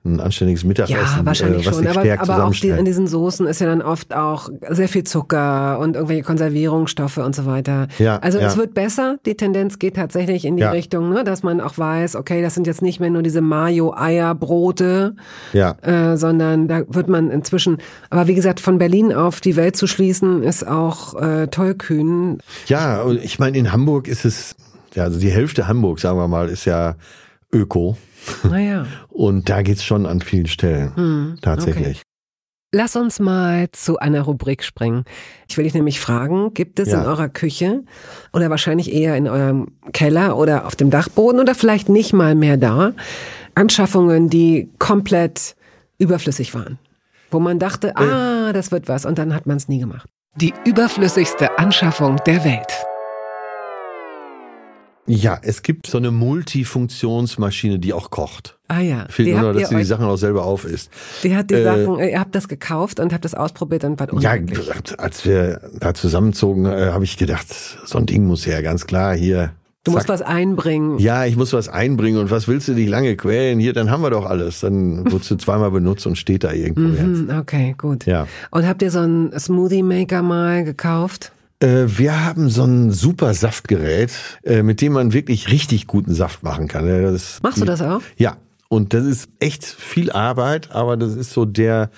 ein 0.07 0.21
anständiges 0.21 0.65
Mittagessen, 0.65 1.21
ja, 1.21 1.25
wahrscheinlich 1.25 1.67
äh, 1.67 1.73
schon. 1.73 1.87
aber, 1.87 2.21
aber 2.21 2.45
auch 2.45 2.53
die, 2.53 2.69
in 2.69 2.85
diesen 2.85 3.07
Soßen 3.07 3.47
ist 3.47 3.63
ja 3.63 3.67
dann 3.67 3.81
oft 3.81 4.15
auch 4.15 4.51
sehr 4.69 4.89
viel 4.89 5.05
Zucker 5.05 5.79
und 5.79 5.97
irgendwelche 5.97 6.23
Konservierungsstoffe 6.23 7.17
und 7.17 7.35
so 7.35 7.47
weiter. 7.47 7.89
Ja, 7.99 8.19
also 8.19 8.39
ja. 8.39 8.49
es 8.49 8.59
wird 8.59 8.75
besser. 8.75 9.17
Die 9.25 9.35
Tendenz 9.35 9.79
geht 9.79 9.97
tatsächlich 9.97 10.45
in 10.45 10.57
die 10.57 10.63
Ja. 10.63 10.73
Richtung, 10.73 11.09
ne, 11.09 11.25
dass 11.25 11.43
man 11.43 11.59
auch 11.63 11.79
weiß, 11.79 12.17
okay, 12.17 12.43
das 12.43 12.53
sind 12.53 12.67
jetzt 12.67 12.83
nicht 12.83 13.01
mehr 13.01 13.09
nur 13.09 13.23
diese 13.23 13.41
Mayo-Eier-Brote, 13.41 15.17
Ja. 15.55 15.77
äh, 15.81 16.19
sondern 16.19 16.69
da 16.69 16.83
wird 16.87 17.09
man 17.09 17.31
inzwischen. 17.31 17.79
Aber 18.11 18.27
wie 18.27 18.35
gesagt, 18.35 18.61
von 18.61 18.77
Berlin 18.77 19.11
auf 19.11 19.41
die 19.41 19.57
Welt 19.57 19.75
zu 19.75 19.87
schließen, 19.87 20.43
ist 20.43 20.67
auch 20.69 21.15
äh, 21.21 21.47
tollkühn. 21.47 22.41
Ja, 22.67 23.09
ich 23.11 23.39
meine, 23.39 23.57
in 23.57 23.73
Hamburg 23.73 24.09
ist 24.09 24.27
es, 24.27 24.55
ja, 24.95 25.05
also 25.05 25.19
die 25.19 25.31
Hälfte 25.31 25.69
Hamburg, 25.69 26.01
sagen 26.01 26.19
wir 26.19 26.29
mal, 26.29 26.49
ist 26.49 26.65
ja 26.65 26.97
Öko. 27.53 27.97
Naja. 28.43 28.87
Und 29.11 29.49
da 29.49 29.63
geht's 29.63 29.85
schon 29.85 30.07
an 30.07 30.21
vielen 30.21 30.47
Stellen. 30.47 30.95
Hm, 30.97 31.39
Tatsächlich. 31.43 32.03
Lass 32.73 32.97
uns 32.97 33.21
mal 33.21 33.69
zu 33.71 33.99
einer 33.99 34.23
Rubrik 34.23 34.65
springen. 34.65 35.05
Ich 35.49 35.57
will 35.57 35.63
dich 35.65 35.75
nämlich 35.75 36.01
fragen, 36.01 36.55
gibt 36.55 36.81
es 36.81 36.89
Ja. 36.91 37.03
in 37.03 37.07
eurer 37.07 37.29
Küche 37.29 37.85
oder 38.33 38.51
wahrscheinlich 38.51 38.93
eher 38.93 39.17
in 39.17 39.29
eurem 39.29 39.69
Keller 39.93 40.37
oder 40.37 40.67
auf 40.67 40.75
dem 40.75 40.91
Dachboden 40.91 41.39
oder 41.41 41.55
vielleicht 41.55 41.89
nicht 41.89 42.13
mal 42.13 42.35
mehr 42.35 42.57
da 42.57 42.93
Anschaffungen, 43.55 44.29
die 44.29 44.71
komplett 44.81 45.55
überflüssig 45.99 46.53
waren? 46.55 46.79
Wo 47.31 47.39
man 47.39 47.61
dachte, 47.61 47.97
ah, 47.97 48.53
das 48.53 48.73
wird 48.73 48.89
was 48.89 49.05
und 49.07 49.19
dann 49.19 49.35
hat 49.35 49.47
man 49.47 49.57
es 49.57 49.69
nie 49.69 49.79
gemacht. 49.79 50.09
Die 50.37 50.53
überflüssigste 50.65 51.57
Anschaffung 51.59 52.17
der 52.27 52.45
Welt. 52.45 52.73
Ja, 55.07 55.39
es 55.43 55.63
gibt 55.63 55.87
so 55.87 55.99
eine 55.99 56.11
Multifunktionsmaschine, 56.11 57.79
die 57.79 57.93
auch 57.93 58.11
kocht. 58.11 58.57
Ah 58.69 58.81
ja, 58.81 59.07
Fehlt 59.11 59.29
die 59.29 59.35
nur 59.35 59.53
dass 59.53 59.69
sie 59.69 59.77
die 59.77 59.85
Sachen 59.85 60.07
auch 60.07 60.17
selber 60.17 60.45
aufisst. 60.45 60.91
die 61.23 61.37
hat 61.37 61.51
die 61.51 61.55
äh, 61.55 61.65
Sachen, 61.65 61.99
ihr 61.99 62.19
habt 62.19 62.35
das 62.35 62.49
gekauft 62.49 63.01
und 63.01 63.13
habt 63.13 63.25
das 63.25 63.35
ausprobiert 63.35 63.85
und 63.85 64.01
wart 64.01 64.11
Ja, 64.21 64.33
unglücklich. 64.35 64.99
als 64.99 65.25
wir 65.27 65.61
da 65.79 65.93
zusammenzogen, 65.95 66.65
äh, 66.65 66.91
habe 66.93 67.05
ich 67.05 67.17
gedacht, 67.19 67.47
so 67.85 67.99
ein 67.99 68.07
Ding 68.07 68.25
muss 68.27 68.47
her, 68.47 68.63
ganz 68.63 68.87
klar, 68.87 69.15
hier. 69.15 69.53
du 69.85 69.91
musst 69.93 70.07
zack. 70.07 70.15
was 70.15 70.23
einbringen. 70.23 70.99
Ja, 70.99 71.27
ich 71.27 71.37
muss 71.37 71.53
was 71.53 71.69
einbringen 71.69 72.19
und 72.19 72.31
was 72.31 72.49
willst 72.49 72.69
du 72.69 72.75
dich 72.75 72.89
lange 72.89 73.15
quälen? 73.17 73.59
Hier, 73.59 73.75
dann 73.75 73.91
haben 73.91 74.03
wir 74.03 74.11
doch 74.11 74.25
alles. 74.25 74.61
Dann 74.61 75.11
wurdest 75.13 75.31
du 75.31 75.37
zweimal 75.37 75.71
benutzt 75.71 76.07
und 76.07 76.17
steht 76.17 76.45
da 76.45 76.53
irgendwo 76.53 76.89
jetzt. 76.95 77.01
Hm, 77.03 77.31
okay, 77.39 77.75
gut. 77.77 78.07
Ja. 78.07 78.27
Und 78.51 78.67
habt 78.67 78.81
ihr 78.81 78.91
so 78.91 79.01
einen 79.01 79.39
Smoothie 79.39 79.83
Maker 79.83 80.23
mal 80.23 80.65
gekauft? 80.65 81.33
Äh, 81.61 81.85
wir 81.87 82.25
haben 82.25 82.51
so 82.51 82.65
ein 82.65 82.91
super 82.91 83.33
Saftgerät, 83.35 84.13
äh, 84.43 84.63
mit 84.63 84.81
dem 84.81 84.93
man 84.95 85.13
wirklich 85.13 85.51
richtig 85.51 85.87
guten 85.87 86.15
Saft 86.15 86.43
machen 86.43 86.69
kann. 86.69 86.87
Das, 86.87 87.41
Machst 87.43 87.61
du 87.61 87.65
das 87.65 87.81
auch? 87.83 88.01
Ja. 88.17 88.37
Und 88.69 88.93
das 88.93 89.05
ist 89.05 89.29
echt 89.39 89.65
viel 89.65 90.11
Arbeit, 90.11 90.73
aber 90.73 90.97
das 90.97 91.15
ist 91.15 91.33
so 91.33 91.45
der 91.45 91.91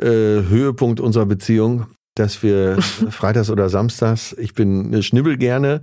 äh, 0.00 0.06
Höhepunkt 0.06 1.00
unserer 1.00 1.26
Beziehung, 1.26 1.86
dass 2.14 2.42
wir 2.42 2.78
freitags 3.10 3.50
oder 3.50 3.68
samstags, 3.68 4.34
ich 4.38 4.54
bin 4.54 4.92
äh, 4.92 5.02
schnibbel 5.02 5.36
gerne, 5.36 5.80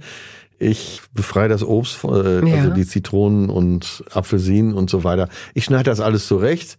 ich 0.58 1.02
befreie 1.14 1.48
das 1.48 1.64
Obst, 1.64 2.04
äh, 2.04 2.46
Ja. 2.48 2.56
also 2.56 2.70
die 2.72 2.86
Zitronen 2.86 3.50
und 3.50 4.04
Apfelsinen 4.14 4.74
und 4.74 4.90
so 4.90 5.04
weiter. 5.04 5.30
Ich 5.54 5.66
schneide 5.66 5.84
das 5.86 6.00
alles 6.02 6.28
zurecht 6.28 6.78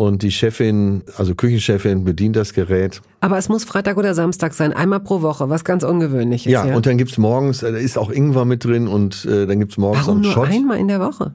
und 0.00 0.22
die 0.22 0.30
Chefin, 0.30 1.02
also 1.18 1.34
Küchenchefin, 1.34 2.04
bedient 2.04 2.34
das 2.34 2.54
Gerät. 2.54 3.02
Aber 3.20 3.36
es 3.36 3.50
muss 3.50 3.64
Freitag 3.64 3.98
oder 3.98 4.14
Samstag 4.14 4.54
sein, 4.54 4.72
einmal 4.72 5.00
pro 5.00 5.20
Woche, 5.20 5.50
was 5.50 5.62
ganz 5.62 5.84
ungewöhnliches. 5.84 6.50
Ja, 6.50 6.64
Ja, 6.64 6.74
und 6.74 6.86
dann 6.86 6.96
gibt's 6.96 7.18
morgens, 7.18 7.62
äh, 7.62 7.70
da 7.72 7.76
ist 7.78 7.98
auch 7.98 8.10
Ingwer 8.10 8.46
mit 8.46 8.64
drin 8.64 8.88
und 8.88 9.26
äh, 9.26 9.46
dann 9.46 9.58
gibt's 9.60 9.76
morgens 9.76 10.06
Warum 10.06 10.22
noch 10.22 10.34
nur 10.36 10.44
einen 10.44 10.52
Shot. 10.52 10.60
einmal 10.62 10.78
in 10.78 10.88
der 10.88 11.00
Woche? 11.00 11.34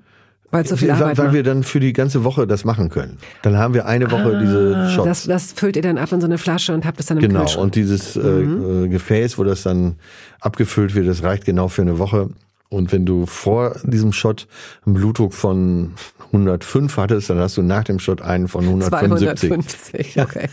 Weil 0.50 0.64
es 0.64 0.70
so 0.70 0.78
viel 0.78 0.90
Arbeit 0.90 1.18
weil 1.20 1.26
macht. 1.26 1.36
wir 1.36 1.44
dann 1.44 1.62
für 1.64 1.80
die 1.80 1.94
ganze 1.94 2.24
Woche 2.24 2.48
das 2.48 2.66
machen 2.66 2.90
können. 2.90 3.18
Dann 3.44 3.58
haben 3.58 3.74
wir 3.76 3.86
eine 3.86 4.10
Woche 4.10 4.36
Ah, 4.36 4.40
diese 4.40 4.90
Shots. 4.90 5.06
Das, 5.06 5.24
das 5.26 5.54
füllt 5.54 5.76
ihr 5.76 5.82
dann 5.84 5.98
ab 6.00 6.12
in 6.12 6.22
so 6.22 6.26
eine 6.28 6.38
Flasche 6.40 6.74
und 6.74 6.86
habt 6.86 7.00
es 7.00 7.06
dann 7.08 7.18
im 7.18 7.28
genau, 7.28 7.46
und 7.60 7.76
dieses 7.76 8.16
Mhm. 8.16 8.24
äh, 8.24 8.86
äh, 8.86 8.88
Gefäß, 8.88 9.38
wo 9.38 9.44
das 9.44 9.62
dann 9.64 9.96
abgefüllt 10.40 10.96
wird, 10.96 11.08
das 11.08 11.22
reicht 11.24 11.46
genau 11.46 11.68
für 11.68 11.82
eine 11.84 12.00
Woche. 12.00 12.30
Und 12.70 12.92
wenn 12.92 13.06
du 13.06 13.26
vor 13.26 13.80
diesem 13.84 14.12
Shot 14.12 14.48
einen 14.86 14.96
Blutdruck 14.96 15.34
von 15.34 15.94
105 16.28 16.98
hattest, 16.98 17.30
dann 17.30 17.40
hast 17.40 17.58
du 17.58 17.62
nach 17.62 17.84
dem 17.84 18.00
Shot 18.00 18.22
einen 18.22 18.48
von 18.48 18.66
175. 18.66 19.50
250, 19.50 20.20
okay. 20.22 20.50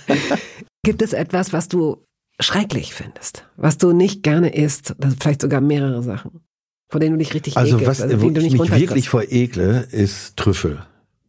Gibt 0.84 1.02
es 1.02 1.12
etwas, 1.12 1.52
was 1.52 1.68
du 1.68 2.04
schrecklich 2.40 2.94
findest? 2.94 3.46
Was 3.56 3.78
du 3.78 3.92
nicht 3.92 4.22
gerne 4.22 4.54
isst? 4.54 4.94
Das 4.98 5.14
vielleicht 5.20 5.42
sogar 5.42 5.60
mehrere 5.60 6.02
Sachen, 6.02 6.40
vor 6.90 7.00
denen 7.00 7.12
du 7.12 7.18
dich 7.18 7.34
richtig 7.34 7.56
Also 7.56 7.76
ekelst, 7.76 7.88
was 7.88 8.02
also, 8.02 8.20
wo 8.22 8.30
ich 8.30 8.58
mich 8.58 8.70
wirklich 8.70 9.08
vor 9.08 9.22
ekle, 9.28 9.86
ist 9.90 10.36
Trüffel. 10.36 10.84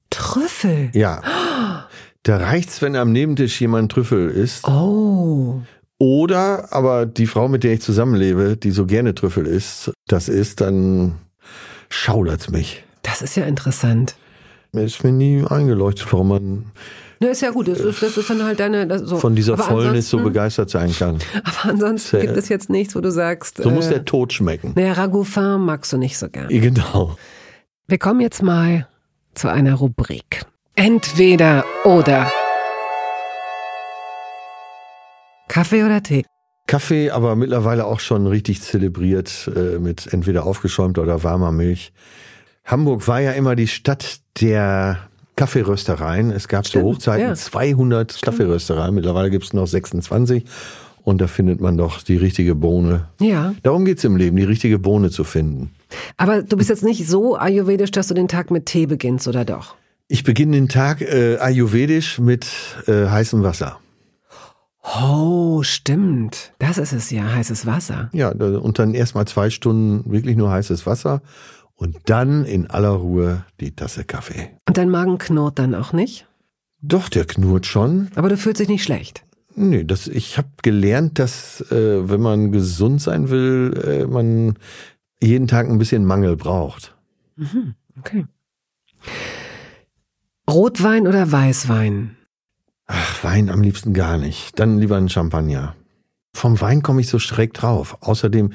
Trüffel? 0.09 0.89
Ja. 0.93 1.21
Da 2.25 2.37
reicht's, 2.37 2.81
wenn 2.81 2.95
am 2.95 3.11
Nebentisch 3.11 3.59
jemand 3.59 3.91
Trüffel 3.91 4.29
isst. 4.29 4.65
Oh. 4.65 5.61
Oder 6.03 6.73
aber 6.73 7.05
die 7.05 7.27
Frau, 7.27 7.47
mit 7.47 7.63
der 7.63 7.71
ich 7.71 7.81
zusammenlebe, 7.81 8.57
die 8.57 8.71
so 8.71 8.85
gerne 8.85 9.15
Trüffel 9.15 9.47
isst, 9.47 9.93
das 10.09 10.27
ist, 10.27 10.59
dann 10.59 11.15
schaudert's 11.87 12.49
mich. 12.49 12.83
Das 13.03 13.21
ist 13.21 13.37
ja 13.37 13.45
interessant. 13.45 14.17
Mir 14.73 14.83
ist 14.83 15.01
mir 15.05 15.13
nie 15.13 15.45
eingeleuchtet, 15.45 16.11
warum 16.11 16.27
man 16.27 16.65
Ne, 17.21 17.29
ist 17.29 17.41
ja 17.41 17.51
gut. 17.51 17.69
Das 17.69 17.79
ist, 17.79 18.03
das 18.03 18.17
ist 18.17 18.29
dann 18.29 18.43
halt 18.43 18.59
deine. 18.59 18.85
Das, 18.85 19.03
so. 19.03 19.15
von 19.15 19.33
dieser 19.33 19.53
aber 19.53 19.63
Fäulnis 19.63 20.09
so 20.09 20.19
begeistert 20.19 20.69
sein 20.69 20.93
kann. 20.93 21.19
Aber 21.45 21.71
ansonsten 21.71 22.19
gibt 22.19 22.35
es 22.35 22.49
jetzt 22.49 22.69
nichts, 22.69 22.97
wo 22.97 22.99
du 22.99 23.09
sagst. 23.09 23.63
So 23.63 23.69
muss 23.69 23.87
äh, 23.87 23.91
der 23.91 24.03
Tod 24.03 24.33
schmecken. 24.33 24.73
Naja, 24.75 24.91
Ragoufin 24.91 25.61
magst 25.61 25.93
du 25.93 25.97
nicht 25.97 26.17
so 26.17 26.27
gern. 26.27 26.49
Ja, 26.49 26.59
Genau. 26.59 27.15
Wir 27.87 27.97
kommen 27.97 28.19
jetzt 28.19 28.43
mal 28.43 28.89
zu 29.35 29.47
einer 29.47 29.75
Rubrik. 29.75 30.41
Entweder 30.75 31.63
oder. 31.85 32.29
Kaffee 35.53 35.83
oder 35.83 36.01
Tee? 36.01 36.25
Kaffee, 36.65 37.11
aber 37.11 37.35
mittlerweile 37.35 37.85
auch 37.85 37.99
schon 37.99 38.25
richtig 38.25 38.63
zelebriert 38.63 39.51
äh, 39.55 39.77
mit 39.77 40.11
entweder 40.11 40.47
aufgeschäumter 40.47 41.03
oder 41.03 41.23
warmer 41.23 41.51
Milch. 41.51 41.93
Hamburg 42.65 43.07
war 43.07 43.21
ja 43.21 43.33
immer 43.33 43.55
die 43.55 43.67
Stadt 43.67 44.21
der 44.41 44.97
Kaffeeröstereien. 45.35 46.31
Es 46.31 46.47
gab 46.47 46.65
Stimmt, 46.65 46.85
zu 46.85 46.89
Hochzeiten 46.89 47.27
ja. 47.27 47.35
200 47.35 48.23
Kaffeeröstereien. 48.23 48.95
Mittlerweile 48.95 49.29
gibt 49.29 49.43
es 49.43 49.53
noch 49.53 49.67
26. 49.67 50.43
Und 51.03 51.21
da 51.21 51.27
findet 51.27 51.61
man 51.61 51.77
doch 51.77 52.01
die 52.01 52.17
richtige 52.17 52.55
Bohne. 52.55 53.09
Ja. 53.19 53.53
Darum 53.61 53.85
geht's 53.85 54.03
im 54.03 54.15
Leben, 54.15 54.37
die 54.37 54.45
richtige 54.45 54.79
Bohne 54.79 55.11
zu 55.11 55.23
finden. 55.23 55.69
Aber 56.17 56.41
du 56.41 56.57
bist 56.57 56.71
jetzt 56.71 56.83
nicht 56.83 57.07
so 57.07 57.37
ayurvedisch, 57.37 57.91
dass 57.91 58.07
du 58.07 58.15
den 58.15 58.27
Tag 58.27 58.49
mit 58.49 58.65
Tee 58.65 58.87
beginnst, 58.87 59.27
oder 59.27 59.45
doch? 59.45 59.75
Ich 60.07 60.23
beginne 60.23 60.53
den 60.53 60.67
Tag 60.67 61.01
äh, 61.01 61.37
ayurvedisch 61.37 62.17
mit 62.17 62.47
äh, 62.87 63.05
heißem 63.05 63.43
Wasser. 63.43 63.77
Oh, 64.83 65.63
stimmt. 65.63 66.53
Das 66.59 66.77
ist 66.77 66.91
es 66.91 67.09
ja, 67.09 67.23
heißes 67.23 67.65
Wasser. 67.65 68.09
Ja, 68.13 68.29
und 68.29 68.79
dann 68.79 68.93
erstmal 68.93 69.25
zwei 69.25 69.49
Stunden 69.49 70.11
wirklich 70.11 70.35
nur 70.35 70.51
heißes 70.51 70.85
Wasser 70.85 71.21
und 71.75 71.97
dann 72.05 72.45
in 72.45 72.69
aller 72.69 72.89
Ruhe 72.89 73.45
die 73.59 73.75
Tasse 73.75 74.03
Kaffee. 74.03 74.51
Und 74.67 74.77
dein 74.77 74.89
Magen 74.89 75.17
knurrt 75.17 75.57
dann 75.57 75.73
auch 75.73 75.93
nicht? 75.93 76.27
Doch, 76.81 77.07
der 77.07 77.25
knurrt 77.25 77.65
schon. 77.65 78.09
Aber 78.15 78.27
du 78.27 78.37
fühlst 78.37 78.59
dich 78.59 78.67
nicht 78.67 78.83
schlecht. 78.83 79.23
Nee, 79.55 79.83
das, 79.83 80.07
ich 80.07 80.37
habe 80.37 80.49
gelernt, 80.63 81.19
dass 81.19 81.61
äh, 81.71 82.09
wenn 82.09 82.21
man 82.21 82.51
gesund 82.51 83.01
sein 83.01 83.29
will, 83.29 83.79
äh, 83.85 84.05
man 84.05 84.55
jeden 85.21 85.47
Tag 85.47 85.69
ein 85.69 85.77
bisschen 85.77 86.05
Mangel 86.05 86.35
braucht. 86.35 86.95
Mhm, 87.37 87.75
okay. 87.97 88.25
Rotwein 90.49 91.07
oder 91.07 91.31
Weißwein? 91.31 92.17
Ach, 92.87 93.23
Wein 93.23 93.49
am 93.49 93.61
liebsten 93.61 93.93
gar 93.93 94.17
nicht. 94.17 94.59
Dann 94.59 94.79
lieber 94.79 94.97
ein 94.97 95.09
Champagner. 95.09 95.75
Vom 96.35 96.59
Wein 96.59 96.81
komme 96.81 97.01
ich 97.01 97.07
so 97.07 97.19
schräg 97.19 97.53
drauf. 97.53 97.97
Außerdem 98.01 98.51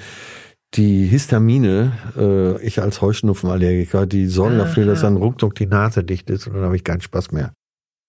die 0.74 1.06
Histamine, 1.06 1.92
äh, 2.16 2.62
ich 2.64 2.82
als 2.82 3.00
Heuschnupfenallergiker, 3.00 4.06
die 4.06 4.26
sorgen 4.26 4.58
dafür, 4.58 4.84
dass 4.84 5.00
dann 5.00 5.16
ruckzuck 5.16 5.54
die 5.54 5.66
Nase 5.66 6.04
dicht 6.04 6.28
ist 6.28 6.46
und 6.46 6.54
dann 6.54 6.64
habe 6.64 6.76
ich 6.76 6.84
keinen 6.84 7.00
Spaß 7.00 7.32
mehr. 7.32 7.52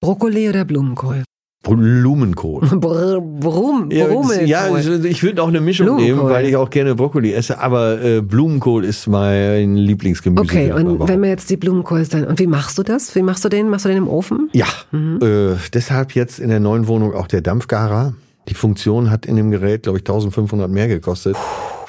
Brokkoli 0.02 0.50
oder 0.50 0.66
Blumenkohl? 0.66 1.24
Blumenkohl. 1.62 2.62
Br 2.80 3.20
Brum, 3.22 3.92
ja, 3.92 4.08
ja, 4.46 4.78
ich 4.78 5.24
würde 5.24 5.44
auch 5.44 5.50
eine 5.50 5.60
Mischung 5.60 5.98
nehmen, 5.98 6.24
weil 6.24 6.46
ich 6.46 6.56
auch 6.56 6.70
gerne 6.70 6.96
Brokkoli 6.96 7.34
esse, 7.34 7.60
aber 7.60 8.02
äh, 8.02 8.22
Blumenkohl 8.22 8.86
ist 8.86 9.08
mein 9.08 9.76
Lieblingsgemüse. 9.76 10.42
Okay, 10.42 10.72
und 10.72 11.08
wenn 11.08 11.22
wir 11.22 11.30
jetzt 11.30 11.50
die 11.50 11.58
Blumenkohl 11.58 12.06
dann, 12.06 12.26
und 12.26 12.40
wie 12.40 12.48
machst 12.48 12.78
du 12.78 12.84
das? 12.84 13.14
Wie 13.16 13.24
machst 13.24 13.44
du 13.44 13.50
den? 13.50 13.70
Machst 13.70 13.86
du 13.86 13.90
den 13.90 13.98
im 13.98 14.08
Ofen? 14.08 14.50
Ja, 14.54 14.68
mhm. 14.92 15.20
äh, 15.22 15.56
deshalb 15.74 16.16
jetzt 16.16 16.40
in 16.40 16.50
der 16.50 16.60
neuen 16.62 16.88
Wohnung 16.88 17.14
auch 17.14 17.28
der 17.28 17.42
Dampfgarer. 17.42 18.14
Die 18.50 18.56
Funktion 18.56 19.12
hat 19.12 19.28
in 19.28 19.36
dem 19.36 19.52
Gerät, 19.52 19.84
glaube 19.84 20.00
ich, 20.00 20.02
1500 20.02 20.70
mehr 20.70 20.88
gekostet, 20.88 21.38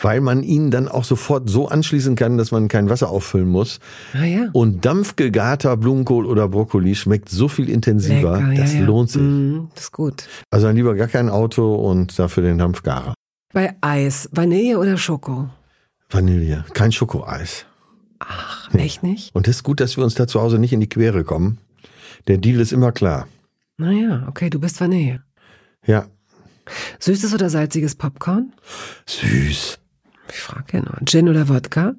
weil 0.02 0.20
man 0.20 0.42
ihn 0.42 0.70
dann 0.70 0.88
auch 0.88 1.04
sofort 1.04 1.48
so 1.48 1.68
anschließen 1.68 2.16
kann, 2.16 2.36
dass 2.36 2.50
man 2.50 2.68
kein 2.68 2.90
Wasser 2.90 3.08
auffüllen 3.08 3.48
muss. 3.48 3.80
Ah, 4.12 4.24
ja. 4.24 4.50
Und 4.52 4.84
dampfgegarter 4.84 5.76
Blumenkohl 5.78 6.26
oder 6.26 6.48
Brokkoli 6.48 6.94
schmeckt 6.94 7.30
so 7.30 7.48
viel 7.48 7.70
intensiver, 7.70 8.40
Lecker, 8.40 8.62
das 8.62 8.74
ja, 8.74 8.80
lohnt 8.80 9.10
sich. 9.10 9.22
Mm, 9.22 9.68
das 9.74 9.84
ist 9.84 9.92
gut. 9.92 10.28
Also 10.50 10.66
dann 10.66 10.76
lieber 10.76 10.94
gar 10.94 11.08
kein 11.08 11.30
Auto 11.30 11.74
und 11.74 12.18
dafür 12.18 12.42
den 12.42 12.58
Dampfgarer. 12.58 13.14
Bei 13.52 13.74
Eis, 13.80 14.28
Vanille 14.32 14.78
oder 14.78 14.98
Schoko? 14.98 15.48
Vanille, 16.10 16.64
kein 16.74 16.92
Schokoeis. 16.92 17.64
Ach, 18.18 18.72
echt 18.74 19.02
nicht? 19.02 19.34
Und 19.34 19.48
es 19.48 19.56
ist 19.56 19.62
gut, 19.62 19.80
dass 19.80 19.96
wir 19.96 20.04
uns 20.04 20.14
da 20.14 20.26
zu 20.26 20.40
Hause 20.42 20.58
nicht 20.58 20.74
in 20.74 20.80
die 20.80 20.88
Quere 20.88 21.24
kommen. 21.24 21.58
Der 22.28 22.36
Deal 22.36 22.60
ist 22.60 22.72
immer 22.72 22.92
klar. 22.92 23.26
Naja, 23.78 24.26
okay, 24.28 24.50
du 24.50 24.60
bist 24.60 24.78
Vanille. 24.78 25.22
Ja, 25.86 26.04
Süßes 26.98 27.34
oder 27.34 27.50
salziges 27.50 27.94
Popcorn? 27.94 28.52
Süß. 29.06 29.78
Ich 30.30 30.40
frage 30.40 30.78
ja 30.78 30.80
nur. 30.80 30.96
Gin 31.04 31.28
oder 31.28 31.48
Wodka? 31.48 31.94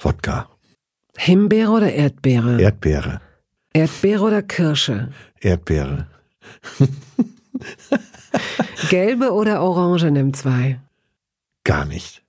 Wodka. 0.00 0.48
Himbeere 1.16 1.70
oder 1.70 1.92
Erdbeere? 1.92 2.60
Erdbeere. 2.60 3.20
Erdbeere 3.72 4.22
oder 4.22 4.42
Kirsche? 4.42 5.12
Erdbeere. 5.40 6.06
Gelbe 8.90 9.32
oder 9.32 9.62
Orange 9.62 10.10
nimm 10.10 10.34
zwei? 10.34 10.80
Gar 11.64 11.84
nicht. 11.86 12.22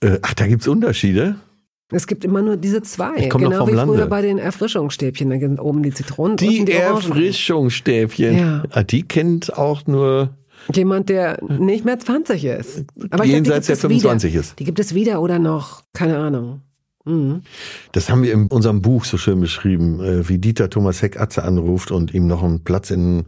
Äh, 0.00 0.18
ach, 0.22 0.34
da 0.34 0.46
gibt's 0.46 0.68
Unterschiede? 0.68 1.36
Es 1.90 2.06
gibt 2.06 2.24
immer 2.24 2.40
nur 2.40 2.56
diese 2.56 2.82
zwei. 2.82 3.16
Ich 3.16 3.30
genau 3.30 3.50
noch 3.50 3.58
vom 3.58 3.68
wie 3.68 3.72
Lande. 3.72 3.94
früher 3.94 4.06
bei 4.06 4.22
den 4.22 4.38
Erfrischungsstäbchen. 4.38 5.30
Da 5.30 5.38
sind 5.38 5.60
oben 5.60 5.82
die 5.82 5.92
Zitronen. 5.92 6.36
Die, 6.38 6.64
die 6.64 6.72
Erfrischungsstäbchen. 6.72 8.38
Ja. 8.38 8.62
Ah, 8.70 8.82
die 8.82 9.02
kennt 9.02 9.56
auch 9.56 9.86
nur 9.86 10.30
Jemand, 10.74 11.08
der 11.08 11.42
nicht 11.42 11.84
mehr 11.84 11.98
20 11.98 12.44
ist. 12.44 12.84
Aber 13.10 13.24
Jenseits 13.24 13.66
der 13.66 13.76
25 13.76 14.32
wieder. 14.32 14.40
ist. 14.40 14.58
Die 14.58 14.64
gibt 14.64 14.78
es 14.78 14.94
wieder 14.94 15.20
oder 15.20 15.38
noch, 15.38 15.82
keine 15.92 16.18
Ahnung. 16.18 16.62
Mhm. 17.04 17.42
Das 17.92 18.10
haben 18.10 18.22
wir 18.22 18.32
in 18.32 18.46
unserem 18.46 18.80
Buch 18.80 19.04
so 19.04 19.16
schön 19.18 19.40
beschrieben, 19.40 20.00
äh, 20.00 20.28
wie 20.28 20.38
Dieter 20.38 20.70
Thomas 20.70 21.02
Heck 21.02 21.18
Atze 21.18 21.42
anruft 21.42 21.90
und 21.90 22.14
ihm 22.14 22.26
noch 22.26 22.42
einen 22.42 22.62
Platz 22.62 22.90
in 22.90 23.24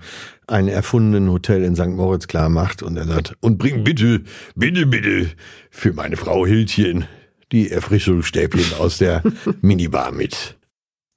einem 0.47 0.69
erfundenen 0.69 1.31
Hotel 1.31 1.65
in 1.65 1.75
St. 1.75 1.89
Moritz 1.89 2.29
klar 2.29 2.49
macht 2.49 2.83
und 2.83 2.97
er 2.97 3.07
sagt, 3.07 3.37
und 3.41 3.59
bring 3.59 3.83
bitte, 3.83 4.23
bitte, 4.55 4.87
bitte 4.87 5.31
für 5.71 5.93
meine 5.93 6.17
Frau 6.17 6.47
Hildchen 6.47 7.07
die 7.51 7.71
Erfrischungsstäbchen 7.71 8.79
aus 8.79 8.99
der 8.99 9.23
Minibar 9.61 10.13
mit. 10.13 10.57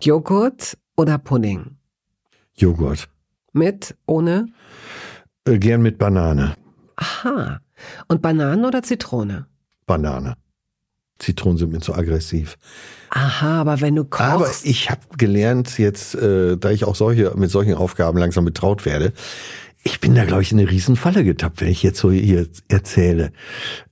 Joghurt 0.01 0.77
oder 0.95 1.17
Pudding? 1.17 1.77
Joghurt. 2.55 3.07
Mit, 3.53 3.95
ohne? 4.05 4.47
Äh, 5.47 5.59
gern 5.59 5.81
mit 5.81 5.97
Banane. 5.97 6.55
Aha. 6.97 7.61
Und 8.07 8.21
Bananen 8.21 8.65
oder 8.65 8.83
Zitrone? 8.83 9.47
Banane. 9.85 10.35
Zitronen 11.19 11.57
sind 11.57 11.71
mir 11.71 11.79
zu 11.79 11.95
aggressiv. 11.95 12.57
Aha, 13.09 13.61
aber 13.61 13.81
wenn 13.81 13.95
du 13.95 14.03
kochst. 14.03 14.21
Aber 14.21 14.49
ich 14.63 14.89
habe 14.89 15.01
gelernt 15.17 15.77
jetzt, 15.79 16.15
äh, 16.15 16.57
da 16.57 16.69
ich 16.69 16.85
auch 16.85 16.95
solche 16.95 17.33
mit 17.35 17.49
solchen 17.49 17.73
Aufgaben 17.73 18.19
langsam 18.19 18.45
betraut 18.45 18.85
werde, 18.85 19.13
ich 19.83 19.99
bin 19.99 20.15
da 20.15 20.25
glaube 20.25 20.41
ich 20.41 20.51
in 20.51 20.59
eine 20.59 20.69
Riesenfalle 20.69 21.23
getappt, 21.23 21.61
wenn 21.61 21.69
ich 21.69 21.81
jetzt 21.81 21.99
so 21.99 22.11
hier 22.11 22.47
erzähle. 22.67 23.31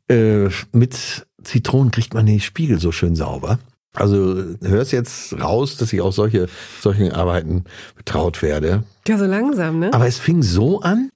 Äh, 0.09 0.49
mit 0.71 1.25
Zitronen 1.43 1.91
kriegt 1.91 2.13
man 2.13 2.25
den 2.25 2.39
Spiegel 2.41 2.79
so 2.79 2.91
schön 2.91 3.15
sauber. 3.15 3.59
Also 3.95 4.43
hörst 4.61 4.91
jetzt 4.91 5.39
raus, 5.39 5.77
dass 5.77 5.93
ich 5.93 6.01
auch 6.01 6.11
solche 6.11 6.47
solchen 6.81 7.13
Arbeiten 7.13 7.63
betraut 7.95 8.41
werde. 8.41 8.83
Ja, 9.07 9.17
so 9.17 9.25
langsam, 9.25 9.79
ne? 9.79 9.93
Aber 9.93 10.05
es 10.05 10.19
fing 10.19 10.43
so 10.43 10.81
an, 10.81 11.09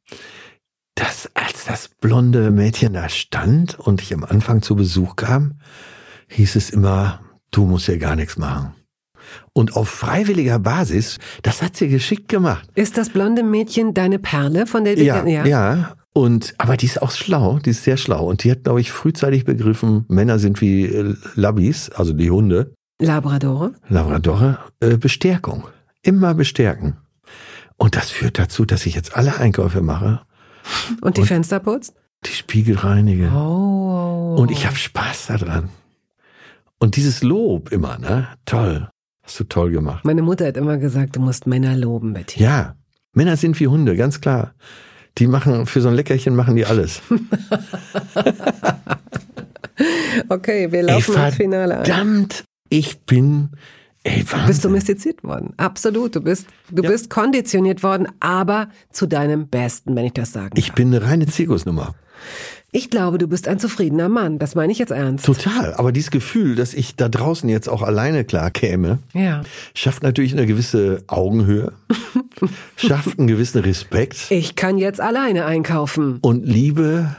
dass 1.00 1.30
als 1.34 1.66
das 1.66 1.88
blonde 1.88 2.52
Mädchen 2.52 2.94
da 2.94 3.08
stand 3.08 3.80
und 3.80 4.02
ich 4.02 4.14
am 4.14 4.26
Anfang 4.26 4.62
zu 4.62 4.76
Besuch 4.76 5.16
kam, 5.16 5.56
hieß 6.28 6.56
es 6.56 6.70
immer, 6.70 7.22
du 7.52 7.66
musst 7.66 7.86
hier 7.86 7.98
gar 7.98 8.16
nichts 8.16 8.38
machen. 8.38 8.74
Und 9.54 9.76
auf 9.76 9.88
freiwilliger 9.88 10.60
Basis, 10.60 11.18
das 11.42 11.62
hat 11.62 11.78
sie 11.78 11.88
geschickt 11.88 12.28
gemacht. 12.28 12.68
Ist 12.76 12.98
das 12.98 13.10
blonde 13.10 13.44
Mädchen 13.44 13.94
deine 13.94 14.20
Perle, 14.20 14.66
von 14.66 14.84
der 14.84 14.96
du 14.96 15.04
ja, 15.04 15.26
ja, 15.26 15.46
ja. 15.46 15.96
Und 16.12 16.56
aber 16.58 16.76
die 16.76 16.88
ist 16.88 17.02
auch 17.02 17.12
schlau, 17.12 17.60
die 17.60 17.70
ist 17.70 17.84
sehr 17.84 17.98
schlau 17.98 18.26
und 18.26 18.44
die 18.44 18.52
hat, 18.52 18.64
glaube 18.64 18.82
ich, 18.82 18.92
frühzeitig 18.92 19.46
begriffen, 19.46 20.06
Männer 20.10 20.40
sind 20.40 20.60
wie 20.60 20.86
äh, 20.86 21.16
Labis, 21.36 21.90
also 21.92 22.14
die 22.14 22.32
Hunde. 22.32 22.74
Labradore. 23.00 23.74
Labradore, 23.88 24.58
äh, 24.82 24.98
Bestärkung. 24.98 25.66
Immer 26.02 26.34
bestärken. 26.34 26.98
Und 27.78 27.96
das 27.96 28.10
führt 28.10 28.40
dazu, 28.40 28.66
dass 28.66 28.86
ich 28.86 28.96
jetzt 28.96 29.16
alle 29.16 29.38
Einkäufe 29.38 29.82
mache. 29.82 30.22
Und 31.02 31.18
die 31.18 31.22
und 31.22 31.28
Fenster 31.28 31.60
putzt? 31.60 31.94
Die 32.26 32.32
Spiegel 32.32 32.78
reinige. 32.78 33.32
Oh. 33.34 34.36
Und 34.38 34.52
ich 34.52 34.66
habe 34.66 34.76
Spaß 34.76 35.28
daran. 35.28 35.70
Und 36.80 36.96
dieses 36.96 37.24
Lob 37.24 37.72
immer, 37.72 37.98
ne? 37.98 38.28
Toll. 38.46 38.90
Hast 39.24 39.40
du 39.40 39.44
toll 39.44 39.72
gemacht. 39.72 40.06
Meine 40.06 40.22
Mutter 40.22 40.48
hat 40.48 40.58
immer 40.58 40.78
gesagt, 40.78 41.16
du 41.16 41.20
musst 41.20 41.46
Männer 41.46 41.76
loben, 41.76 42.14
Betty. 42.14 42.42
Ja. 42.42 42.76
Männer 43.14 43.38
sind 43.38 43.60
wie 43.60 43.68
Hunde, 43.68 43.96
ganz 43.96 44.22
klar. 44.22 44.54
Die 45.18 45.28
machen, 45.28 45.66
für 45.66 45.82
so 45.82 45.90
ein 45.90 45.96
Leckerchen 45.96 46.36
machen 46.36 46.56
die 46.56 46.66
alles. 46.66 47.02
okay, 50.30 50.72
wir 50.72 50.84
laufen 50.84 51.16
ins 51.16 51.36
Finale 51.36 51.80
ein. 51.80 51.86
Verdammt, 51.86 52.44
ich 52.70 53.00
bin 53.02 53.50
Ey, 54.10 54.24
du 54.24 54.48
bist 54.48 54.66
domestiziert 54.66 55.24
worden. 55.24 55.54
Absolut. 55.58 56.16
Du 56.16 56.22
bist, 56.22 56.48
du 56.72 56.82
ja. 56.84 56.90
bist 56.90 57.10
konditioniert 57.10 57.84
worden, 57.84 58.08
aber 58.20 58.70
zu 58.92 59.06
deinem 59.06 59.48
Besten, 59.48 59.96
wenn 59.96 60.06
ich 60.06 60.14
das 60.14 60.34
sagen 60.34 60.52
Ich 60.56 60.74
bin 60.74 60.88
eine 60.88 61.06
reine 61.06 61.28
Zirkusnummer. 61.28 61.94
Ich 62.72 62.90
glaube, 62.90 63.18
du 63.18 63.28
bist 63.28 63.48
ein 63.48 63.60
zufriedener 63.60 64.10
Mann. 64.10 64.38
Das 64.38 64.54
meine 64.54 64.72
ich 64.72 64.78
jetzt 64.78 64.92
ernst. 64.92 65.26
Total. 65.26 65.74
Aber 65.76 65.92
dieses 65.92 66.12
Gefühl, 66.12 66.56
dass 66.56 66.74
ich 66.74 66.96
da 66.96 67.10
draußen 67.10 67.50
jetzt 67.50 67.68
auch 67.68 67.82
alleine 67.82 68.26
klar 68.26 68.52
käme, 68.52 69.00
ja. 69.14 69.42
schafft 69.74 70.04
natürlich 70.04 70.34
eine 70.34 70.46
gewisse 70.46 71.04
Augenhöhe, 71.08 71.72
schafft 72.76 73.18
einen 73.18 73.28
gewissen 73.28 73.62
Respekt. 73.62 74.30
Ich 74.30 74.56
kann 74.56 74.78
jetzt 74.78 75.02
alleine 75.02 75.46
einkaufen. 75.46 76.20
Und 76.22 76.46
Liebe 76.46 77.16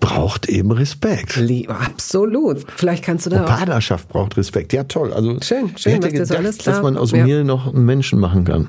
braucht 0.00 0.48
eben 0.48 0.72
Respekt. 0.72 1.36
Liebe, 1.36 1.76
absolut. 1.76 2.64
Vielleicht 2.76 3.04
kannst 3.04 3.26
du 3.26 3.30
da 3.30 3.40
Und 3.40 3.46
Partnerschaft 3.46 4.08
braucht 4.08 4.36
Respekt. 4.36 4.72
Ja, 4.72 4.84
toll. 4.84 5.12
Also 5.12 5.38
schön, 5.42 5.76
schön, 5.76 5.92
hätte 5.94 6.10
gedacht, 6.10 6.36
alles 6.36 6.58
klar. 6.58 6.74
dass 6.74 6.82
man 6.82 6.96
aus 6.96 7.12
ja. 7.12 7.24
mir 7.24 7.44
noch 7.44 7.72
einen 7.72 7.84
Menschen 7.84 8.18
machen 8.18 8.44
kann. 8.44 8.66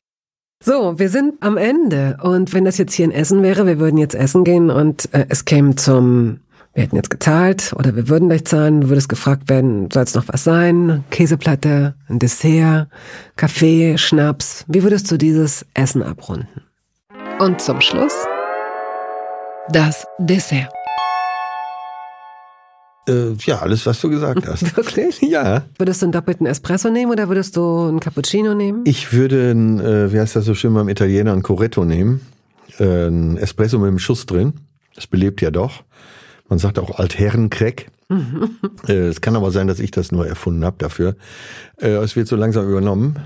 So, 0.64 1.00
wir 1.00 1.10
sind 1.10 1.36
am 1.40 1.58
Ende. 1.58 2.18
Und 2.22 2.54
wenn 2.54 2.66
das 2.66 2.78
jetzt 2.78 2.94
hier 2.94 3.08
ein 3.08 3.12
Essen 3.12 3.42
wäre, 3.42 3.66
wir 3.66 3.80
würden 3.80 3.98
jetzt 3.98 4.14
essen 4.14 4.44
gehen 4.44 4.70
und 4.70 5.12
äh, 5.12 5.26
es 5.30 5.46
käme 5.46 5.76
zum, 5.76 6.42
wir 6.74 6.84
hätten 6.84 6.96
jetzt 6.96 7.10
gezahlt 7.10 7.74
oder 7.76 7.96
wir 7.96 8.10
würden 8.10 8.30
gleich 8.30 8.46
zahlen, 8.46 8.82
du 8.82 8.90
würdest 8.90 9.10
gefragt 9.10 9.50
werden, 9.50 9.90
soll 9.92 10.04
es 10.04 10.14
noch 10.14 10.28
was 10.28 10.44
sein? 10.44 11.04
Käseplatte, 11.10 11.96
ein 12.10 12.20
Dessert, 12.20 12.90
Kaffee, 13.38 13.98
Schnaps. 13.98 14.66
Wie 14.68 14.84
würdest 14.84 15.10
du 15.10 15.18
dieses 15.18 15.66
Essen 15.74 16.04
abrunden? 16.04 16.62
Und 17.40 17.60
zum 17.60 17.82
Schluss 17.82 18.14
das 19.70 20.06
Dessert. 20.20 20.70
Äh, 23.12 23.36
ja, 23.46 23.60
alles, 23.60 23.86
was 23.86 24.00
du 24.02 24.10
gesagt 24.10 24.48
hast. 24.48 24.76
Wirklich? 24.78 25.22
Ja. 25.22 25.64
Würdest 25.78 26.02
du 26.02 26.06
einen 26.06 26.14
doppelten 26.14 26.46
Espresso 26.46 26.90
nehmen 26.90 27.12
oder 27.12 27.28
würdest 27.28 27.58
du 27.58 27.88
einen 27.88 28.00
Cappuccino 28.00 28.54
nehmen? 28.54 28.82
Ich 28.86 29.14
würde, 29.14 29.52
ein, 29.52 29.80
äh, 29.80 30.14
wie 30.14 30.20
heißt 30.20 30.36
das 30.36 30.46
so 30.46 30.54
schön 30.54 30.74
beim 30.74 30.90
Italiener, 30.90 31.34
ein 31.34 31.44
Corretto 31.44 31.86
nehmen. 31.86 32.22
Äh, 32.80 33.08
ein 33.08 33.38
Espresso 33.38 33.78
mit 33.80 33.88
einem 33.88 34.00
Schuss 34.00 34.26
drin. 34.26 34.54
Das 34.96 35.08
belebt 35.08 35.42
ja 35.42 35.52
doch. 35.52 35.84
Man 36.48 36.60
sagt 36.60 36.80
auch 36.80 37.00
Altherrencrack. 37.00 37.88
äh, 38.88 38.94
es 38.94 39.22
kann 39.22 39.36
aber 39.36 39.52
sein, 39.52 39.68
dass 39.68 39.80
ich 39.80 39.92
das 39.92 40.12
nur 40.12 40.28
erfunden 40.28 40.66
habe 40.66 40.78
dafür. 40.80 41.16
Äh, 41.78 41.92
es 41.92 42.16
wird 42.16 42.28
so 42.28 42.36
langsam 42.36 42.68
übernommen. 42.68 43.20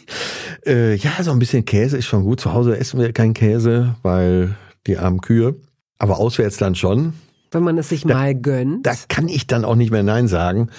äh, 0.66 0.94
ja, 0.94 1.10
so 1.22 1.32
ein 1.32 1.38
bisschen 1.38 1.64
Käse 1.64 1.96
ist 1.98 2.06
schon 2.06 2.24
gut. 2.24 2.40
Zu 2.40 2.52
Hause 2.52 2.76
essen 2.78 3.00
wir 3.00 3.12
keinen 3.12 3.34
Käse, 3.34 3.96
weil 4.02 4.56
die 4.86 4.98
armen 4.98 5.20
Kühe. 5.20 5.56
Aber 5.98 6.18
auswärts 6.18 6.56
dann 6.56 6.74
schon. 6.74 7.14
Wenn 7.50 7.62
man 7.62 7.78
es 7.78 7.88
sich 7.88 8.02
da, 8.02 8.14
mal 8.14 8.34
gönnt. 8.34 8.86
Da 8.86 8.94
kann 9.08 9.28
ich 9.28 9.46
dann 9.46 9.64
auch 9.64 9.76
nicht 9.76 9.90
mehr 9.90 10.02
Nein 10.02 10.28
sagen. 10.28 10.70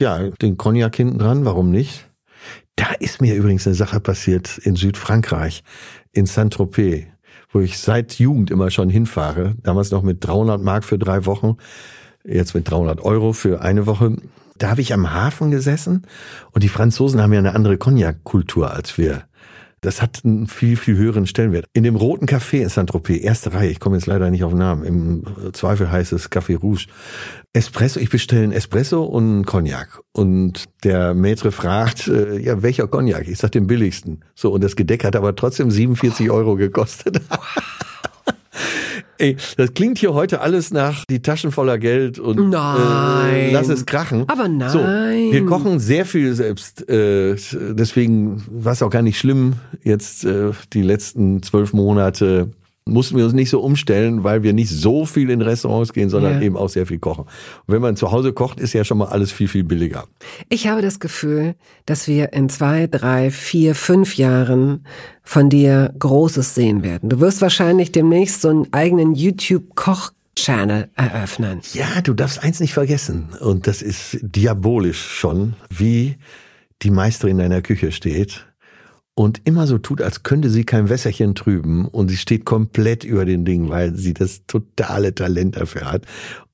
Ja, 0.00 0.30
den 0.30 0.56
Cognac 0.56 0.96
hinten 0.96 1.18
dran, 1.18 1.44
warum 1.44 1.70
nicht? 1.70 2.08
Da 2.76 2.86
ist 2.98 3.20
mir 3.20 3.34
übrigens 3.34 3.66
eine 3.66 3.76
Sache 3.76 4.00
passiert 4.00 4.58
in 4.58 4.76
Südfrankreich, 4.76 5.62
in 6.10 6.26
Saint-Tropez, 6.26 7.06
wo 7.50 7.60
ich 7.60 7.78
seit 7.78 8.14
Jugend 8.14 8.50
immer 8.50 8.70
schon 8.70 8.88
hinfahre. 8.88 9.54
Damals 9.62 9.90
noch 9.90 10.02
mit 10.02 10.26
300 10.26 10.60
Mark 10.60 10.84
für 10.84 10.98
drei 10.98 11.26
Wochen, 11.26 11.56
jetzt 12.24 12.54
mit 12.54 12.70
300 12.70 13.00
Euro 13.02 13.32
für 13.32 13.60
eine 13.60 13.86
Woche. 13.86 14.16
Da 14.58 14.70
habe 14.70 14.80
ich 14.80 14.92
am 14.92 15.12
Hafen 15.12 15.50
gesessen 15.50 16.06
und 16.52 16.64
die 16.64 16.68
Franzosen 16.68 17.20
haben 17.20 17.32
ja 17.32 17.38
eine 17.38 17.54
andere 17.54 17.78
Cognac-Kultur 17.78 18.72
als 18.72 18.96
wir. 18.98 19.24
Das 19.82 20.00
hat 20.00 20.20
einen 20.24 20.46
viel, 20.46 20.76
viel 20.76 20.96
höheren 20.96 21.26
Stellenwert. 21.26 21.66
In 21.72 21.82
dem 21.82 21.96
roten 21.96 22.26
Café 22.26 22.62
in 22.62 22.68
Saint-Tropez, 22.68 23.20
erste 23.20 23.52
Reihe, 23.52 23.68
ich 23.68 23.80
komme 23.80 23.96
jetzt 23.96 24.06
leider 24.06 24.30
nicht 24.30 24.44
auf 24.44 24.52
den 24.52 24.60
Namen, 24.60 24.84
im 24.84 25.52
Zweifel 25.52 25.90
heißt 25.90 26.12
es 26.12 26.30
Café 26.30 26.56
Rouge. 26.56 26.86
Espresso, 27.52 27.98
ich 27.98 28.08
bestelle 28.08 28.44
einen 28.44 28.52
Espresso 28.52 29.02
und 29.02 29.24
einen 29.24 29.44
Cognac. 29.44 30.00
Und 30.12 30.66
der 30.84 31.14
Maître 31.14 31.50
fragt, 31.50 32.06
äh, 32.06 32.38
ja, 32.38 32.62
welcher 32.62 32.86
Cognac? 32.86 33.26
Ich 33.26 33.38
sag 33.38 33.50
den 33.50 33.66
billigsten. 33.66 34.24
So, 34.36 34.52
und 34.52 34.62
das 34.62 34.76
Gedeck 34.76 35.04
hat 35.04 35.16
aber 35.16 35.34
trotzdem 35.34 35.70
47 35.70 36.30
Euro 36.30 36.54
gekostet. 36.54 37.20
Ey, 39.18 39.36
das 39.56 39.74
klingt 39.74 39.98
hier 39.98 40.14
heute 40.14 40.40
alles 40.40 40.72
nach 40.72 41.04
die 41.04 41.20
Taschen 41.20 41.52
voller 41.52 41.78
Geld 41.78 42.18
und 42.18 42.50
nein. 42.50 43.34
Äh, 43.34 43.52
lass 43.52 43.68
es 43.68 43.86
krachen. 43.86 44.24
Aber 44.28 44.48
nein. 44.48 44.70
So, 44.70 44.80
wir 44.80 45.46
kochen 45.46 45.78
sehr 45.78 46.06
viel 46.06 46.34
selbst. 46.34 46.88
Äh, 46.88 47.36
deswegen 47.52 48.42
war 48.50 48.72
es 48.72 48.82
auch 48.82 48.90
gar 48.90 49.02
nicht 49.02 49.18
schlimm, 49.18 49.54
jetzt 49.82 50.24
äh, 50.24 50.50
die 50.72 50.82
letzten 50.82 51.42
zwölf 51.42 51.72
Monate 51.72 52.50
mussten 52.84 53.16
wir 53.16 53.24
uns 53.24 53.32
nicht 53.32 53.50
so 53.50 53.60
umstellen, 53.60 54.24
weil 54.24 54.42
wir 54.42 54.52
nicht 54.52 54.70
so 54.70 55.06
viel 55.06 55.30
in 55.30 55.40
Restaurants 55.40 55.92
gehen, 55.92 56.10
sondern 56.10 56.34
ja. 56.34 56.40
eben 56.42 56.56
auch 56.56 56.68
sehr 56.68 56.86
viel 56.86 56.98
kochen. 56.98 57.24
Und 57.24 57.74
wenn 57.74 57.80
man 57.80 57.96
zu 57.96 58.10
Hause 58.10 58.32
kocht, 58.32 58.58
ist 58.58 58.72
ja 58.72 58.84
schon 58.84 58.98
mal 58.98 59.06
alles 59.06 59.30
viel, 59.30 59.48
viel 59.48 59.64
billiger. 59.64 60.04
Ich 60.48 60.66
habe 60.66 60.82
das 60.82 60.98
Gefühl, 60.98 61.54
dass 61.86 62.08
wir 62.08 62.32
in 62.32 62.48
zwei, 62.48 62.88
drei, 62.88 63.30
vier, 63.30 63.74
fünf 63.74 64.16
Jahren 64.16 64.84
von 65.22 65.48
dir 65.48 65.94
Großes 65.98 66.54
sehen 66.54 66.82
werden. 66.82 67.08
Du 67.08 67.20
wirst 67.20 67.40
wahrscheinlich 67.40 67.92
demnächst 67.92 68.42
so 68.42 68.48
einen 68.48 68.72
eigenen 68.72 69.14
YouTube-Koch 69.14 70.12
Channel 70.34 70.88
eröffnen. 70.96 71.60
Ja, 71.74 72.00
du 72.02 72.14
darfst 72.14 72.42
eins 72.42 72.58
nicht 72.58 72.72
vergessen. 72.72 73.28
Und 73.40 73.66
das 73.66 73.82
ist 73.82 74.18
diabolisch 74.22 74.98
schon, 75.00 75.54
wie 75.68 76.16
die 76.80 76.90
Meisterin 76.90 77.38
in 77.38 77.50
deiner 77.50 77.62
Küche 77.62 77.92
steht 77.92 78.46
und 79.14 79.42
immer 79.44 79.66
so 79.66 79.78
tut, 79.78 80.00
als 80.00 80.22
könnte 80.22 80.48
sie 80.48 80.64
kein 80.64 80.88
Wässerchen 80.88 81.34
trüben 81.34 81.86
und 81.86 82.08
sie 82.08 82.16
steht 82.16 82.44
komplett 82.44 83.04
über 83.04 83.24
den 83.24 83.44
Dingen, 83.44 83.68
weil 83.68 83.94
sie 83.94 84.14
das 84.14 84.46
totale 84.46 85.14
Talent 85.14 85.56
dafür 85.56 85.90
hat. 85.90 86.06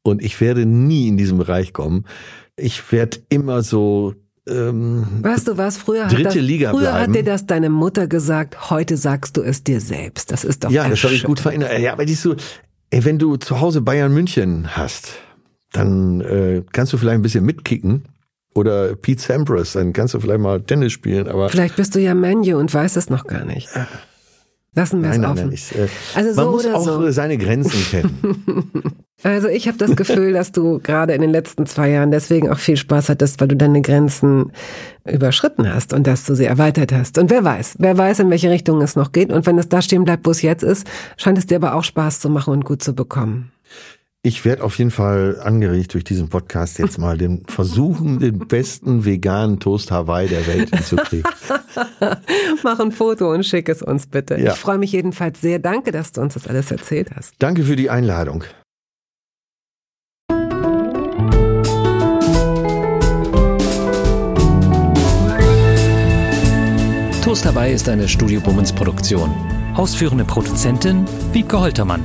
Und 0.02 0.22
ich 0.22 0.40
werde 0.40 0.66
nie 0.66 1.08
in 1.08 1.16
diesem 1.16 1.38
Bereich 1.38 1.72
kommen. 1.72 2.04
Ich 2.56 2.90
werde 2.90 3.18
immer 3.28 3.62
so 3.62 4.14
ähm, 4.48 5.06
weißt 5.20 5.48
du 5.48 5.58
was, 5.58 5.76
früher, 5.76 6.06
hat, 6.06 6.24
das, 6.24 6.34
früher 6.34 6.94
hat 6.94 7.14
dir 7.14 7.22
das 7.22 7.44
deine 7.44 7.68
Mutter 7.68 8.06
gesagt, 8.06 8.70
heute 8.70 8.96
sagst 8.96 9.36
du 9.36 9.42
es 9.42 9.62
dir 9.62 9.80
selbst. 9.80 10.32
Das 10.32 10.42
ist 10.42 10.64
doch 10.64 10.70
Ja, 10.70 10.88
das 10.88 11.04
habe 11.04 11.14
ich 11.14 11.24
gut 11.24 11.40
verinnert. 11.40 11.78
Ja, 11.78 11.92
aber 11.92 12.06
die 12.06 12.14
ist 12.14 12.22
so, 12.22 12.34
ey, 12.88 13.04
wenn 13.04 13.18
du 13.18 13.36
zu 13.36 13.60
Hause 13.60 13.82
Bayern 13.82 14.12
München 14.12 14.74
hast, 14.74 15.18
dann 15.72 16.22
äh, 16.22 16.62
kannst 16.72 16.94
du 16.94 16.96
vielleicht 16.96 17.16
ein 17.16 17.22
bisschen 17.22 17.44
mitkicken 17.44 18.04
oder 18.58 18.94
Pete 18.96 19.22
Sampras, 19.22 19.72
dann 19.72 19.92
kannst 19.92 20.14
du 20.14 20.20
vielleicht 20.20 20.40
mal 20.40 20.60
Tennis 20.60 20.92
spielen, 20.92 21.28
aber. 21.28 21.48
Vielleicht 21.48 21.76
bist 21.76 21.94
du 21.94 22.00
ja 22.00 22.14
Menu 22.14 22.58
und 22.58 22.72
weißt 22.72 22.96
es 22.96 23.10
noch 23.10 23.26
gar 23.26 23.44
nicht. 23.44 23.68
Lassen 24.74 25.02
wir 25.02 25.10
es 25.10 25.18
offen. 25.18 25.34
Nein, 25.34 25.52
ich, 25.52 25.74
äh, 25.74 25.88
also 26.14 26.32
so 26.32 26.42
man 26.42 26.50
muss 26.50 26.66
auch 26.66 26.84
so. 26.84 27.10
seine 27.10 27.36
Grenzen 27.36 27.80
kennen. 27.90 28.94
Also 29.24 29.48
ich 29.48 29.66
habe 29.66 29.76
das 29.76 29.96
Gefühl, 29.96 30.32
dass 30.32 30.52
du 30.52 30.78
gerade 30.78 31.12
in 31.12 31.20
den 31.20 31.30
letzten 31.30 31.66
zwei 31.66 31.90
Jahren 31.90 32.12
deswegen 32.12 32.48
auch 32.48 32.58
viel 32.58 32.76
Spaß 32.76 33.08
hattest, 33.08 33.40
weil 33.40 33.48
du 33.48 33.56
deine 33.56 33.82
Grenzen 33.82 34.52
überschritten 35.04 35.72
hast 35.72 35.92
und 35.92 36.06
dass 36.06 36.24
du 36.24 36.36
sie 36.36 36.44
erweitert 36.44 36.92
hast. 36.92 37.18
Und 37.18 37.28
wer 37.28 37.42
weiß, 37.42 37.76
wer 37.80 37.98
weiß, 37.98 38.20
in 38.20 38.30
welche 38.30 38.50
Richtung 38.50 38.80
es 38.80 38.94
noch 38.94 39.10
geht. 39.10 39.32
Und 39.32 39.46
wenn 39.46 39.58
es 39.58 39.68
da 39.68 39.82
stehen 39.82 40.04
bleibt, 40.04 40.24
wo 40.24 40.30
es 40.30 40.42
jetzt 40.42 40.62
ist, 40.62 40.86
scheint 41.16 41.38
es 41.38 41.46
dir 41.46 41.56
aber 41.56 41.74
auch 41.74 41.82
Spaß 41.82 42.20
zu 42.20 42.30
machen 42.30 42.52
und 42.52 42.64
gut 42.64 42.80
zu 42.80 42.94
bekommen. 42.94 43.50
Ich 44.22 44.44
werde 44.44 44.64
auf 44.64 44.76
jeden 44.78 44.90
Fall 44.90 45.40
angeregt 45.40 45.94
durch 45.94 46.02
diesen 46.02 46.28
Podcast 46.28 46.80
jetzt 46.80 46.98
mal 46.98 47.16
den 47.16 47.44
versuchen, 47.46 48.18
den 48.18 48.40
besten 48.40 49.04
veganen 49.04 49.60
Toast 49.60 49.92
Hawaii 49.92 50.26
der 50.28 50.44
Welt 50.48 50.70
hinzukriegen. 50.70 51.30
Mach 52.64 52.80
ein 52.80 52.90
Foto 52.90 53.32
und 53.32 53.46
schick 53.46 53.68
es 53.68 53.80
uns 53.80 54.08
bitte. 54.08 54.36
Ja. 54.36 54.54
Ich 54.54 54.58
freue 54.58 54.78
mich 54.78 54.90
jedenfalls 54.90 55.40
sehr. 55.40 55.60
Danke, 55.60 55.92
dass 55.92 56.10
du 56.10 56.20
uns 56.20 56.34
das 56.34 56.48
alles 56.48 56.72
erzählt 56.72 57.10
hast. 57.14 57.34
Danke 57.38 57.62
für 57.62 57.76
die 57.76 57.90
Einladung. 57.90 58.42
Toast 67.22 67.46
Hawaii 67.46 67.72
ist 67.72 67.88
eine 67.88 68.08
Studio 68.08 68.40
Bummens 68.40 68.72
Produktion. 68.72 69.30
Ausführende 69.76 70.24
Produzentin 70.24 71.06
Wiebke 71.32 71.60
Holtermann. 71.60 72.04